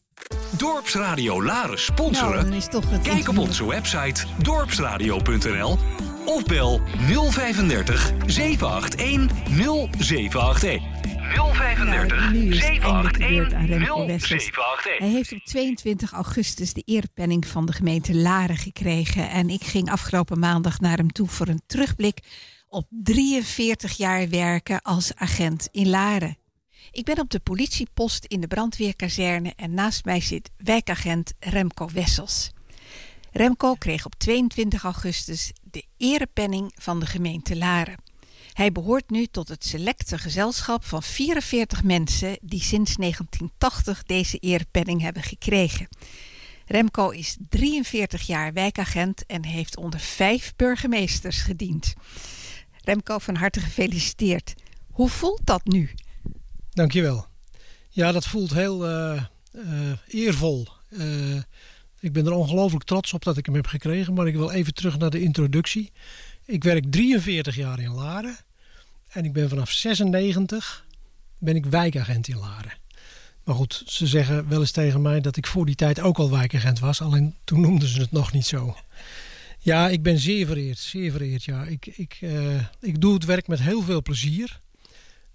Dorpsradio 0.57 1.43
Laren 1.43 1.67
Nou, 1.67 1.77
sponsoren? 1.79 2.43
dan 2.43 2.53
is 2.53 2.67
toch 2.67 2.89
het 2.89 3.01
Kijk 3.01 3.29
op 3.29 3.37
onze 3.37 3.67
website 3.67 4.25
dorpsradio.nl 4.41 5.77
of 6.25 6.43
bel 6.45 6.81
035 7.31 8.11
781 8.25 9.37
0781. 9.99 11.00
035 11.33 11.85
Nou, 11.85 12.09
aan 12.83 13.05
Remco 13.65 14.05
781 14.05 14.05
Wessels. 14.05 14.45
0781. 14.45 14.97
Hij 14.97 15.09
heeft 15.09 15.31
op 15.31 15.39
22 15.43 16.11
augustus 16.11 16.73
de 16.73 16.81
erepenning 16.85 17.47
van 17.47 17.65
de 17.65 17.73
gemeente 17.73 18.15
Laren 18.15 18.57
gekregen. 18.57 19.29
En 19.29 19.49
ik 19.49 19.63
ging 19.63 19.91
afgelopen 19.91 20.39
maandag 20.39 20.79
naar 20.79 20.97
hem 20.97 21.11
toe 21.11 21.27
voor 21.27 21.47
een 21.47 21.61
terugblik 21.65 22.19
op 22.67 22.87
43 22.89 23.97
jaar 23.97 24.29
werken 24.29 24.81
als 24.81 25.15
agent 25.15 25.67
in 25.71 25.89
Laren. 25.89 26.37
Ik 26.91 27.05
ben 27.05 27.19
op 27.19 27.29
de 27.29 27.39
politiepost 27.39 28.25
in 28.25 28.41
de 28.41 28.47
brandweerkazerne 28.47 29.53
en 29.55 29.73
naast 29.73 30.05
mij 30.05 30.21
zit 30.21 30.51
wijkagent 30.57 31.33
Remco 31.39 31.89
Wessels. 31.93 32.51
Remco 33.31 33.73
kreeg 33.73 34.05
op 34.05 34.15
22 34.15 34.83
augustus 34.83 35.51
de 35.63 35.85
erepenning 35.97 36.71
van 36.75 36.99
de 36.99 37.05
gemeente 37.05 37.57
Laren. 37.57 38.10
Hij 38.53 38.71
behoort 38.71 39.09
nu 39.09 39.25
tot 39.25 39.47
het 39.47 39.65
selecte 39.65 40.17
gezelschap 40.17 40.85
van 40.85 41.03
44 41.03 41.83
mensen 41.83 42.37
die 42.41 42.61
sinds 42.61 42.95
1980 42.95 44.03
deze 44.03 44.37
erepenning 44.37 45.01
hebben 45.01 45.23
gekregen. 45.23 45.87
Remco 46.65 47.09
is 47.09 47.37
43 47.49 48.21
jaar 48.21 48.53
wijkagent 48.53 49.25
en 49.25 49.45
heeft 49.45 49.77
onder 49.77 49.99
vijf 49.99 50.53
burgemeesters 50.55 51.41
gediend. 51.41 51.93
Remco, 52.83 53.17
van 53.17 53.35
harte 53.35 53.59
gefeliciteerd. 53.59 54.53
Hoe 54.91 55.09
voelt 55.09 55.41
dat 55.43 55.65
nu? 55.65 55.89
Dankjewel. 56.69 57.25
Ja, 57.89 58.11
dat 58.11 58.27
voelt 58.27 58.53
heel 58.53 58.87
eh, 58.87 59.23
eh, 59.51 59.97
eervol. 60.07 60.67
Eh, 60.89 61.35
ik 61.99 62.13
ben 62.13 62.25
er 62.25 62.31
ongelooflijk 62.31 62.83
trots 62.83 63.13
op 63.13 63.23
dat 63.23 63.37
ik 63.37 63.45
hem 63.45 63.55
heb 63.55 63.67
gekregen. 63.67 64.13
Maar 64.13 64.27
ik 64.27 64.35
wil 64.35 64.51
even 64.51 64.73
terug 64.73 64.97
naar 64.97 65.09
de 65.09 65.21
introductie. 65.21 65.91
Ik 66.51 66.63
werk 66.63 66.85
43 66.89 67.55
jaar 67.55 67.79
in 67.79 67.91
Laren. 67.91 68.37
En 69.07 69.25
ik 69.25 69.33
ben 69.33 69.49
vanaf 69.49 69.71
96 69.71 70.85
ben 71.37 71.55
ik 71.55 71.65
wijkagent 71.65 72.27
in 72.27 72.37
Laren. 72.37 72.71
Maar 73.43 73.55
goed, 73.55 73.83
ze 73.85 74.07
zeggen 74.07 74.49
wel 74.49 74.59
eens 74.59 74.71
tegen 74.71 75.01
mij 75.01 75.21
dat 75.21 75.37
ik 75.37 75.47
voor 75.47 75.65
die 75.65 75.75
tijd 75.75 75.99
ook 75.99 76.17
al 76.17 76.31
wijkagent 76.31 76.79
was. 76.79 77.01
Alleen 77.01 77.35
toen 77.43 77.61
noemden 77.61 77.87
ze 77.87 77.99
het 77.99 78.11
nog 78.11 78.33
niet 78.33 78.45
zo. 78.45 78.75
Ja, 79.59 79.89
ik 79.89 80.03
ben 80.03 80.19
zeer 80.19 80.45
vereerd. 80.45 80.77
Zeer 80.77 81.11
vereerd, 81.11 81.43
ja. 81.43 81.63
Ik, 81.63 81.85
ik, 81.85 82.17
eh, 82.21 82.59
ik 82.79 83.01
doe 83.01 83.13
het 83.13 83.25
werk 83.25 83.47
met 83.47 83.59
heel 83.59 83.81
veel 83.81 84.01
plezier. 84.01 84.61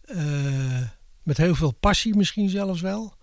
Eh, 0.00 0.82
met 1.22 1.36
heel 1.36 1.54
veel 1.54 1.72
passie 1.72 2.16
misschien 2.16 2.48
zelfs 2.48 2.80
wel. 2.80 3.14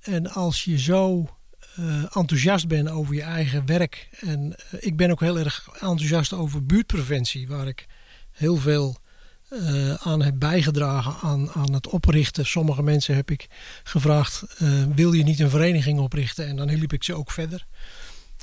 En 0.00 0.30
als 0.30 0.64
je 0.64 0.78
zo 0.78 1.28
eh, 1.76 2.16
enthousiast 2.16 2.68
bent 2.68 2.88
over 2.88 3.14
je 3.14 3.22
eigen 3.22 3.66
werk. 3.66 4.08
En 4.20 4.54
ik 4.80 4.96
ben 4.96 5.10
ook 5.10 5.20
heel 5.20 5.38
erg 5.38 5.68
enthousiast 5.72 6.32
over 6.32 6.66
buurtpreventie. 6.66 7.48
Waar 7.48 7.66
ik 7.66 7.86
heel 8.30 8.56
veel 8.56 9.02
aan 9.98 10.22
heb 10.22 10.34
bijgedragen 10.38 11.14
aan, 11.22 11.50
aan 11.50 11.72
het 11.72 11.86
oprichten. 11.86 12.46
Sommige 12.46 12.82
mensen 12.82 13.14
heb 13.14 13.30
ik 13.30 13.46
gevraagd, 13.82 14.44
wil 14.94 15.12
je 15.12 15.22
niet 15.22 15.40
een 15.40 15.50
vereniging 15.50 15.98
oprichten? 15.98 16.46
En 16.46 16.56
dan 16.56 16.68
hielp 16.68 16.92
ik 16.92 17.04
ze 17.04 17.14
ook 17.14 17.30
verder. 17.30 17.66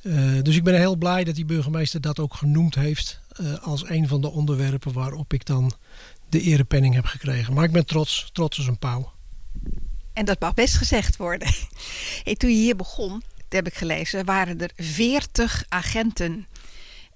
Uh, 0.03 0.41
dus 0.41 0.55
ik 0.55 0.63
ben 0.63 0.75
heel 0.75 0.95
blij 0.95 1.23
dat 1.23 1.35
die 1.35 1.45
burgemeester 1.45 2.01
dat 2.01 2.19
ook 2.19 2.33
genoemd 2.33 2.75
heeft 2.75 3.19
uh, 3.41 3.57
als 3.57 3.89
een 3.89 4.07
van 4.07 4.21
de 4.21 4.31
onderwerpen 4.31 4.93
waarop 4.93 5.33
ik 5.33 5.45
dan 5.45 5.71
de 6.29 6.41
erepenning 6.41 6.93
heb 6.93 7.05
gekregen. 7.05 7.53
Maar 7.53 7.63
ik 7.63 7.71
ben 7.71 7.85
trots, 7.85 8.29
trots 8.33 8.57
als 8.57 8.67
een 8.67 8.79
pauw. 8.79 9.11
En 10.13 10.25
dat 10.25 10.39
mag 10.39 10.53
best 10.53 10.75
gezegd 10.75 11.17
worden. 11.17 11.53
Toen 12.37 12.49
je 12.49 12.55
hier 12.55 12.75
begon, 12.75 13.23
dat 13.37 13.63
heb 13.63 13.67
ik 13.67 13.73
gelezen, 13.73 14.25
waren 14.25 14.59
er 14.59 14.71
40 14.75 15.65
agenten. 15.69 16.47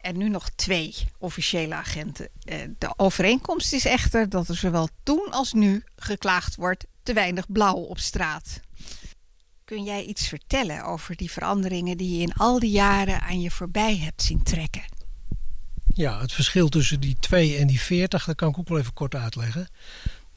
En 0.02 0.18
nu 0.18 0.30
nog 0.30 0.50
twee 0.50 0.96
officiële 1.18 1.76
agenten. 1.76 2.30
Uh, 2.46 2.56
de 2.78 2.93
overeenkomst 2.98 3.74
is 3.74 3.86
echter 3.86 4.30
dat 4.30 4.48
er 4.48 4.56
zowel 4.56 4.89
toen 5.04 5.32
als 5.32 5.54
nu 5.54 5.84
geklaagd 5.96 6.56
wordt 6.56 6.86
te 7.04 7.14
weinig 7.14 7.52
blauw 7.52 7.76
op 7.76 8.00
straat. 8.00 8.60
Kun 9.64 9.84
jij 9.84 10.04
iets 10.04 10.28
vertellen 10.28 10.84
over 10.84 11.16
die 11.16 11.32
veranderingen 11.32 11.98
die 11.98 12.18
je 12.18 12.22
in 12.22 12.34
al 12.34 12.60
die 12.60 12.72
jaren 12.72 13.22
aan 13.22 13.41
je 13.41 13.52
voorbij 13.52 13.98
hebt 13.98 14.22
zien 14.22 14.43
trekken? 14.43 14.84
Ja, 15.93 16.20
het 16.22 16.32
verschil 16.32 16.70
tussen 16.70 17.00
die 17.00 17.16
2 17.20 17.58
en 17.58 17.68
die 17.68 17.80
40, 17.80 18.26
dat 18.26 18.36
kan 18.36 18.50
ik 18.50 18.58
ook 18.58 18.68
wel 18.68 18.80
even 18.80 18.93
kort 18.93 19.16
uitleggen. 19.16 19.68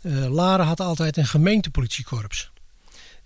Uh, 0.02 0.26
Laren 0.26 0.66
had 0.66 0.80
altijd 0.80 1.16
een 1.16 1.26
gemeentepolitiekorps. 1.26 2.50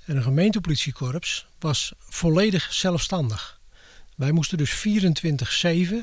En 0.05 0.17
een 0.17 0.23
gemeentepolitiekorps 0.23 1.47
was 1.59 1.93
volledig 1.99 2.73
zelfstandig. 2.73 3.61
Wij 4.17 4.33
moesten 4.33 4.59
dus 4.59 4.87
24-7 5.65 5.95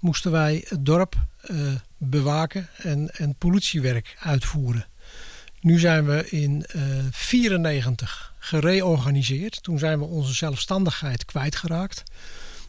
moesten 0.00 0.30
wij 0.30 0.64
het 0.68 0.84
dorp 0.84 1.14
uh, 1.50 1.72
bewaken 1.96 2.68
en, 2.76 3.10
en 3.14 3.34
politiewerk 3.34 4.16
uitvoeren. 4.20 4.86
Nu 5.60 5.78
zijn 5.78 6.06
we 6.06 6.28
in 6.30 6.50
1994 6.50 8.32
uh, 8.32 8.46
gereorganiseerd. 8.46 9.62
Toen 9.62 9.78
zijn 9.78 9.98
we 9.98 10.04
onze 10.04 10.34
zelfstandigheid 10.34 11.24
kwijtgeraakt. 11.24 12.02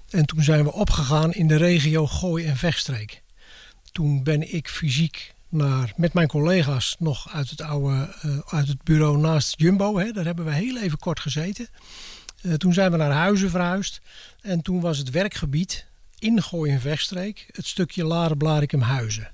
En 0.09 0.25
toen 0.25 0.43
zijn 0.43 0.63
we 0.63 0.73
opgegaan 0.73 1.33
in 1.33 1.47
de 1.47 1.55
regio 1.55 2.07
Gooi 2.07 2.45
en 2.45 2.57
Vechtstreek. 2.57 3.21
Toen 3.91 4.23
ben 4.23 4.53
ik 4.53 4.69
fysiek 4.69 5.33
met 5.95 6.13
mijn 6.13 6.27
collega's 6.27 6.95
nog 6.99 7.33
uit 7.33 7.49
het 7.49 7.61
oude 7.61 8.15
uh, 8.25 8.39
uit 8.45 8.67
het 8.67 8.83
bureau 8.83 9.17
naast 9.17 9.59
Jumbo. 9.59 9.97
Hè, 9.97 10.11
daar 10.11 10.25
hebben 10.25 10.45
we 10.45 10.53
heel 10.53 10.77
even 10.77 10.99
kort 10.99 11.19
gezeten. 11.19 11.67
Uh, 12.41 12.53
toen 12.53 12.73
zijn 12.73 12.91
we 12.91 12.97
naar 12.97 13.11
Huizen 13.11 13.49
verhuisd. 13.49 14.01
En 14.41 14.61
toen 14.61 14.81
was 14.81 14.97
het 14.97 15.09
werkgebied 15.09 15.85
in 16.19 16.41
Gooi 16.41 16.71
en 16.71 16.81
Vechtstreek 16.81 17.49
het 17.51 17.65
stukje 17.65 18.03
Laren 18.03 18.37
Blarikum 18.37 18.81
Huizen. 18.81 19.31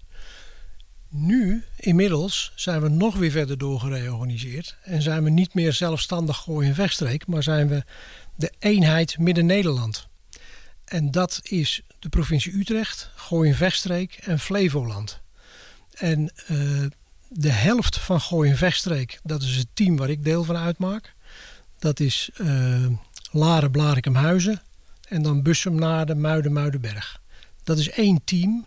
Nu, 1.09 1.63
inmiddels, 1.75 2.51
zijn 2.55 2.81
we 2.81 2.89
nog 2.89 3.15
weer 3.15 3.31
verder 3.31 3.57
doorgereorganiseerd. 3.57 4.77
En 4.83 5.01
zijn 5.01 5.23
we 5.23 5.29
niet 5.29 5.53
meer 5.53 5.73
zelfstandig 5.73 6.37
Gooi 6.37 6.67
en 6.67 6.75
Vechtstreek, 6.75 7.27
maar 7.27 7.43
zijn 7.43 7.67
we 7.67 7.83
de 8.35 8.51
eenheid 8.59 9.17
Midden-Nederland. 9.17 10.07
En 10.85 11.11
dat 11.11 11.39
is 11.43 11.81
de 11.99 12.09
provincie 12.09 12.57
Utrecht, 12.57 13.11
Gooi 13.15 13.49
en 13.49 13.55
Vechtstreek 13.55 14.13
en 14.13 14.39
Flevoland. 14.39 15.23
En 15.95 16.31
uh, 16.51 16.85
de 17.27 17.51
helft 17.51 17.99
van 17.99 18.21
Gooi 18.21 18.49
en 18.49 18.57
Vechtstreek, 18.57 19.19
dat 19.23 19.41
is 19.41 19.55
het 19.55 19.67
team 19.73 19.97
waar 19.97 20.09
ik 20.09 20.23
deel 20.23 20.43
van 20.43 20.57
uitmaak. 20.57 21.13
Dat 21.79 21.99
is 21.99 22.29
uh, 22.41 22.87
Laren, 23.31 23.71
Blarikum, 23.71 24.15
Huizen. 24.15 24.61
En 25.07 25.21
dan 25.21 25.41
Bussum, 25.41 25.75
Naarden, 25.75 26.21
Muiden, 26.21 26.53
Muidenberg. 26.53 27.21
Dat 27.63 27.77
is 27.77 27.89
één 27.89 28.21
team. 28.23 28.65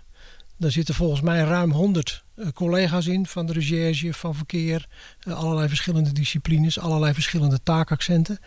Daar 0.57 0.71
zitten 0.71 0.95
volgens 0.95 1.21
mij 1.21 1.43
ruim 1.43 1.73
100 1.73 2.25
uh, 2.35 2.49
collega's 2.55 3.07
in 3.07 3.27
van 3.27 3.47
de 3.47 3.53
recherche, 3.53 4.15
van 4.15 4.35
verkeer, 4.35 4.89
allerlei 5.29 5.69
verschillende 5.69 6.13
disciplines, 6.13 6.79
allerlei 6.79 7.15
verschillende 7.15 7.63
taakaccenten. 7.63 8.39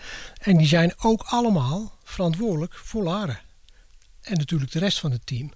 En 0.41 0.57
die 0.57 0.67
zijn 0.67 0.93
ook 0.97 1.21
allemaal 1.21 1.97
verantwoordelijk 2.03 2.73
voor 2.73 3.03
Laren. 3.03 3.39
En 4.21 4.37
natuurlijk 4.37 4.71
de 4.71 4.79
rest 4.79 4.99
van 4.99 5.11
het 5.11 5.25
team. 5.25 5.51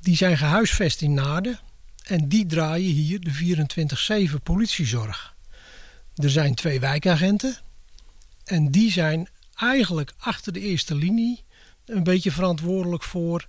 Die 0.00 0.16
zijn 0.16 0.36
gehuisvest 0.36 1.02
in 1.02 1.14
Naarden 1.14 1.58
en 2.02 2.28
die 2.28 2.46
draaien 2.46 2.92
hier 2.92 3.20
de 3.20 4.28
24-7 4.30 4.42
politiezorg. 4.42 5.34
Er 6.14 6.30
zijn 6.30 6.54
twee 6.54 6.80
wijkagenten 6.80 7.56
en 8.44 8.70
die 8.70 8.90
zijn 8.90 9.28
eigenlijk 9.54 10.14
achter 10.18 10.52
de 10.52 10.60
eerste 10.60 10.94
linie 10.94 11.44
een 11.86 12.02
beetje 12.02 12.32
verantwoordelijk 12.32 13.02
voor 13.02 13.48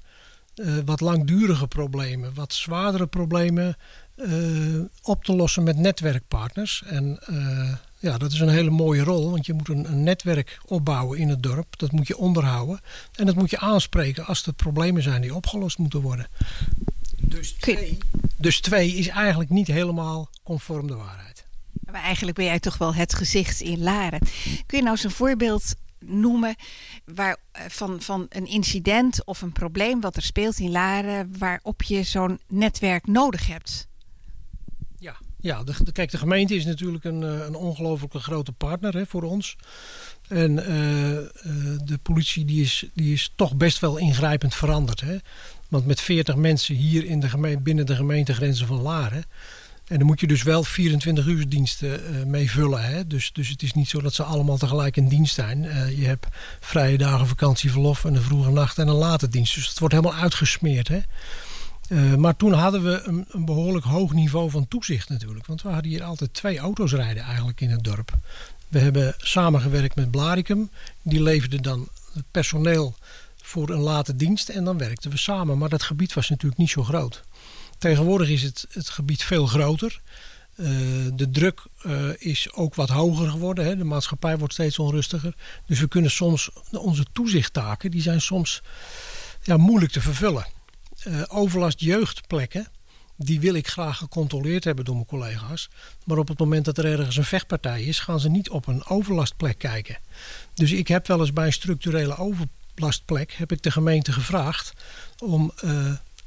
uh, 0.56 0.78
wat 0.86 1.00
langdurige 1.00 1.68
problemen, 1.68 2.34
wat 2.34 2.54
zwaardere 2.54 3.08
problemen 3.08 3.78
uh, 4.16 4.82
op 5.02 5.24
te 5.24 5.36
lossen 5.36 5.64
met 5.64 5.78
netwerkpartners. 5.78 6.84
En 6.86 7.20
uh, 7.30 7.74
ja, 8.00 8.18
dat 8.18 8.32
is 8.32 8.40
een 8.40 8.50
hele 8.50 8.70
mooie 8.70 9.04
rol, 9.04 9.30
want 9.30 9.46
je 9.46 9.54
moet 9.54 9.70
een, 9.70 9.92
een, 9.92 10.04
netwerk 10.04 10.60
opbouwen 10.66 11.20
in 11.20 11.30
het 11.30 11.44
dorp. 11.44 11.80
Dat 11.80 11.92
moet 11.92 12.08
je 12.08 12.18
onderhouden 12.18 12.80
en 13.16 13.26
dat 13.26 13.36
moet 13.36 13.50
je 13.50 13.60
aanspreken 13.60 14.26
als 14.26 14.46
er 14.46 14.54
problemen 14.54 15.04
zijn 15.04 15.22
die 15.22 15.36
opgelost 15.36 15.78
moeten 15.78 16.02
worden. 16.02 16.28
Dus 17.22 17.52
twee, 17.52 17.98
dus 18.44 18.60
twee 18.60 18.96
is 18.96 19.08
eigenlijk 19.08 19.50
niet 19.50 19.68
helemaal 19.68 20.30
conform 20.44 20.88
de 20.88 20.96
waarheid. 20.96 21.46
Maar 21.92 22.02
eigenlijk 22.02 22.38
ben 22.38 22.46
jij 22.46 22.60
toch 22.60 22.78
wel 22.78 22.94
het 22.94 23.14
gezicht 23.14 23.62
in 23.62 23.80
Laren. 23.80 24.20
Kun 24.66 24.78
je 24.78 24.84
nou 24.84 24.90
eens 24.90 25.04
een 25.04 25.12
voorbeeld 25.12 25.76
noemen 26.00 26.56
waar, 27.06 27.38
van, 27.68 28.02
van 28.02 28.26
een 28.30 28.48
incident 28.48 29.26
of 29.26 29.42
een 29.42 29.52
probleem 29.52 30.02
wat 30.02 30.16
er 30.16 30.22
speelt 30.22 30.60
in 30.60 30.72
Laren 30.72 31.38
waarop 31.38 31.84
je 31.84 32.04
zo'n 32.04 32.40
netwerk 32.48 33.08
nodig 33.08 33.48
hebt? 33.48 33.88
Ja, 34.98 35.16
ja 35.40 35.64
de, 35.64 35.74
de, 35.84 35.92
kijk, 35.92 36.12
de 36.12 36.18
gemeente 36.18 36.56
is 36.56 36.66
natuurlijk 36.66 37.04
een, 37.04 37.22
een 37.22 37.56
ongelooflijke 37.56 38.20
grote 38.20 38.52
partner 38.52 38.94
hè, 38.94 39.06
voor 39.06 39.24
ons. 39.24 39.56
En 40.28 40.52
uh, 40.52 41.12
uh, 41.12 41.26
de 41.84 42.00
politie 42.02 42.46
die 42.46 42.62
is, 42.62 42.86
die 42.94 43.14
is 43.14 43.34
toch 43.36 43.56
best 43.56 43.80
wel 43.80 43.98
ingrijpend 43.98 44.56
veranderd. 44.56 45.02
Hè? 45.02 45.18
Want 45.74 45.86
met 45.86 46.02
40 46.02 46.36
mensen 46.36 46.76
hier 46.76 47.06
in 47.06 47.20
de 47.20 47.30
gemeente, 47.30 47.62
binnen 47.62 47.86
de 47.86 47.96
gemeentegrenzen 47.96 48.68
van 48.68 48.82
Laren 48.82 49.26
en 49.88 49.98
dan 49.98 50.08
moet 50.08 50.20
je 50.20 50.28
dus 50.28 50.44
wel 50.44 50.64
24 50.64 51.26
uur 51.26 51.50
diensten 51.50 52.16
uh, 52.16 52.24
mee 52.24 52.52
vullen. 52.52 52.84
Hè? 52.84 53.08
Dus, 53.08 53.32
dus 53.32 53.50
het 53.50 53.62
is 53.62 53.74
niet 53.74 53.90
zo 53.90 54.02
dat 54.02 54.14
ze 54.14 54.24
allemaal 54.24 54.58
tegelijk 54.58 54.98
in 54.98 55.08
dienst 55.08 55.34
zijn. 55.34 55.64
Uh, 55.64 55.98
je 56.00 56.06
hebt 56.06 56.28
vrije 56.60 56.98
dagen, 56.98 57.28
vakantieverlof 57.28 58.06
en 58.06 58.16
een 58.16 58.22
vroege 58.22 58.52
nacht 58.52 58.78
en 58.78 58.88
een 58.88 58.96
late 58.96 59.28
dienst. 59.28 59.56
Dus 59.56 59.68
het 59.68 59.80
wordt 59.80 59.94
helemaal 59.94 60.20
uitgesmeerd. 60.20 60.88
Hè? 60.88 61.00
Uh, 61.90 62.16
maar 62.16 62.36
toen 62.36 62.54
hadden 62.54 62.84
we 62.84 63.02
een, 63.04 63.26
een, 63.30 63.46
behoorlijk 63.46 63.86
hoog 63.86 64.14
niveau 64.14 64.50
van 64.50 64.68
toezicht 64.68 65.10
natuurlijk. 65.10 65.46
Want 65.46 65.62
we 65.62 65.70
hadden 65.70 65.92
hier 65.92 66.04
altijd 66.04 66.34
twee 66.34 66.60
auto's 66.60 66.94
rijden 66.94 67.24
eigenlijk 67.24 67.62
in 67.62 67.70
het 67.70 67.84
dorp. 67.84 68.18
We 68.68 68.80
hebben 68.80 69.14
samengewerkt 69.18 69.96
met 69.96 70.12
Blaricum. 70.12 70.70
Die 71.02 71.22
leverde 71.22 71.62
dan 71.62 71.88
personeel 72.32 72.96
voor 73.46 73.70
een 73.70 73.80
late 73.80 74.16
dienst 74.16 74.50
en 74.50 74.64
dan 74.64 74.78
werkten 74.78 75.12
we 75.12 75.18
samen. 75.18 75.58
Maar 75.58 75.70
dat 75.70 75.84
gebied 75.84 76.14
was 76.14 76.30
natuurlijk 76.30 76.60
niet 76.60 76.70
zo 76.70 76.84
groot. 76.84 77.24
Tegenwoordig 77.78 78.30
is 78.30 78.44
het, 78.44 78.66
het 78.72 78.90
gebied 78.90 79.24
veel 79.24 79.46
groter. 79.46 80.02
Uh, 80.56 80.68
de 81.14 81.30
druk 81.32 81.62
uh, 81.86 82.10
is 82.18 82.54
ook 82.54 82.76
wat 82.76 82.90
hoger 82.90 83.30
geworden. 83.30 83.66
Hè. 83.66 83.78
De 83.78 83.84
maatschappij 83.84 84.38
wordt 84.38 84.54
steeds 84.54 84.80
onrustiger. 84.80 85.36
Dus 85.66 85.80
we 85.80 85.88
kunnen 85.88 86.12
soms, 86.12 86.50
onze 86.72 87.06
toezichttaken, 87.14 87.92
die 87.92 88.02
zijn 88.02 88.22
soms 88.22 88.62
ja, 89.42 89.58
moeilijk 89.58 89.92
te 89.92 90.02
vervullen. 90.02 90.46
Uh, 91.08 91.22
overlast 91.28 91.80
jeugdplekken, 91.80 92.68
die 93.18 93.40
wil 93.40 93.54
ik 93.54 93.68
graag 93.68 93.98
gecontroleerd 93.98 94.64
hebben 94.64 94.86
door 94.86 94.96
mijn 94.96 95.08
collega's. 95.08 95.70
Maar 96.06 96.18
op 96.18 96.28
het 96.28 96.40
moment 96.40 96.66
dat 96.66 96.78
er 96.78 96.86
ergens 96.86 97.16
een 97.16 97.24
vechtpartij 97.24 97.84
is, 97.84 98.00
gaan 98.00 98.20
ze 98.20 98.30
niet 98.30 98.50
op 98.50 98.68
een 98.68 98.86
overlastplek 98.86 99.58
kijken. 99.58 99.98
Dus 100.54 100.72
ik 100.72 100.88
heb 100.88 101.08
wel 101.08 101.20
eens 101.20 101.34
bij 101.34 101.46
een 101.46 101.54
structurele 101.54 102.16
overlastplek, 102.74 103.32
heb 103.32 103.52
ik 103.52 103.64
de 103.64 103.72
gemeente 103.72 104.12
gevraagd 104.12 104.74
om 105.18 105.52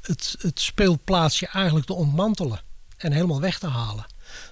het, 0.01 0.35
het 0.39 0.59
speelplaatsje 0.59 1.47
eigenlijk 1.47 1.85
te 1.85 1.93
ontmantelen 1.93 2.61
en 2.97 3.11
helemaal 3.11 3.41
weg 3.41 3.59
te 3.59 3.67
halen. 3.67 4.05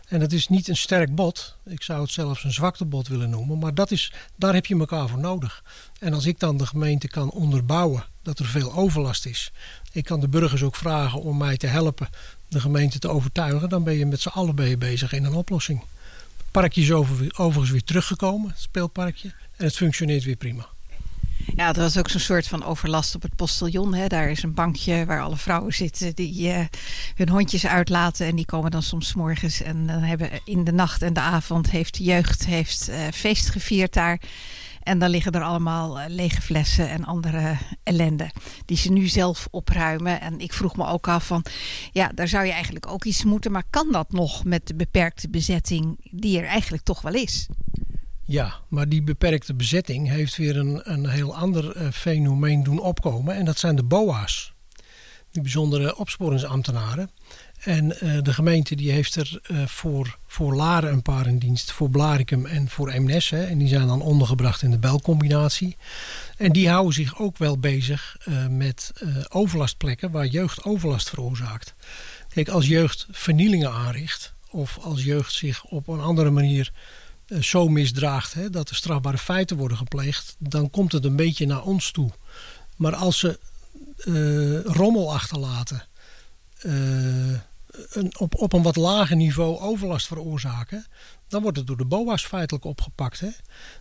En 0.07 0.19
dat 0.19 0.31
is 0.31 0.47
niet 0.47 0.67
een 0.67 0.75
sterk 0.75 1.15
bot. 1.15 1.55
Ik 1.65 1.81
zou 1.81 2.01
het 2.01 2.11
zelfs 2.11 2.43
een 2.43 2.53
zwaktebod 2.53 3.07
willen 3.07 3.29
noemen. 3.29 3.59
Maar 3.59 3.73
dat 3.73 3.91
is, 3.91 4.13
daar 4.35 4.53
heb 4.53 4.65
je 4.65 4.79
elkaar 4.79 5.09
voor 5.09 5.19
nodig. 5.19 5.63
En 5.99 6.13
als 6.13 6.25
ik 6.25 6.39
dan 6.39 6.57
de 6.57 6.65
gemeente 6.65 7.07
kan 7.07 7.31
onderbouwen 7.31 8.05
dat 8.21 8.39
er 8.39 8.45
veel 8.45 8.73
overlast 8.73 9.25
is. 9.25 9.51
Ik 9.91 10.03
kan 10.03 10.19
de 10.19 10.27
burgers 10.27 10.63
ook 10.63 10.75
vragen 10.75 11.21
om 11.21 11.37
mij 11.37 11.57
te 11.57 11.67
helpen 11.67 12.09
de 12.47 12.59
gemeente 12.59 12.99
te 12.99 13.09
overtuigen. 13.09 13.69
Dan 13.69 13.83
ben 13.83 13.97
je 13.97 14.05
met 14.05 14.21
z'n 14.21 14.27
allen 14.27 14.77
bezig 14.77 15.13
in 15.13 15.23
een 15.23 15.33
oplossing. 15.33 15.83
parkje 16.51 16.81
is 16.81 16.91
over, 16.91 17.37
overigens 17.37 17.71
weer 17.71 17.83
teruggekomen, 17.83 18.49
het 18.49 18.59
speelparkje. 18.59 19.33
En 19.55 19.65
het 19.65 19.75
functioneert 19.75 20.23
weer 20.23 20.35
prima. 20.35 20.74
Ja, 21.53 21.73
er 21.73 21.79
was 21.79 21.97
ook 21.97 22.09
zo'n 22.09 22.19
soort 22.19 22.47
van 22.47 22.63
overlast 22.63 23.15
op 23.15 23.21
het 23.21 23.35
postiljon. 23.35 23.93
Hè. 23.93 24.07
Daar 24.07 24.29
is 24.29 24.43
een 24.43 24.53
bankje 24.53 25.05
waar 25.05 25.21
alle 25.21 25.37
vrouwen 25.37 25.73
zitten 25.73 26.15
die 26.15 26.51
eh, 26.51 26.65
hun 27.15 27.29
hondjes 27.29 27.67
uitlaten. 27.67 28.27
En 28.27 28.35
die 28.35 28.45
komen 28.45 28.71
dan 28.71 28.83
soms 28.83 29.13
morgens. 29.13 29.61
En 29.61 29.87
dan 29.87 30.01
hebben 30.01 30.29
in 30.45 30.63
de 30.63 30.71
nacht 30.71 31.01
en 31.01 31.13
de 31.13 31.19
avond 31.19 31.71
heeft 31.71 31.97
de 31.97 32.03
jeugd 32.03 32.45
heeft, 32.45 32.89
eh, 32.89 32.99
feest 33.13 33.49
gevierd 33.49 33.93
daar. 33.93 34.19
En 34.85 34.99
dan 34.99 35.09
liggen 35.09 35.31
er 35.31 35.41
allemaal 35.41 35.99
eh, 35.99 36.09
lege 36.09 36.41
flessen 36.41 36.89
en 36.89 37.05
andere 37.05 37.57
ellende. 37.83 38.31
Die 38.65 38.77
ze 38.77 38.91
nu 38.91 39.07
zelf 39.07 39.47
opruimen. 39.51 40.21
En 40.21 40.39
ik 40.39 40.53
vroeg 40.53 40.75
me 40.75 40.87
ook 40.87 41.07
af 41.07 41.27
van, 41.27 41.45
ja, 41.91 42.11
daar 42.15 42.27
zou 42.27 42.45
je 42.45 42.51
eigenlijk 42.51 42.87
ook 42.87 43.05
iets 43.05 43.23
moeten. 43.23 43.51
Maar 43.51 43.63
kan 43.69 43.91
dat 43.91 44.11
nog 44.11 44.43
met 44.43 44.67
de 44.67 44.75
beperkte 44.75 45.29
bezetting 45.29 45.97
die 46.11 46.39
er 46.39 46.45
eigenlijk 46.45 46.83
toch 46.83 47.01
wel 47.01 47.13
is? 47.13 47.47
Ja, 48.27 48.53
maar 48.67 48.89
die 48.89 49.03
beperkte 49.03 49.53
bezetting 49.53 50.09
heeft 50.09 50.35
weer 50.35 50.57
een, 50.57 50.79
een 50.83 51.09
heel 51.09 51.35
ander 51.35 51.75
eh, 51.75 51.91
fenomeen 51.91 52.63
doen 52.63 52.79
opkomen. 52.79 53.35
En 53.35 53.45
dat 53.45 53.57
zijn 53.57 53.75
de 53.75 53.83
BOA's. 53.83 54.53
Die 55.31 55.41
bijzondere 55.41 55.97
opsporingsambtenaren. 55.97 57.09
En 57.59 57.99
eh, 57.99 58.21
de 58.21 58.33
gemeente 58.33 58.75
die 58.75 58.91
heeft 58.91 59.15
er 59.15 59.39
eh, 59.43 59.65
voor, 59.65 60.17
voor 60.25 60.55
Laren 60.55 60.91
een 60.91 61.01
paar 61.01 61.27
in 61.27 61.39
dienst. 61.39 61.71
Voor 61.71 61.89
Blaricum 61.89 62.45
en 62.45 62.69
voor 62.69 62.89
Eemnes. 62.89 63.29
Hè, 63.29 63.45
en 63.45 63.57
die 63.57 63.67
zijn 63.67 63.87
dan 63.87 64.01
ondergebracht 64.01 64.61
in 64.61 64.71
de 64.71 64.79
belcombinatie. 64.79 65.77
En 66.37 66.51
die 66.51 66.69
houden 66.69 66.93
zich 66.93 67.19
ook 67.19 67.37
wel 67.37 67.59
bezig 67.59 68.17
met 68.49 68.91
overlastplekken 69.29 70.11
waar 70.11 70.25
jeugd 70.25 70.63
overlast 70.63 71.09
veroorzaakt. 71.09 71.75
Kijk, 72.29 72.49
als 72.49 72.67
jeugd 72.67 73.07
vernielingen 73.11 73.71
aanricht. 73.71 74.33
Of 74.49 74.77
als 74.81 75.03
jeugd 75.03 75.33
zich 75.33 75.63
op 75.63 75.87
een 75.87 75.99
andere 75.99 76.29
manier 76.29 76.71
zo 77.39 77.67
misdraagt 77.67 78.33
hè, 78.33 78.49
dat 78.49 78.69
er 78.69 78.75
strafbare 78.75 79.17
feiten 79.17 79.57
worden 79.57 79.77
gepleegd, 79.77 80.35
dan 80.39 80.69
komt 80.69 80.91
het 80.91 81.05
een 81.05 81.15
beetje 81.15 81.45
naar 81.45 81.63
ons 81.63 81.91
toe. 81.91 82.11
Maar 82.75 82.95
als 82.95 83.19
ze 83.19 83.39
eh, 83.97 84.73
rommel 84.73 85.13
achterlaten, 85.13 85.83
eh, 86.57 86.71
een, 87.89 88.19
op, 88.19 88.35
op 88.35 88.53
een 88.53 88.61
wat 88.61 88.75
lager 88.75 89.15
niveau 89.15 89.59
overlast 89.59 90.07
veroorzaken, 90.07 90.85
dan 91.27 91.41
wordt 91.41 91.57
het 91.57 91.67
door 91.67 91.77
de 91.77 91.85
BOA's 91.85 92.25
feitelijk 92.25 92.65
opgepakt. 92.65 93.19
Hè? 93.19 93.29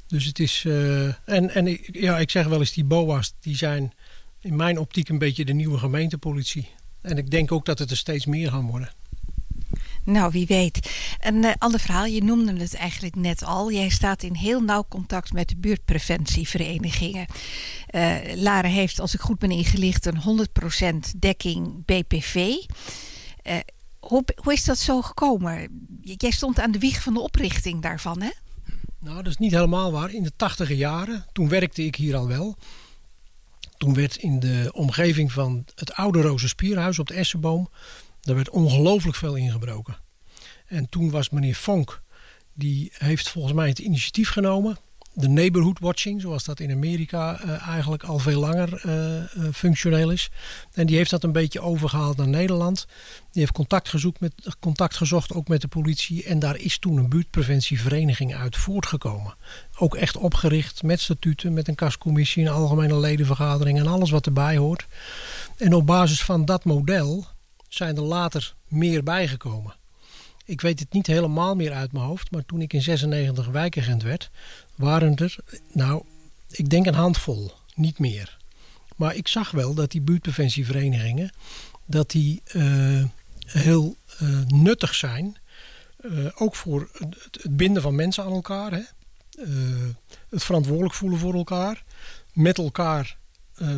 Dus 0.06 0.24
het 0.24 0.38
is. 0.38 0.64
eh, 0.64 1.06
en 1.06 1.50
en 1.54 1.78
ja, 1.92 2.18
ik 2.18 2.30
zeg 2.30 2.46
wel 2.46 2.58
eens, 2.58 2.72
die 2.72 2.84
BOA's 2.84 3.34
die 3.40 3.56
zijn 3.56 3.92
in 4.40 4.56
mijn 4.56 4.78
optiek 4.78 5.08
een 5.08 5.18
beetje 5.18 5.44
de 5.44 5.52
nieuwe 5.52 5.78
gemeentepolitie. 5.78 6.68
En 7.00 7.18
ik 7.18 7.30
denk 7.30 7.52
ook 7.52 7.64
dat 7.64 7.78
het 7.78 7.90
er 7.90 7.96
steeds 7.96 8.26
meer 8.26 8.50
gaan 8.50 8.66
worden. 8.66 8.90
Nou, 10.04 10.32
wie 10.32 10.46
weet. 10.46 10.90
Een 11.20 11.44
eh, 11.44 11.52
ander 11.58 11.80
verhaal, 11.80 12.04
je 12.04 12.24
noemde 12.24 12.56
het 12.56 12.74
eigenlijk 12.74 13.14
net 13.14 13.44
al. 13.44 13.72
Jij 13.72 13.88
staat 13.88 14.22
in 14.22 14.34
heel 14.34 14.60
nauw 14.60 14.84
contact 14.88 15.32
met 15.32 15.48
de 15.48 15.56
buurtpreventieverenigingen. 15.56 17.26
Eh 17.86 18.16
Laren 18.34 18.70
heeft, 18.70 19.00
als 19.00 19.14
ik 19.14 19.20
goed 19.20 19.38
ben 19.38 19.50
ingelicht, 19.50 20.06
een 20.06 20.46
100% 21.14 21.18
dekking 21.18 21.84
BPV. 21.84 22.54
Eh, 23.42 23.56
hoe, 23.98 24.24
hoe 24.34 24.52
is 24.52 24.64
dat 24.64 24.78
zo 24.78 25.02
gekomen? 25.02 25.88
Jij 26.00 26.30
stond 26.30 26.60
aan 26.60 26.72
de 26.72 26.78
wieg 26.78 27.02
van 27.02 27.14
de 27.14 27.20
oprichting 27.20 27.82
daarvan, 27.82 28.22
hè? 28.22 28.30
Nou, 28.98 29.16
dat 29.16 29.26
is 29.26 29.36
niet 29.36 29.52
helemaal 29.52 29.92
waar. 29.92 30.12
In 30.12 30.22
de 30.22 30.32
tachtige 30.36 30.76
jaren, 30.76 31.26
toen 31.32 31.48
werkte 31.48 31.84
ik 31.84 31.96
hier 31.96 32.16
al 32.16 32.26
wel. 32.26 32.56
Toen 33.76 33.94
werd 33.94 34.16
in 34.16 34.40
de 34.40 34.70
omgeving 34.74 35.32
van 35.32 35.64
het 35.74 35.94
oude 35.94 36.20
Rozenspierhuis 36.20 36.98
op 36.98 37.06
de 37.06 37.14
Essenboom... 37.14 37.68
daar 38.24 38.36
werd 38.36 38.50
ongelooflijk 38.50 39.16
veel 39.16 39.34
ingebroken. 39.34 39.96
En 40.66 40.88
toen 40.88 41.10
was 41.10 41.30
meneer 41.30 41.54
Vonk, 41.54 42.02
die 42.54 42.92
heeft 42.94 43.28
volgens 43.28 43.54
mij 43.54 43.68
het 43.68 43.78
initiatief 43.78 44.30
genomen. 44.30 44.78
De 45.16 45.28
neighborhood 45.28 45.78
watching, 45.78 46.20
zoals 46.20 46.44
dat 46.44 46.60
in 46.60 46.70
Amerika 46.70 47.40
eh, 47.40 47.68
eigenlijk 47.68 48.02
al 48.02 48.18
veel 48.18 48.40
langer 48.40 48.80
eh, 48.82 49.16
eh, 49.16 49.24
functioneel 49.52 50.10
is. 50.10 50.30
En 50.72 50.86
die 50.86 50.96
heeft 50.96 51.10
dat 51.10 51.22
een 51.24 51.32
beetje 51.32 51.60
overgehaald 51.60 52.16
naar 52.16 52.28
Nederland. 52.28 52.86
Die 53.30 53.40
heeft 53.40 53.52
contact, 53.52 53.88
gezocht 53.88 54.20
met, 54.20 54.32
contact 54.60 54.96
gezocht 54.96 55.32
ook 55.32 55.48
met 55.48 55.60
de 55.60 55.68
politie. 55.68 56.24
En 56.24 56.38
daar 56.38 56.56
is 56.56 56.78
toen 56.78 56.96
een 56.96 57.08
buurtpreventievereniging 57.08 58.34
uit 58.34 58.56
voortgekomen. 58.56 59.34
Ook 59.78 59.94
echt 59.94 60.16
opgericht 60.16 60.82
met 60.82 61.00
statuten, 61.00 61.52
met 61.52 61.68
een 61.68 61.74
kascommissie, 61.74 62.44
een 62.44 62.52
algemene 62.52 62.98
ledenvergadering 62.98 63.78
en 63.78 63.86
alles 63.86 64.10
wat 64.10 64.26
erbij 64.26 64.56
hoort. 64.56 64.86
En 65.56 65.74
op 65.74 65.86
basis 65.86 66.22
van 66.24 66.44
dat 66.44 66.64
model 66.64 67.26
zijn 67.74 67.96
er 67.96 68.02
later 68.02 68.54
meer 68.68 69.02
bijgekomen. 69.02 69.76
Ik 70.44 70.60
weet 70.60 70.80
het 70.80 70.92
niet 70.92 71.06
helemaal 71.06 71.54
meer 71.54 71.72
uit 71.72 71.92
mijn 71.92 72.04
hoofd, 72.04 72.30
maar 72.30 72.46
toen 72.46 72.60
ik 72.60 72.72
in 72.72 72.82
96 72.82 73.46
wijkagent 73.46 74.02
werd, 74.02 74.30
waren 74.74 75.16
er, 75.16 75.36
nou, 75.72 76.04
ik 76.50 76.70
denk 76.70 76.86
een 76.86 76.94
handvol, 76.94 77.52
niet 77.74 77.98
meer. 77.98 78.38
Maar 78.96 79.14
ik 79.14 79.28
zag 79.28 79.50
wel 79.50 79.74
dat 79.74 79.90
die 79.90 80.00
buurtpreventieverenigingen, 80.00 81.30
dat 81.86 82.10
die 82.10 82.42
eh, 82.44 83.04
heel 83.46 83.96
eh, 84.18 84.28
nuttig 84.46 84.94
zijn. 84.94 85.36
eh, 85.96 86.26
ook 86.34 86.54
voor 86.54 86.88
het, 86.92 87.38
het 87.42 87.56
binden 87.56 87.82
van 87.82 87.94
mensen 87.94 88.24
aan 88.24 88.32
elkaar. 88.32 88.72
Hè? 88.72 88.82
Het 90.28 90.44
verantwoordelijk 90.44 90.94
voelen 90.94 91.18
voor 91.18 91.34
elkaar. 91.34 91.84
Met 92.32 92.58
elkaar 92.58 93.16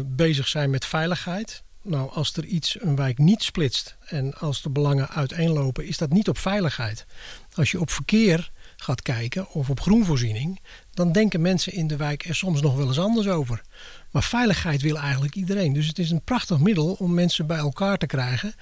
bezig 0.04 0.48
zijn 0.48 0.70
met 0.70 0.84
veiligheid. 0.84 1.62
Nou, 1.88 2.10
als 2.10 2.36
er 2.36 2.44
iets 2.44 2.76
een 2.80 2.96
wijk 2.96 3.18
niet 3.18 3.42
splitst 3.42 3.96
en 4.06 4.34
als 4.34 4.62
de 4.62 4.70
belangen 4.70 5.08
uiteenlopen, 5.08 5.86
is 5.86 5.98
dat 5.98 6.12
niet 6.12 6.28
op 6.28 6.38
veiligheid. 6.38 7.06
Als 7.54 7.70
je 7.70 7.80
op 7.80 7.90
verkeer 7.90 8.50
gaat 8.76 9.02
kijken 9.02 9.50
of 9.50 9.70
op 9.70 9.80
groenvoorziening, 9.80 10.60
dan 10.94 11.12
denken 11.12 11.40
mensen 11.40 11.72
in 11.72 11.86
de 11.86 11.96
wijk 11.96 12.24
er 12.24 12.34
soms 12.34 12.60
nog 12.60 12.76
wel 12.76 12.86
eens 12.86 12.98
anders 12.98 13.28
over. 13.28 13.62
Maar 14.10 14.22
veiligheid 14.22 14.82
wil 14.82 14.98
eigenlijk 14.98 15.34
iedereen. 15.34 15.72
Dus 15.72 15.86
het 15.86 15.98
is 15.98 16.10
een 16.10 16.24
prachtig 16.24 16.58
middel 16.58 16.92
om 16.92 17.14
mensen 17.14 17.46
bij 17.46 17.58
elkaar 17.58 17.98
te 17.98 18.06
krijgen. 18.06 18.54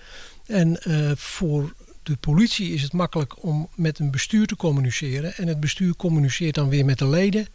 En 0.47 0.83
eh, 0.83 1.11
voor 1.17 1.75
de 2.03 2.17
politie 2.17 2.73
is 2.73 2.83
het 2.83 2.93
makkelijk 2.93 3.43
om 3.43 3.69
met 3.75 3.99
een 3.99 4.11
bestuur 4.11 4.47
te 4.47 4.57
communiceren. 4.57 5.37
En 5.37 5.49
het 5.49 5.61
bestuur 5.61 5.97
communiceert 5.97 6.55
dan 6.55 6.69
weer 6.69 6.85
met 6.85 6.99
de 6.99 7.09
leden. 7.09 7.47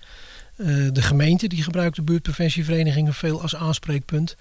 Eh, 0.56 0.68
de 0.92 1.02
gemeente 1.02 1.48
die 1.48 1.64
gebruikt 1.64 1.96
de 1.96 2.02
buurtpreventieverenigingen 2.02 3.14
veel 3.14 3.42
als 3.42 3.56
aanspreekpunt. 3.56 4.36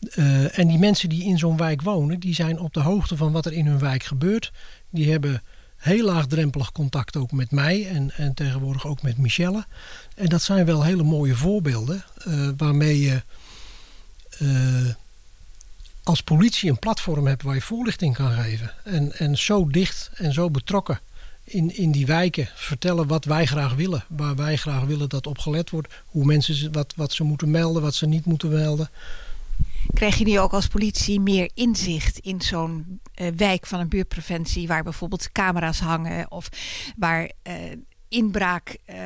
Eh, 0.00 0.58
en 0.58 0.68
die 0.68 0.78
mensen 0.78 1.08
die 1.08 1.24
in 1.24 1.38
zo'n 1.38 1.56
wijk 1.56 1.82
wonen, 1.82 2.20
die 2.20 2.34
zijn 2.34 2.58
op 2.58 2.74
de 2.74 2.80
hoogte 2.80 3.16
van 3.16 3.32
wat 3.32 3.46
er 3.46 3.52
in 3.52 3.66
hun 3.66 3.78
wijk 3.78 4.02
gebeurt. 4.02 4.52
Die 4.90 5.10
hebben 5.10 5.42
heel 5.76 6.04
laagdrempelig 6.04 6.72
contact 6.72 7.16
ook 7.16 7.32
met 7.32 7.50
mij 7.50 7.88
en, 7.88 8.10
en 8.10 8.34
tegenwoordig 8.34 8.86
ook 8.86 9.02
met 9.02 9.18
Michelle. 9.18 9.66
En 10.14 10.28
dat 10.28 10.42
zijn 10.42 10.66
wel 10.66 10.84
hele 10.84 11.02
mooie 11.02 11.34
voorbeelden 11.34 12.04
eh, 12.24 12.48
waarmee 12.56 13.00
je 13.00 13.22
eh, 14.38 14.94
als 16.02 16.22
politie 16.22 16.70
een 16.70 16.78
platform 16.78 17.26
hebt 17.26 17.42
waar 17.42 17.54
je 17.54 17.60
voorlichting 17.60 18.14
kan 18.14 18.32
geven. 18.32 18.72
En, 18.84 19.12
en 19.12 19.38
zo 19.38 19.66
dicht 19.66 20.10
en 20.14 20.32
zo 20.32 20.50
betrokken 20.50 21.00
in, 21.44 21.76
in 21.76 21.92
die 21.92 22.06
wijken 22.06 22.48
vertellen 22.54 23.06
wat 23.06 23.24
wij 23.24 23.46
graag 23.46 23.74
willen. 23.74 24.04
Waar 24.08 24.36
wij 24.36 24.56
graag 24.56 24.84
willen 24.84 25.08
dat 25.08 25.26
op 25.26 25.38
gelet 25.38 25.70
wordt. 25.70 25.88
Hoe 26.06 26.24
mensen 26.24 26.72
wat, 26.72 26.92
wat 26.96 27.12
ze 27.12 27.24
moeten 27.24 27.50
melden, 27.50 27.82
wat 27.82 27.94
ze 27.94 28.06
niet 28.06 28.24
moeten 28.24 28.48
melden. 28.48 28.90
Krijg 29.92 30.16
je 30.16 30.24
nu 30.24 30.38
ook 30.38 30.52
als 30.52 30.66
politie 30.66 31.20
meer 31.20 31.50
inzicht 31.54 32.18
in 32.18 32.40
zo'n 32.40 33.00
eh, 33.14 33.26
wijk 33.36 33.66
van 33.66 33.80
een 33.80 33.88
buurtpreventie 33.88 34.66
waar 34.66 34.82
bijvoorbeeld 34.82 35.32
camera's 35.32 35.80
hangen 35.80 36.30
of 36.30 36.48
waar 36.96 37.30
eh, 37.42 37.54
inbraak, 38.10 38.76
eh, 38.84 38.96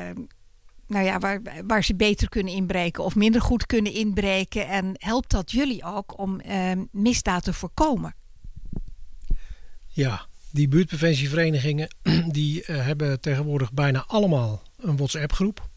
nou 0.87 1.05
ja, 1.05 1.19
waar, 1.19 1.41
waar 1.67 1.83
ze 1.83 1.95
beter 1.95 2.29
kunnen 2.29 2.53
inbreken 2.53 3.03
of 3.03 3.15
minder 3.15 3.41
goed 3.41 3.65
kunnen 3.65 3.93
inbreken? 3.93 4.67
En 4.67 4.91
helpt 4.93 5.31
dat 5.31 5.51
jullie 5.51 5.83
ook 5.83 6.19
om 6.19 6.39
eh, 6.39 6.71
misdaad 6.91 7.43
te 7.43 7.53
voorkomen? 7.53 8.15
Ja, 9.87 10.25
die 10.51 10.67
buurtpreventieverenigingen 10.67 11.87
die 12.31 12.65
eh, 12.65 12.85
hebben 12.85 13.21
tegenwoordig 13.21 13.73
bijna 13.73 14.03
allemaal 14.07 14.61
een 14.77 14.97
WhatsApp-groep. 14.97 15.69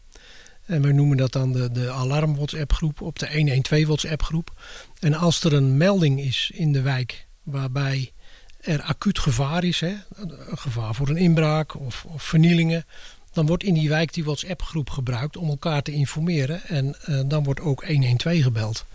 En 0.69 0.81
wij 0.81 0.91
noemen 0.91 1.17
dat 1.17 1.31
dan 1.31 1.51
de, 1.51 1.71
de 1.71 1.91
alarm-WhatsApp-groep 1.91 3.01
op 3.01 3.19
de 3.19 3.33
112 3.33 3.85
WhatsApp-groep. 3.85 4.61
En 4.99 5.13
als 5.13 5.43
er 5.43 5.53
een 5.53 5.77
melding 5.77 6.19
is 6.19 6.51
in 6.53 6.71
de 6.71 6.81
wijk 6.81 7.27
waarbij 7.43 8.11
er 8.59 8.81
acuut 8.81 9.19
gevaar 9.19 9.63
is, 9.63 9.79
hè, 9.79 9.95
een 10.15 10.57
gevaar 10.57 10.95
voor 10.95 11.09
een 11.09 11.17
inbraak 11.17 11.79
of, 11.79 12.05
of 12.07 12.23
vernielingen, 12.23 12.85
dan 13.31 13.45
wordt 13.45 13.63
in 13.63 13.73
die 13.73 13.89
wijk 13.89 14.13
die 14.13 14.23
WhatsApp-groep 14.23 14.89
gebruikt 14.89 15.37
om 15.37 15.49
elkaar 15.49 15.81
te 15.81 15.91
informeren. 15.91 16.63
En 16.63 16.95
eh, 17.01 17.21
dan 17.25 17.43
wordt 17.43 17.59
ook 17.59 17.85
112 17.85 18.41
gebeld. 18.41 18.85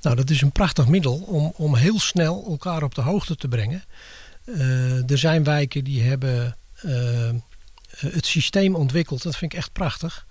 Nou, 0.00 0.16
dat 0.16 0.30
is 0.30 0.40
een 0.40 0.52
prachtig 0.52 0.88
middel 0.88 1.14
om, 1.14 1.52
om 1.56 1.76
heel 1.76 2.00
snel 2.00 2.46
elkaar 2.48 2.82
op 2.82 2.94
de 2.94 3.00
hoogte 3.00 3.36
te 3.36 3.48
brengen. 3.48 3.84
Eh, 4.44 5.10
er 5.10 5.18
zijn 5.18 5.44
wijken 5.44 5.84
die 5.84 6.02
hebben 6.02 6.56
eh, 6.74 7.30
het 7.96 8.26
systeem 8.26 8.74
ontwikkeld. 8.74 9.22
Dat 9.22 9.36
vind 9.36 9.52
ik 9.52 9.58
echt 9.58 9.72
prachtig. 9.72 10.26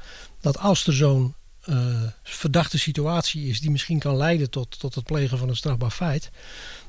Dat 0.46 0.60
als 0.60 0.88
er 0.88 0.94
zo'n 0.94 1.34
eh, 1.62 2.02
verdachte 2.24 2.78
situatie 2.78 3.48
is 3.48 3.60
die 3.60 3.72
misschien 3.72 4.00
kan 4.00 4.18
leiden 4.18 4.50
tot, 4.50 4.80
tot 4.80 4.96
het 4.96 5.04
plegen 5.04 5.38
van 5.38 5.50
een 5.50 5.56
strafbaar 5.56 5.92
feit. 5.92 6.30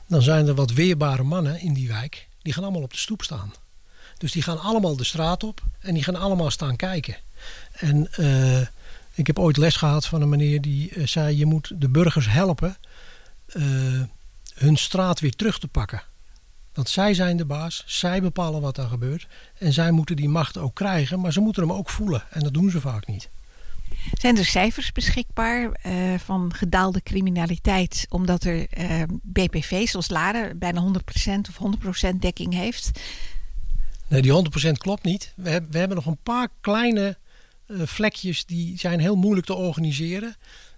Dan 0.08 0.22
zijn 0.22 0.46
er 0.46 0.54
wat 0.54 0.72
weerbare 0.72 1.22
mannen 1.22 1.60
in 1.60 1.72
die 1.72 1.88
wijk. 1.88 2.28
Die 2.42 2.52
gaan 2.52 2.62
allemaal 2.62 2.82
op 2.82 2.92
de 2.92 2.98
stoep 2.98 3.22
staan. 3.22 3.52
Dus 4.18 4.32
die 4.32 4.42
gaan 4.42 4.60
allemaal 4.60 4.96
de 4.96 5.04
straat 5.04 5.44
op 5.44 5.62
en 5.80 5.94
die 5.94 6.02
gaan 6.02 6.16
allemaal 6.16 6.50
staan 6.50 6.76
kijken. 6.76 7.16
En 7.72 8.12
eh, 8.12 8.60
ik 9.14 9.26
heb 9.26 9.38
ooit 9.38 9.56
les 9.56 9.76
gehad 9.76 10.06
van 10.06 10.22
een 10.22 10.28
meneer 10.28 10.60
die 10.60 10.90
eh, 10.90 11.06
zei: 11.06 11.36
je 11.36 11.46
moet 11.46 11.70
de 11.74 11.88
burgers 11.88 12.28
helpen 12.28 12.76
hun 14.54 14.76
straat 14.76 15.20
weer 15.20 15.36
terug 15.36 15.58
te 15.58 15.68
pakken. 15.68 16.02
Want 16.72 16.88
zij 16.88 17.14
zijn 17.14 17.36
de 17.36 17.44
baas, 17.44 17.84
zij 17.86 18.22
bepalen 18.22 18.60
wat 18.60 18.78
er 18.78 18.88
gebeurt. 18.88 19.26
En 19.58 19.72
zij 19.72 19.90
moeten 19.90 20.16
die 20.16 20.28
macht 20.28 20.58
ook 20.58 20.74
krijgen, 20.74 21.20
maar 21.20 21.32
ze 21.32 21.40
moeten 21.40 21.62
hem 21.62 21.72
ook 21.72 21.90
voelen. 21.90 22.22
En 22.30 22.40
dat 22.40 22.54
doen 22.54 22.70
ze 22.70 22.80
vaak 22.80 23.06
niet. 23.06 23.28
Zijn 24.12 24.36
er 24.36 24.44
cijfers 24.44 24.92
beschikbaar 24.92 25.72
eh, 25.72 25.92
van 26.18 26.54
gedaalde 26.54 27.02
criminaliteit, 27.02 28.06
omdat 28.08 28.44
er 28.44 28.68
eh, 28.68 29.02
BPV, 29.22 29.86
zoals 29.86 30.08
Laren, 30.08 30.58
bijna 30.58 30.92
100% 31.26 31.40
of 31.48 31.76
100% 32.12 32.16
dekking 32.18 32.54
heeft? 32.54 32.90
Nee, 34.08 34.22
die 34.22 34.44
100% 34.68 34.72
klopt 34.72 35.04
niet. 35.04 35.32
We, 35.36 35.50
hebben, 35.50 35.70
we 35.70 35.78
hebben 35.78 35.96
nog 35.96 36.06
een 36.06 36.22
paar 36.22 36.48
kleine 36.60 37.16
eh, 37.66 37.76
vlekjes 37.84 38.44
die 38.44 38.78
zijn 38.78 39.00
heel 39.00 39.16
moeilijk 39.16 39.46
te 39.46 39.54
organiseren. 39.54 40.36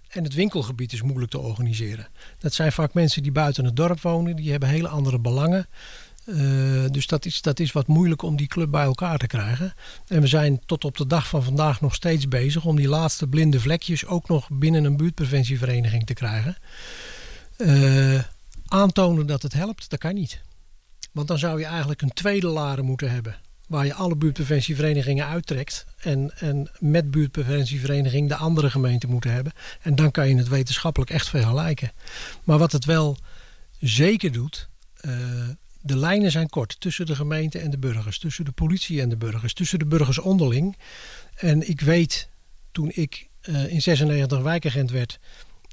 En 0.09 0.23
het 0.23 0.33
winkelgebied 0.33 0.93
is 0.93 1.01
moeilijk 1.01 1.31
te 1.31 1.39
organiseren. 1.39 2.07
Dat 2.37 2.53
zijn 2.53 2.71
vaak 2.71 2.93
mensen 2.93 3.23
die 3.23 3.31
buiten 3.31 3.65
het 3.65 3.75
dorp 3.75 4.01
wonen, 4.01 4.35
die 4.35 4.51
hebben 4.51 4.69
hele 4.69 4.87
andere 4.87 5.19
belangen. 5.19 5.67
Uh, 6.29 6.89
dus 6.89 7.07
dat 7.07 7.25
is, 7.25 7.41
dat 7.41 7.59
is 7.59 7.71
wat 7.71 7.87
moeilijk 7.87 8.21
om 8.21 8.35
die 8.35 8.47
club 8.47 8.71
bij 8.71 8.83
elkaar 8.83 9.17
te 9.17 9.27
krijgen. 9.27 9.73
En 10.07 10.21
we 10.21 10.27
zijn 10.27 10.61
tot 10.65 10.85
op 10.85 10.97
de 10.97 11.07
dag 11.07 11.27
van 11.27 11.43
vandaag 11.43 11.81
nog 11.81 11.95
steeds 11.95 12.27
bezig 12.27 12.65
om 12.65 12.75
die 12.75 12.87
laatste 12.87 13.27
blinde 13.27 13.59
vlekjes 13.59 14.05
ook 14.05 14.27
nog 14.27 14.47
binnen 14.51 14.83
een 14.83 14.97
buurtpreventievereniging 14.97 16.05
te 16.05 16.13
krijgen. 16.13 16.57
Uh, 17.57 18.19
aantonen 18.67 19.27
dat 19.27 19.41
het 19.41 19.53
helpt, 19.53 19.89
dat 19.89 19.99
kan 19.99 20.13
niet. 20.13 20.41
Want 21.11 21.27
dan 21.27 21.39
zou 21.39 21.59
je 21.59 21.65
eigenlijk 21.65 22.01
een 22.01 22.13
tweede 22.13 22.47
laren 22.47 22.85
moeten 22.85 23.11
hebben. 23.11 23.35
Waar 23.67 23.85
je 23.85 23.93
alle 23.93 24.15
buurtpreventieverenigingen 24.15 25.27
uittrekt. 25.27 25.85
En, 25.97 26.31
en 26.37 26.69
met 26.79 27.11
buurtpreventievereniging 27.11 28.29
de 28.29 28.35
andere 28.35 28.69
gemeente 28.69 29.07
moeten 29.07 29.31
hebben. 29.31 29.53
En 29.81 29.95
dan 29.95 30.11
kan 30.11 30.29
je 30.29 30.35
het 30.35 30.47
wetenschappelijk 30.47 31.11
echt 31.11 31.29
vergelijken. 31.29 31.91
Maar 32.43 32.57
wat 32.57 32.71
het 32.71 32.85
wel 32.85 33.17
zeker 33.79 34.31
doet. 34.31 34.69
Uh, 35.01 35.13
de 35.81 35.97
lijnen 35.97 36.31
zijn 36.31 36.49
kort 36.49 36.79
tussen 36.79 37.05
de 37.05 37.15
gemeente 37.15 37.59
en 37.59 37.71
de 37.71 37.77
burgers, 37.77 38.19
tussen 38.19 38.45
de 38.45 38.51
politie 38.51 39.01
en 39.01 39.09
de 39.09 39.17
burgers, 39.17 39.53
tussen 39.53 39.79
de 39.79 39.85
burgers 39.85 40.19
onderling. 40.19 40.77
En 41.35 41.69
ik 41.69 41.81
weet, 41.81 42.29
toen 42.71 42.91
ik 42.93 43.27
uh, 43.49 43.71
in 43.71 43.81
96 43.81 44.41
wijkagent 44.41 44.91
werd, 44.91 45.19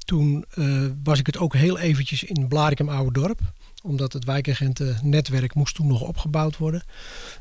toen 0.05 0.45
uh, 0.55 0.87
was 1.03 1.19
ik 1.19 1.27
het 1.27 1.39
ook 1.39 1.55
heel 1.55 1.79
eventjes 1.79 2.25
in 2.25 2.49
Blarikum 2.49 2.89
Oude 2.89 3.21
Dorp. 3.21 3.41
Omdat 3.83 4.13
het 4.13 4.25
wijkagentennetwerk 4.25 5.55
moest 5.55 5.75
toen 5.75 5.87
nog 5.87 6.01
opgebouwd 6.01 6.57
worden. 6.57 6.85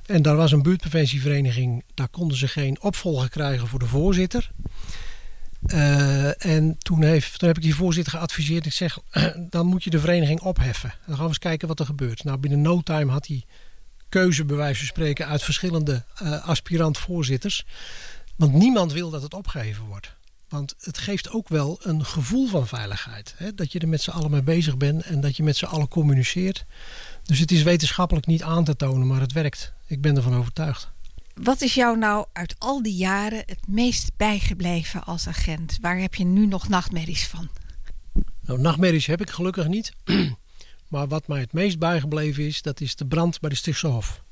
En 0.05 0.21
daar 0.21 0.35
was 0.35 0.51
een 0.51 0.61
buurtpreventievereniging, 0.61 1.83
daar 1.93 2.07
konden 2.07 2.37
ze 2.37 2.47
geen 2.47 2.81
opvolger 2.81 3.29
krijgen 3.29 3.67
voor 3.67 3.79
de 3.79 3.85
voorzitter. 3.85 4.51
Uh, 5.73 6.45
en 6.45 6.77
toen, 6.77 7.03
heeft, 7.03 7.41
heb 7.41 7.55
ik 7.55 7.63
die 7.63 7.75
voorzitter 7.75 8.13
geadviseerd. 8.13 8.65
Ik 8.65 8.73
zeg, 8.73 8.99
dan 9.49 9.65
moet 9.65 9.83
je 9.83 9.89
de 9.89 9.99
vereniging 9.99 10.41
opheffen. 10.41 10.93
Dan 11.05 11.15
gaan 11.15 11.23
we 11.23 11.29
eens 11.29 11.39
kijken 11.39 11.67
wat 11.67 11.79
er 11.79 11.85
gebeurt. 11.85 12.23
Nou, 12.23 12.37
binnen 12.37 12.61
no 12.61 12.81
time 12.81 13.11
had 13.11 13.27
hij 13.27 13.45
keuze, 14.09 14.45
bij 14.45 14.55
wijze 14.55 14.77
van 14.77 14.87
spreken, 14.87 15.27
uit 15.27 15.43
verschillende 15.43 16.03
uh, 16.23 16.47
aspirant-voorzitters. 16.47 17.65
Want 18.35 18.53
niemand 18.53 18.93
wil 18.93 19.09
dat 19.09 19.21
het 19.21 19.33
opgeheven 19.33 19.85
wordt. 19.85 20.15
Want 20.49 20.75
het 20.79 20.97
geeft 20.97 21.29
ook 21.31 21.49
wel 21.49 21.79
een 21.81 22.05
gevoel 22.05 22.47
van 22.47 22.67
veiligheid. 22.67 23.33
Hè? 23.37 23.53
Dat 23.53 23.71
je 23.71 23.79
er 23.79 23.87
met 23.87 24.01
z'n 24.01 24.09
allen 24.09 24.31
mee 24.31 24.43
bezig 24.43 24.77
bent 24.77 25.03
en 25.03 25.21
dat 25.21 25.37
je 25.37 25.43
met 25.43 25.57
z'n 25.57 25.65
allen 25.65 25.87
communiceert. 25.87 26.65
Dus 27.23 27.39
het 27.39 27.51
is 27.51 27.63
wetenschappelijk 27.63 28.25
niet 28.25 28.43
aan 28.43 28.63
te 28.63 28.75
tonen, 28.75 29.07
maar 29.07 29.21
het 29.21 29.31
werkt. 29.31 29.73
Ik 29.87 30.01
ben 30.01 30.15
ervan 30.15 30.35
overtuigd. 30.35 30.93
Wat 31.43 31.61
is 31.61 31.73
jou 31.73 31.97
nou 31.97 32.25
uit 32.33 32.55
al 32.57 32.81
die 32.81 32.95
jaren 32.95 33.43
het 33.45 33.67
meest 33.67 34.11
bijgebleven 34.17 35.03
als 35.03 35.27
agent? 35.27 35.77
Waar 35.81 35.97
heb 35.97 36.15
je 36.15 36.23
nu 36.23 36.45
nog 36.45 36.69
nachtmerries 36.69 37.27
van? 37.27 37.49
Nou, 38.41 38.59
nachtmerries 38.59 39.05
heb 39.05 39.21
ik 39.21 39.29
gelukkig 39.29 39.67
niet. 39.67 39.93
maar 40.87 41.07
wat 41.07 41.27
mij 41.27 41.39
het 41.39 41.53
meest 41.53 41.79
bijgebleven 41.79 42.45
is, 42.45 42.61
dat 42.61 42.81
is 42.81 42.95
de 42.95 43.05
brand 43.05 43.39
bij 43.39 43.49
de 43.49 43.55
Stichtse 43.55 43.87
Hof. 43.87 44.23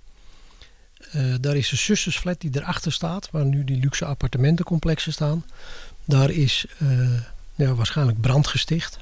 Uh, 1.15 1.35
daar 1.39 1.55
is 1.55 1.69
de 1.69 1.75
zustersflat 1.75 2.41
die 2.41 2.51
erachter 2.53 2.91
staat, 2.91 3.31
waar 3.31 3.45
nu 3.45 3.63
die 3.63 3.77
luxe 3.77 4.05
appartementencomplexen 4.05 5.13
staan. 5.13 5.45
Daar 6.05 6.29
is 6.29 6.65
uh, 6.81 7.21
ja, 7.55 7.73
waarschijnlijk 7.73 8.21
brand 8.21 8.47
gesticht. 8.47 8.99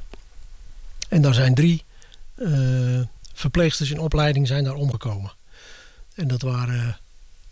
En 1.10 1.22
daar 1.22 1.34
zijn 1.34 1.56
drie 1.56 1.84
uh, 2.36 3.02
verpleegsters 3.34 3.92
in 3.92 4.00
opleiding 4.00 4.48
zijn 4.48 4.64
daar 4.64 4.76
omgekomen. 4.76 5.32
En 6.16 6.28
dat 6.28 6.42
waren 6.42 7.00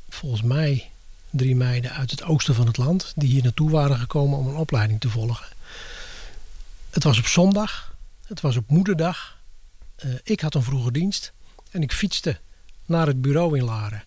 volgens 0.09 0.41
mij 0.41 0.91
drie 1.29 1.55
meiden 1.55 1.91
uit 1.91 2.11
het 2.11 2.23
oosten 2.23 2.55
van 2.55 2.67
het 2.67 2.77
land. 2.77 3.13
Die 3.15 3.29
hier 3.29 3.43
naartoe 3.43 3.69
waren 3.69 3.97
gekomen 3.97 4.37
om 4.37 4.47
een 4.47 4.55
opleiding 4.55 4.99
te 4.99 5.09
volgen. 5.09 5.45
Het 6.89 7.03
was 7.03 7.19
op 7.19 7.25
zondag. 7.25 7.95
Het 8.25 8.41
was 8.41 8.55
op 8.55 8.69
moederdag. 8.69 9.37
Uh, 10.05 10.13
ik 10.23 10.39
had 10.39 10.55
een 10.55 10.63
vroege 10.63 10.91
dienst. 10.91 11.31
En 11.71 11.81
ik 11.81 11.91
fietste 11.91 12.39
naar 12.85 13.07
het 13.07 13.21
bureau 13.21 13.57
in 13.57 13.63
Laren. 13.63 14.03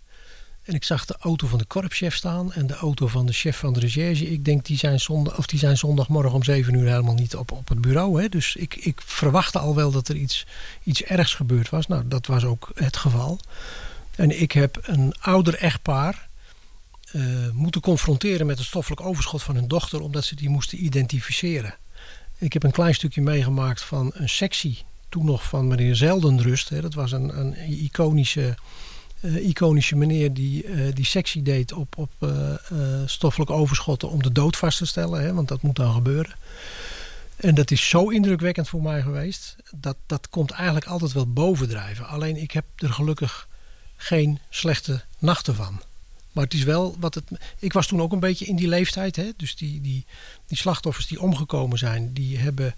En 0.63 0.75
ik 0.75 0.85
zag 0.85 1.05
de 1.05 1.17
auto 1.21 1.47
van 1.47 1.59
de 1.59 1.65
korpschef 1.65 2.15
staan 2.15 2.53
en 2.53 2.67
de 2.67 2.75
auto 2.75 3.07
van 3.07 3.27
de 3.27 3.33
chef 3.33 3.59
van 3.59 3.73
de 3.73 3.81
recherche. 3.81 4.31
Ik 4.31 4.45
denk, 4.45 4.67
die 4.67 4.77
zijn, 4.79 5.01
zondag, 5.01 5.39
of 5.39 5.47
die 5.47 5.59
zijn 5.59 5.77
zondagmorgen 5.77 6.33
om 6.33 6.43
zeven 6.43 6.75
uur 6.75 6.89
helemaal 6.89 7.15
niet 7.15 7.37
op, 7.37 7.53
op 7.53 7.69
het 7.69 7.81
bureau. 7.81 8.23
Hè? 8.23 8.29
Dus 8.29 8.57
ik, 8.57 8.75
ik 8.75 9.01
verwachtte 9.05 9.59
al 9.59 9.75
wel 9.75 9.91
dat 9.91 10.09
er 10.09 10.17
iets, 10.17 10.47
iets 10.83 11.03
ergs 11.03 11.35
gebeurd 11.35 11.71
was. 11.71 11.87
Nou, 11.87 12.09
dat 12.09 12.27
was 12.27 12.45
ook 12.45 12.71
het 12.75 12.97
geval. 12.97 13.41
En 14.17 14.41
ik 14.41 14.53
heb 14.53 14.79
een 14.83 15.15
ouder 15.21 15.55
echtpaar 15.55 16.29
uh, 17.13 17.51
moeten 17.53 17.81
confronteren 17.81 18.47
met 18.47 18.59
het 18.59 18.67
stoffelijk 18.67 19.01
overschot 19.01 19.43
van 19.43 19.55
hun 19.55 19.69
dochter, 19.69 20.01
omdat 20.01 20.25
ze 20.25 20.35
die 20.35 20.49
moesten 20.49 20.85
identificeren. 20.85 21.75
Ik 22.39 22.53
heb 22.53 22.63
een 22.63 22.71
klein 22.71 22.95
stukje 22.95 23.23
meegemaakt 23.23 23.83
van 23.83 24.11
een 24.15 24.29
sectie, 24.29 24.85
toen 25.09 25.25
nog 25.25 25.43
van 25.43 25.69
meneer 25.69 25.97
Zeldenrust. 25.97 26.69
Hè. 26.69 26.81
Dat 26.81 26.95
was 26.95 27.13
een, 27.13 27.39
een 27.39 27.55
iconische, 27.85 28.55
uh, 29.21 29.49
iconische 29.49 29.97
meneer 29.97 30.33
die 30.33 30.65
uh, 30.65 30.95
die 30.95 31.05
sectie 31.05 31.43
deed 31.43 31.73
op, 31.73 31.99
op 31.99 32.33
stoffelijk 33.07 33.51
overschotten 33.51 34.11
om 34.11 34.23
de 34.23 34.33
dood 34.33 34.57
vast 34.57 34.79
te 34.79 34.87
stellen, 34.87 35.23
hè, 35.23 35.35
want 35.35 35.49
dat 35.49 35.63
moet 35.63 35.77
dan 35.77 35.93
gebeuren. 35.93 36.35
En 37.37 37.55
dat 37.55 37.71
is 37.71 37.89
zo 37.89 38.09
indrukwekkend 38.09 38.69
voor 38.69 38.83
mij 38.83 39.03
geweest. 39.03 39.57
Dat, 39.75 39.97
dat 40.07 40.29
komt 40.29 40.51
eigenlijk 40.51 40.87
altijd 40.87 41.13
wel 41.13 41.33
bovendrijven. 41.33 42.07
Alleen 42.07 42.37
ik 42.37 42.51
heb 42.51 42.65
er 42.77 42.93
gelukkig 42.93 43.49
geen 44.03 44.39
slechte 44.51 45.05
nachten 45.19 45.55
van. 45.55 45.83
Maar 46.33 46.45
het 46.45 46.55
is 46.55 46.63
wel 46.63 46.97
wat 46.99 47.15
het. 47.15 47.25
Ik 47.59 47.73
was 47.73 47.87
toen 47.87 48.03
ook 48.03 48.13
een 48.13 48.21
beetje 48.21 48.45
in 48.45 48.57
die 48.57 48.69
leeftijd. 48.69 49.17
Hè? 49.17 49.31
Dus 49.37 49.57
die, 49.57 49.81
die, 49.81 50.07
die 50.47 50.59
slachtoffers 50.59 51.07
die 51.07 51.21
omgekomen 51.21 51.79
zijn, 51.79 52.13
die 52.13 52.39
hebben 52.39 52.75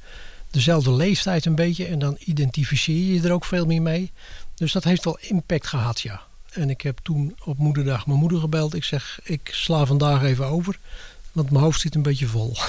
dezelfde 0.51 0.93
leeftijd 0.93 1.47
een 1.47 1.55
beetje. 1.55 1.87
En 1.87 1.99
dan 1.99 2.17
identificeer 2.19 3.15
je 3.15 3.23
er 3.23 3.33
ook 3.33 3.45
veel 3.45 3.67
meer 3.67 3.83
mee. 3.83 4.13
Dus 4.55 4.73
dat 4.73 4.85
heeft 4.85 5.05
wel 5.05 5.19
impact 5.21 5.67
gehad, 5.67 6.01
ja. 6.01 6.23
En 6.51 6.71
ik 6.71 6.81
heb 6.81 6.99
toen 7.03 7.37
op 7.45 7.59
moederdag 7.59 8.07
mijn 8.07 8.19
moeder 8.19 8.39
gebeld. 8.41 8.75
Ik 8.75 8.85
zeg, 8.85 9.21
ik 9.23 9.49
sla 9.53 9.85
vandaag 9.85 10.23
even 10.23 10.47
over. 10.47 10.79
Want 11.33 11.51
mijn 11.51 11.65
hoofd 11.65 11.81
zit 11.81 11.95
een 11.95 12.03
beetje 12.03 12.27
vol. 12.27 12.57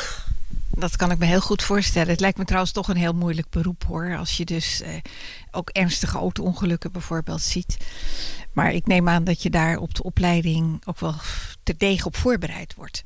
Dat 0.78 0.96
kan 0.96 1.12
ik 1.12 1.18
me 1.18 1.26
heel 1.26 1.42
goed 1.42 1.64
voorstellen. 1.64 2.10
Het 2.10 2.20
lijkt 2.20 2.38
me 2.38 2.46
trouwens 2.46 2.72
toch 2.72 2.88
een 2.88 2.96
heel 2.96 3.14
moeilijk 3.14 3.50
beroep 3.50 3.84
hoor. 3.84 4.18
Als 4.18 4.38
je 4.38 4.46
dus 4.46 4.82
eh, 4.82 4.94
ook 5.52 5.70
ernstige 5.70 6.18
auto-ongelukken 6.18 6.92
bijvoorbeeld 6.92 7.42
ziet. 7.42 7.78
Maar 8.56 8.74
ik 8.74 8.88
neem 8.88 9.10
aan 9.10 9.24
dat 9.24 9.44
je 9.44 9.50
daar 9.50 9.78
op 9.78 9.96
de 9.96 10.04
opleiding 10.04 10.82
ook 10.86 11.00
wel 11.00 11.16
terdege 11.64 12.06
op 12.06 12.16
voorbereid 12.16 12.74
wordt. 12.74 13.04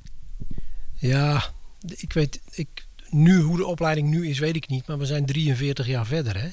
Ja, 0.95 1.43
ik 1.88 2.14
weet 2.14 2.39
ik, 2.52 2.86
nu 3.10 3.41
hoe 3.41 3.58
de 3.58 3.66
opleiding 3.66 4.10
nu 4.10 4.28
is, 4.28 4.39
weet 4.39 4.56
ik 4.56 4.68
niet. 4.68 4.88
Maar 4.88 4.97
we 4.97 5.06
zijn 5.06 5.26
43 5.26 5.88
jaar 5.88 6.06
verder. 6.06 6.41
Hè? 6.41 6.50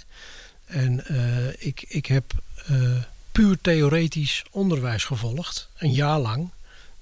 En 0.64 1.04
uh, 1.10 1.48
ik, 1.58 1.84
ik 1.88 2.06
heb 2.06 2.32
uh, 2.70 3.02
puur 3.32 3.58
theoretisch 3.60 4.44
onderwijs 4.50 5.04
gevolgd, 5.04 5.70
een 5.78 5.92
jaar 5.92 6.18
lang. 6.18 6.50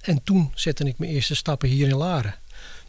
En 0.00 0.22
toen 0.22 0.52
zette 0.54 0.84
ik 0.84 0.98
mijn 0.98 1.12
eerste 1.12 1.34
stappen 1.34 1.68
hier 1.68 1.88
in 1.88 1.96
Laren. 1.96 2.34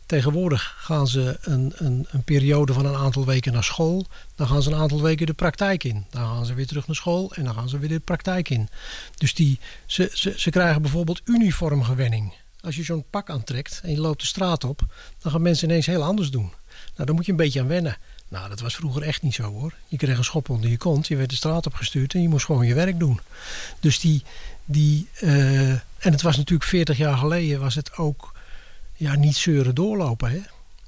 Tegenwoordig 0.06 0.76
gaan 0.78 1.08
ze 1.08 1.38
een, 1.42 1.74
een, 1.76 2.08
een, 2.10 2.24
periode 2.24 2.74
van 2.74 2.86
een 2.86 2.96
aantal 2.96 3.26
weken 3.26 3.54
naar 3.54 3.64
school. 3.64 4.06
Dan 4.36 4.48
gaan 4.48 4.62
ze 4.62 4.72
een 4.72 4.78
aantal 4.78 5.02
weken 5.02 5.26
de 5.26 5.34
praktijk 5.34 5.84
in. 5.84 6.06
Dan 6.10 6.22
gaan 6.22 6.46
ze 6.46 6.54
weer 6.54 6.68
terug 6.68 6.88
naar 6.88 6.96
school 6.96 7.34
en 7.34 7.44
dan 7.44 7.54
gaan 7.54 7.70
ze 7.70 7.80
weer 7.80 7.90
de 7.90 8.00
praktijk 8.00 8.50
in. 8.50 8.70
Dus 9.18 9.34
die, 9.34 9.60
ze, 9.86 10.10
ze, 10.14 10.34
ze 10.38 10.50
krijgen 10.50 10.82
bijvoorbeeld 10.82 11.22
uniformgewenning. 11.26 12.34
Als 12.62 12.76
je 12.76 12.84
zo'n 12.84 13.06
pak 13.10 13.30
aantrekt 13.30 13.80
en 13.84 13.92
je 13.92 14.00
loopt 14.00 14.20
de 14.20 14.26
straat 14.26 14.64
op, 14.64 14.82
dan 15.20 15.32
gaan 15.32 15.42
mensen 15.42 15.70
ineens 15.70 15.86
heel 15.86 16.04
anders 16.04 16.32
doen. 16.32 16.52
Nou, 16.96 17.06
daar 17.06 17.16
moet 17.16 17.26
je 17.26 17.32
een 17.32 17.38
beetje 17.38 17.60
aan 17.60 17.68
wennen. 17.68 17.98
Nou, 18.28 18.50
dat 18.50 18.60
was 18.60 18.76
vroeger 18.76 19.02
echt 19.02 19.22
niet 19.22 19.34
zo 19.34 19.44
hoor. 19.44 19.74
Je 19.88 19.98
kreeg 19.98 20.18
een 20.18 20.24
schop 20.24 20.50
onder 20.50 20.70
je 20.70 20.78
kont, 20.78 21.08
je 21.08 21.16
werd 21.16 21.30
de 21.30 21.36
straat 21.36 21.66
opgestuurd 21.66 22.14
en 22.14 22.22
je 22.22 22.30
moest 22.30 22.46
gewoon 22.46 22.66
je 22.66 22.74
werk 22.74 23.00
doen. 23.00 23.20
Dus 23.80 24.00
die, 24.00 24.24
die 24.66 25.10
uh, 25.22 25.70
en 25.70 26.12
het 26.12 26.22
was 26.22 26.38
natuurlijk 26.38 26.70
40 26.70 26.98
jaar 26.98 27.18
geleden, 27.18 27.60
was 27.60 27.76
het 27.76 27.98
ook 27.98 28.34
ja, 28.96 29.16
niet 29.16 29.36
zeuren 29.36 29.76
doorlopen. 29.76 30.32
Hè? 30.32 30.40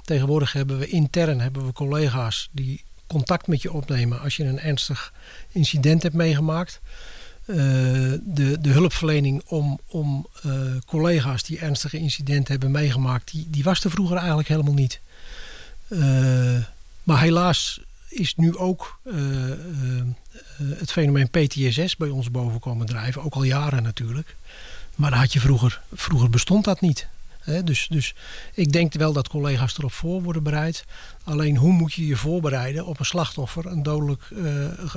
Tegenwoordig 0.03 0.53
hebben 0.53 0.79
we 0.79 0.87
intern 0.87 1.39
hebben 1.39 1.65
we 1.65 1.73
collega's 1.73 2.49
die 2.51 2.83
contact 3.07 3.47
met 3.47 3.61
je 3.61 3.73
opnemen 3.73 4.21
als 4.21 4.35
je 4.35 4.43
een 4.43 4.59
ernstig 4.59 5.13
incident 5.51 6.03
hebt 6.03 6.15
meegemaakt. 6.15 6.79
eh, 7.45 7.55
de, 8.21 8.57
de 8.61 8.69
hulpverlening 8.69 9.43
om, 9.45 9.79
om 9.87 10.27
eh, 10.43 10.51
collega's 10.85 11.43
die 11.43 11.59
ernstige 11.59 11.97
incidenten 11.97 12.51
hebben 12.51 12.71
meegemaakt, 12.71 13.31
die, 13.31 13.47
die 13.49 13.63
was 13.63 13.83
er 13.83 13.91
vroeger 13.91 14.17
eigenlijk 14.17 14.47
helemaal 14.47 14.73
niet. 14.73 14.99
Eh, 15.87 15.99
maar 17.03 17.21
helaas 17.21 17.81
is 18.09 18.35
nu 18.35 18.57
ook 18.57 18.99
het 20.57 20.91
fenomeen 20.91 21.29
PTSS 21.29 21.95
bij 21.95 22.09
ons 22.09 22.31
boven 22.31 22.59
komen 22.59 22.85
drijven, 22.85 23.23
ook 23.23 23.33
al 23.33 23.43
jaren 23.43 23.83
natuurlijk. 23.83 24.35
Maar 24.95 25.09
dat 25.09 25.19
had 25.19 25.33
je 25.33 25.39
vroeger, 25.39 25.81
vroeger 25.93 26.29
bestond 26.29 26.63
dat 26.63 26.81
niet. 26.81 27.07
Dus, 27.63 27.87
dus 27.89 28.15
ik 28.53 28.71
denk 28.71 28.93
wel 28.93 29.13
dat 29.13 29.27
collega's 29.27 29.77
erop 29.77 29.91
voor 29.91 30.23
worden 30.23 30.43
bereid. 30.43 30.85
Alleen 31.23 31.57
hoe 31.57 31.71
moet 31.71 31.93
je 31.93 32.07
je 32.07 32.15
voorbereiden 32.15 32.85
op 32.85 32.99
een 32.99 33.05
slachtoffer, 33.05 33.65
een, 33.65 33.83
dodelijk, 33.83 34.21
eh, 34.31 34.41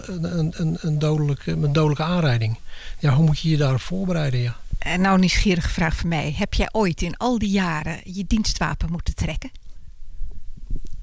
een, 0.07 0.61
een, 0.61 0.79
een, 0.81 0.99
dodelijk, 0.99 1.47
een 1.47 1.73
dodelijke 1.73 2.03
aanrijding? 2.03 2.59
Ja, 2.99 3.15
hoe 3.15 3.25
moet 3.25 3.41
je 3.41 3.49
je 3.49 3.57
daarop 3.57 3.81
voorbereiden? 3.81 4.41
Ja. 4.41 4.57
En 4.79 5.01
nou, 5.01 5.19
nieuwsgierige 5.19 5.69
vraag 5.69 5.97
van 5.97 6.09
mij. 6.09 6.35
Heb 6.37 6.55
jij 6.55 6.69
ooit 6.73 7.03
in 7.03 7.17
al 7.17 7.39
die 7.39 7.51
jaren 7.51 8.01
je 8.05 8.25
dienstwapen 8.27 8.91
moeten 8.91 9.15
trekken? 9.15 9.51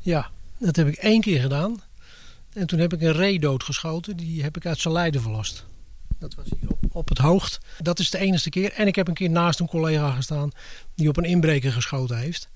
ja, 0.08 0.30
dat 0.58 0.76
heb 0.76 0.88
ik 0.88 0.96
één 0.96 1.22
keer 1.22 1.42
gedaan. 1.42 1.82
En 2.54 2.68
toen 2.68 2.80
heb 2.80 2.94
ik 2.94 3.02
een 3.02 3.14
ree 3.14 3.40
doodgeschoten. 3.40 4.18
Die 4.18 4.44
heb 4.44 4.58
ik 4.58 4.66
uit 4.66 4.80
zijn 4.80 4.94
lijden 4.94 5.22
verlost. 5.22 5.66
Dat 6.20 6.36
was 6.36 6.46
hier 6.60 6.70
op, 6.70 6.96
op 6.96 7.10
het 7.10 7.18
hoogst. 7.18 7.60
Dat 7.82 8.00
is 8.00 8.10
de 8.10 8.18
enige 8.18 8.50
keer. 8.50 8.74
En 8.74 8.88
ik 8.88 8.96
heb 8.96 9.08
een 9.08 9.14
keer 9.14 9.30
naast 9.30 9.60
een 9.60 9.68
collega 9.68 10.12
gestaan 10.12 10.52
die 10.96 11.10
op 11.10 11.18
een 11.18 11.24
inbreker 11.24 11.72
geschoten 11.72 12.18
heeft. 12.18 12.50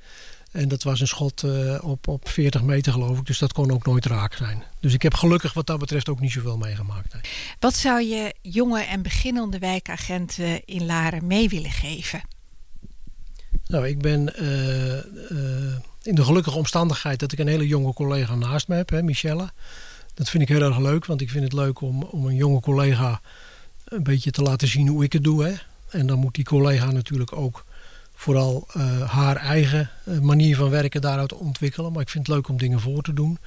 En 0.52 0.68
dat 0.68 0.84
was 0.84 1.00
een 1.00 1.08
schot 1.08 1.44
eh, 1.44 1.78
op, 1.84 2.08
op 2.08 2.30
40 2.30 2.64
meter 2.64 2.94
geloof 2.94 3.20
ik. 3.20 3.26
Dus 3.26 3.40
dat 3.40 3.54
kon 3.54 3.72
ook 3.72 3.86
nooit 3.86 4.06
raak 4.06 4.34
zijn. 4.34 4.64
Dus 4.80 4.94
ik 4.94 5.02
heb 5.02 5.14
gelukkig 5.14 5.54
wat 5.54 5.68
dat 5.68 5.80
betreft 5.80 6.10
ook 6.10 6.20
niet 6.20 6.32
zoveel 6.32 6.58
meegemaakt. 6.58 7.14
nee. 7.14 7.22
Wat 7.60 7.76
zou 7.76 8.02
je 8.02 8.36
jonge 8.42 8.82
en 8.82 9.02
beginnende 9.02 9.60
wijkagenten 9.60 10.66
in 10.66 10.86
Laren 10.86 11.28
mee 11.28 11.50
willen 11.50 11.72
geven? 11.72 12.22
Nou, 13.68 13.88
ik 13.88 14.02
ben 14.02 14.36
eh, 14.36 14.98
eh, 14.98 15.80
in 16.02 16.16
de 16.16 16.24
gelukkige 16.24 16.58
omstandigheid 16.58 17.20
dat 17.20 17.32
ik 17.32 17.40
een 17.40 17.48
hele 17.48 17.68
jonge 17.68 17.94
collega 17.94 18.36
naast 18.36 18.68
me 18.68 18.76
heb, 18.76 18.90
hè, 18.90 19.04
Michelle. 19.04 19.50
Dat 20.14 20.30
vind 20.30 20.44
ik 20.44 20.50
heel 20.50 20.62
erg 20.62 20.78
leuk, 20.78 21.06
want 21.06 21.22
ik 21.22 21.30
vind 21.30 21.44
het 21.44 21.54
leuk 21.54 21.82
om, 21.82 22.04
om 22.04 22.26
een 22.26 22.36
jonge 22.36 22.60
collega 22.60 23.22
een 23.92 24.04
beetje 24.04 24.32
te 24.32 24.42
laten 24.42 24.68
zien 24.68 24.88
hoe 24.88 25.04
ik 25.04 25.14
het 25.14 25.24
doe. 25.24 25.44
Hè. 25.44 25.54
En 25.90 26.08
dan 26.08 26.20
moet 26.20 26.36
die 26.36 26.46
collega 26.46 26.92
natuurlijk 26.92 27.36
ook 27.36 27.66
vooral 28.14 28.68
eh, 28.74 29.12
haar 29.12 29.36
eigen 29.36 29.90
eh, 30.06 30.20
manier 30.20 30.56
van 30.56 30.70
werken 30.70 31.02
daaruit 31.02 31.34
ontwikkelen. 31.34 31.92
Maar 31.92 32.02
ik 32.02 32.10
vind 32.10 32.28
het 32.28 32.36
leuk 32.36 32.48
om 32.48 32.58
dingen 32.58 32.80
voor 32.80 33.02
te 33.02 33.14
doen. 33.14 33.38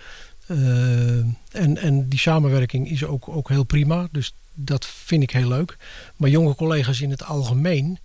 Eh, 0.46 1.18
en, 1.50 1.76
en 1.76 2.08
die 2.08 2.18
samenwerking 2.18 2.90
is 2.90 3.04
ook, 3.04 3.28
ook 3.28 3.48
heel 3.48 3.64
prima. 3.64 4.08
Dus 4.12 4.34
dat 4.54 4.86
vind 4.86 5.22
ik 5.22 5.30
heel 5.30 5.48
leuk. 5.48 5.76
Maar 6.16 6.30
jonge 6.30 6.54
collega's 6.54 7.00
in 7.00 7.10
het 7.10 7.24
algemeen, 7.24 7.98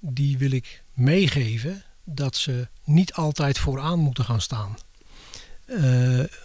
die 0.00 0.38
wil 0.38 0.50
ik 0.50 0.82
meegeven 0.92 1.82
dat 2.04 2.36
ze 2.36 2.68
niet 2.84 3.12
altijd 3.12 3.58
vooraan 3.58 3.98
moeten 3.98 4.24
gaan 4.24 4.40
staan. 4.40 4.76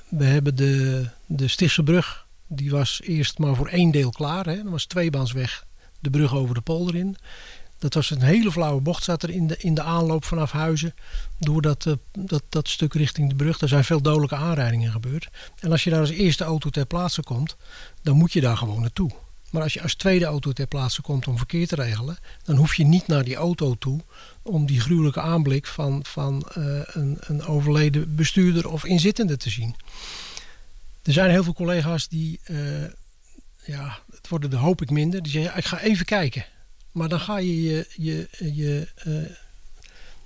We 0.09 0.23
hebben 0.23 0.55
de, 0.55 1.07
de 1.25 1.47
Stichtse 1.47 1.84
brug, 1.84 2.26
die 2.48 2.72
was 2.72 3.02
eerst 3.04 3.38
maar 3.38 3.56
voor 3.56 3.68
één 3.68 3.91
deel 3.91 4.12
klaar. 4.12 4.45
Hè. 4.45 4.56
Dat 4.56 4.72
was 4.72 4.86
tweebaansweg, 4.86 5.66
de 6.00 6.10
brug 6.10 6.36
over 6.36 6.56
de 6.56 6.62
polder 6.62 6.95
in. 6.95 7.18
Dat 7.80 7.93
was 7.93 8.10
een 8.10 8.22
hele 8.22 8.52
flauwe 8.52 8.82
bocht, 8.82 9.04
zat 9.04 9.24
er 9.24 9.30
in 9.30 9.48
de, 9.48 9.58
in 9.58 9.74
de 9.74 9.82
aanloop 9.82 10.24
vanaf 10.26 10.52
Huizen. 10.52 10.95
Door 11.39 11.62
dat, 11.62 11.86
eh, 11.86 11.93
dat, 12.12 12.43
dat 12.50 12.70
stuk 12.70 12.93
richting 12.93 13.30
de 13.30 13.36
brug. 13.36 13.60
Er 13.60 13.68
zijn 13.68 13.84
veel 13.84 14.02
dodelijke 14.02 14.36
aanrijdingen 14.36 14.91
gebeurd. 14.91 15.30
En 15.60 15.72
als 15.72 15.84
je 15.84 15.89
daar 15.89 16.00
als 16.00 16.10
eerste 16.10 16.43
auto 16.43 16.70
ter 16.70 16.86
plaatse 16.86 17.24
komt, 17.24 17.56
dan 18.02 18.18
moet 18.18 18.34
je 18.34 18.41
daar 18.41 18.58
gewoon 18.58 18.82
naartoe. 18.82 19.12
Maar 19.52 19.62
als 19.62 19.74
je 19.74 19.82
als 19.82 19.95
tweede 19.95 20.26
auto 20.26 20.52
ter 20.52 20.68
plaatse 20.68 21.02
komt 21.02 21.28
om 21.28 21.38
verkeer 21.38 21.68
te 21.68 21.76
regelen, 21.76 22.18
dan 22.43 22.56
hoef 22.56 22.76
je 22.76 22.86
niet 22.86 23.08
naar 23.08 23.24
die 23.24 23.36
auto 23.36 23.76
toe 23.76 24.00
om 24.41 24.66
die 24.66 24.80
gruwelijke 24.80 25.22
aanblik 25.22 25.68
van, 25.68 26.00
van 26.06 26.43
eh, 26.54 26.80
een, 26.86 27.18
een 27.20 27.45
overleden 27.45 28.16
bestuurder 28.16 28.70
of 28.70 28.86
inzittende 28.86 29.38
te 29.38 29.50
zien. 29.50 29.76
Er 31.08 31.14
zijn 31.14 31.30
heel 31.30 31.43
veel 31.43 31.53
collega's 31.53 32.08
die, 32.08 32.39
eh, 32.43 32.84
ja, 33.66 33.99
het 34.16 34.28
worden 34.28 34.51
er 34.51 34.58
hoop 34.58 34.82
ik 34.82 34.89
minder, 34.89 35.24
die 35.24 35.32
zeggen: 35.32 35.58
Ik 35.58 35.66
ga 35.66 35.80
even 35.80 36.05
kijken. 36.05 36.45
Maar 36.91 37.10
dan 37.10 37.20
ga 37.20 37.38
je 37.38 37.62
je, 37.62 37.88
je, 37.95 38.28
je, 38.53 38.88
eh, 38.95 39.36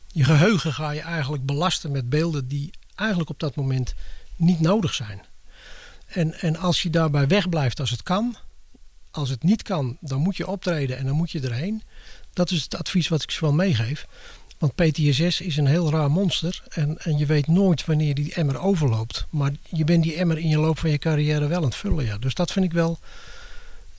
je 0.07 0.23
geheugen 0.23 0.73
ga 0.73 0.91
je 0.91 1.01
eigenlijk 1.01 1.45
belasten 1.45 1.91
met 1.91 2.09
beelden 2.09 2.47
die 2.47 2.73
eigenlijk 2.95 3.29
op 3.29 3.39
dat 3.39 3.55
moment 3.55 3.93
niet 4.36 4.59
nodig 4.59 4.93
zijn. 4.93 5.21
En, 6.05 6.34
en 6.39 6.55
als 6.55 6.82
je 6.82 6.89
daarbij 6.89 7.27
wegblijft 7.27 7.79
als 7.79 7.89
het 7.89 8.03
kan, 8.03 8.36
als 9.11 9.29
het 9.29 9.43
niet 9.43 9.61
kan, 9.61 9.97
dan 9.99 10.19
moet 10.19 10.38
je 10.38 10.47
optreden 10.47 10.97
en 10.97 11.05
dan 11.05 11.15
moet 11.15 11.32
je 11.32 11.41
erheen. 11.41 11.84
Dat 12.34 12.51
is 12.51 12.63
het 12.63 12.75
advies 12.75 13.07
wat 13.07 13.23
ik 13.23 13.32
ze 13.32 13.41
wel 13.41 13.53
meegeef. 13.53 14.07
Want 14.62 14.76
PTSS 14.76 15.41
is 15.41 15.57
een 15.57 15.66
heel 15.66 15.91
raar 15.91 16.12
monster. 16.12 16.64
En, 16.70 16.97
en 16.99 17.18
je 17.18 17.26
weet 17.26 17.47
nooit 17.47 17.86
wanneer 17.86 18.16
die 18.16 18.34
emmer 18.34 18.59
overloopt. 18.59 19.26
Maar 19.30 19.51
je 19.70 19.84
bent 19.84 20.03
die 20.03 20.16
emmer 20.16 20.38
in 20.38 20.47
je 20.47 20.57
loop 20.57 20.80
van 20.80 20.89
je 20.89 20.97
carrière 20.97 21.47
wel 21.47 21.57
aan 21.57 21.64
het 21.64 21.76
vullen. 21.76 22.05
Ja. 22.05 22.18
Dus 22.18 22.34
dat 22.34 22.51
vind 22.51 22.66
ik 22.66 22.72
wel 22.72 22.99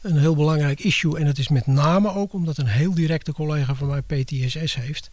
een 0.01 0.19
heel 0.19 0.35
belangrijk 0.35 0.81
issue. 0.81 1.19
En 1.19 1.27
het 1.27 1.39
is 1.39 1.49
met 1.49 1.67
name 1.67 2.15
ook 2.15 2.33
omdat 2.33 2.59
een 2.59 2.67
heel 2.67 2.95
directe 2.95 3.33
collega 3.33 3.75
van 3.75 3.89
mij 3.89 4.03
PTSS 4.03 4.75
heeft. 4.75 5.11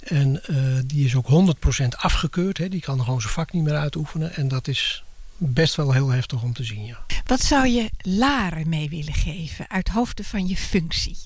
En 0.00 0.44
eh, 0.44 0.56
die 0.86 1.04
is 1.04 1.14
ook 1.14 1.54
100% 1.84 1.86
afgekeurd. 1.96 2.58
Hè. 2.58 2.68
Die 2.68 2.80
kan 2.80 3.00
gewoon 3.00 3.20
zijn 3.20 3.32
vak 3.32 3.52
niet 3.52 3.62
meer 3.62 3.76
uitoefenen. 3.76 4.34
En 4.34 4.48
dat 4.48 4.68
is 4.68 5.04
best 5.36 5.74
wel 5.74 5.92
heel 5.92 6.08
heftig 6.08 6.42
om 6.42 6.52
te 6.52 6.64
zien. 6.64 6.84
Ja. 6.84 7.04
Wat 7.26 7.40
zou 7.40 7.68
je 7.68 7.90
Laren 7.98 8.68
mee 8.68 8.88
willen 8.88 9.14
geven 9.14 9.70
uit 9.70 9.88
hoofde 9.88 10.24
van 10.24 10.46
je 10.46 10.56
functie? 10.56 11.16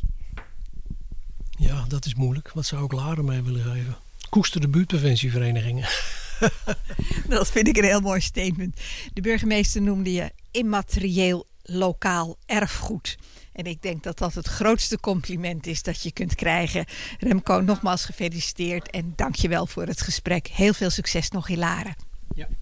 Ja, 1.58 1.84
dat 1.88 2.06
is 2.06 2.14
moeilijk. 2.14 2.50
Wat 2.54 2.66
zou 2.66 2.84
ik 2.84 2.92
Laren 2.92 3.24
mee 3.24 3.42
willen 3.42 3.62
geven? 3.62 3.96
Koester 4.28 4.60
de 4.60 4.68
buurtpreventieverenigingen. 4.68 5.88
Dat 7.28 7.50
vind 7.50 7.68
ik 7.68 7.76
een 7.76 7.84
heel 7.84 8.00
mooi 8.00 8.20
statement. 8.20 8.80
De 9.12 9.20
burgemeester 9.20 9.82
noemde 9.82 10.12
je 10.12 10.30
immaterieel 10.50 11.46
lokaal 11.62 12.36
erfgoed. 12.46 13.18
En 13.52 13.64
ik 13.64 13.82
denk 13.82 14.02
dat 14.02 14.18
dat 14.18 14.34
het 14.34 14.46
grootste 14.46 15.00
compliment 15.00 15.66
is 15.66 15.82
dat 15.82 16.02
je 16.02 16.12
kunt 16.12 16.34
krijgen. 16.34 16.84
Remco, 17.18 17.60
nogmaals 17.60 18.04
gefeliciteerd 18.04 18.90
en 18.90 19.12
dank 19.16 19.34
je 19.34 19.48
wel 19.48 19.66
voor 19.66 19.86
het 19.86 20.02
gesprek. 20.02 20.46
Heel 20.46 20.74
veel 20.74 20.90
succes 20.90 21.30
nog 21.30 21.48
in 21.48 21.58
Laren. 21.58 21.94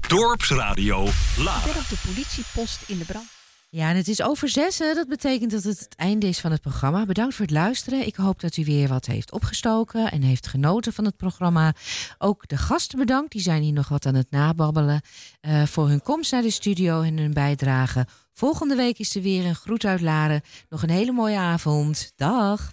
Dorpsradio 0.09 1.05
Ik 1.07 1.13
Laren. 1.37 1.73
ben 1.73 1.83
op 1.83 1.89
de 1.89 1.99
politiepost 2.07 2.83
in 2.87 2.99
de 2.99 3.05
brand. 3.05 3.36
Ja, 3.69 3.91
en 3.91 3.97
het 3.97 4.09
is 4.09 4.23
over 4.23 4.49
zes. 4.49 4.77
Dat 4.79 5.09
betekent 5.09 5.51
dat 5.51 5.63
het 5.63 5.79
het 5.79 5.95
einde 5.97 6.27
is 6.27 6.41
van 6.41 6.51
het 6.51 6.61
programma. 6.61 7.05
Bedankt 7.07 7.35
voor 7.35 7.45
het 7.45 7.55
luisteren. 7.55 8.07
Ik 8.07 8.17
hoop 8.17 8.41
dat 8.41 8.57
u 8.57 8.65
weer 8.65 8.89
wat 8.89 9.07
heeft 9.07 9.33
opgestoken 9.33 10.11
en 10.11 10.23
heeft 10.23 10.47
genoten 10.47 10.93
van 10.93 11.05
het 11.05 11.17
programma. 11.17 11.75
Ook 12.19 12.49
de 12.49 12.57
gasten 12.57 12.99
bedankt. 12.99 13.33
Die 13.33 13.41
zijn 13.41 13.63
hier 13.63 13.73
nog 13.73 13.89
wat 13.89 14.07
aan 14.07 14.15
het 14.15 14.31
nababbelen. 14.31 15.01
eh, 15.41 15.63
voor 15.63 15.89
hun 15.89 16.03
komst 16.03 16.33
naar 16.33 16.43
de 16.43 16.51
studio 16.51 17.03
en 17.03 17.19
hun 17.19 17.33
bijdrage. 17.33 18.07
Volgende 18.33 18.75
week 18.77 18.99
is 18.99 19.15
er 19.17 19.23
weer 19.23 19.45
een 19.47 19.55
groet 19.55 19.85
uit 19.85 20.01
Laren. 20.01 20.41
Nog 20.69 20.83
een 20.83 20.91
hele 20.91 21.13
mooie 21.13 21.39
avond. 21.39 22.13
Dag. 22.17 22.73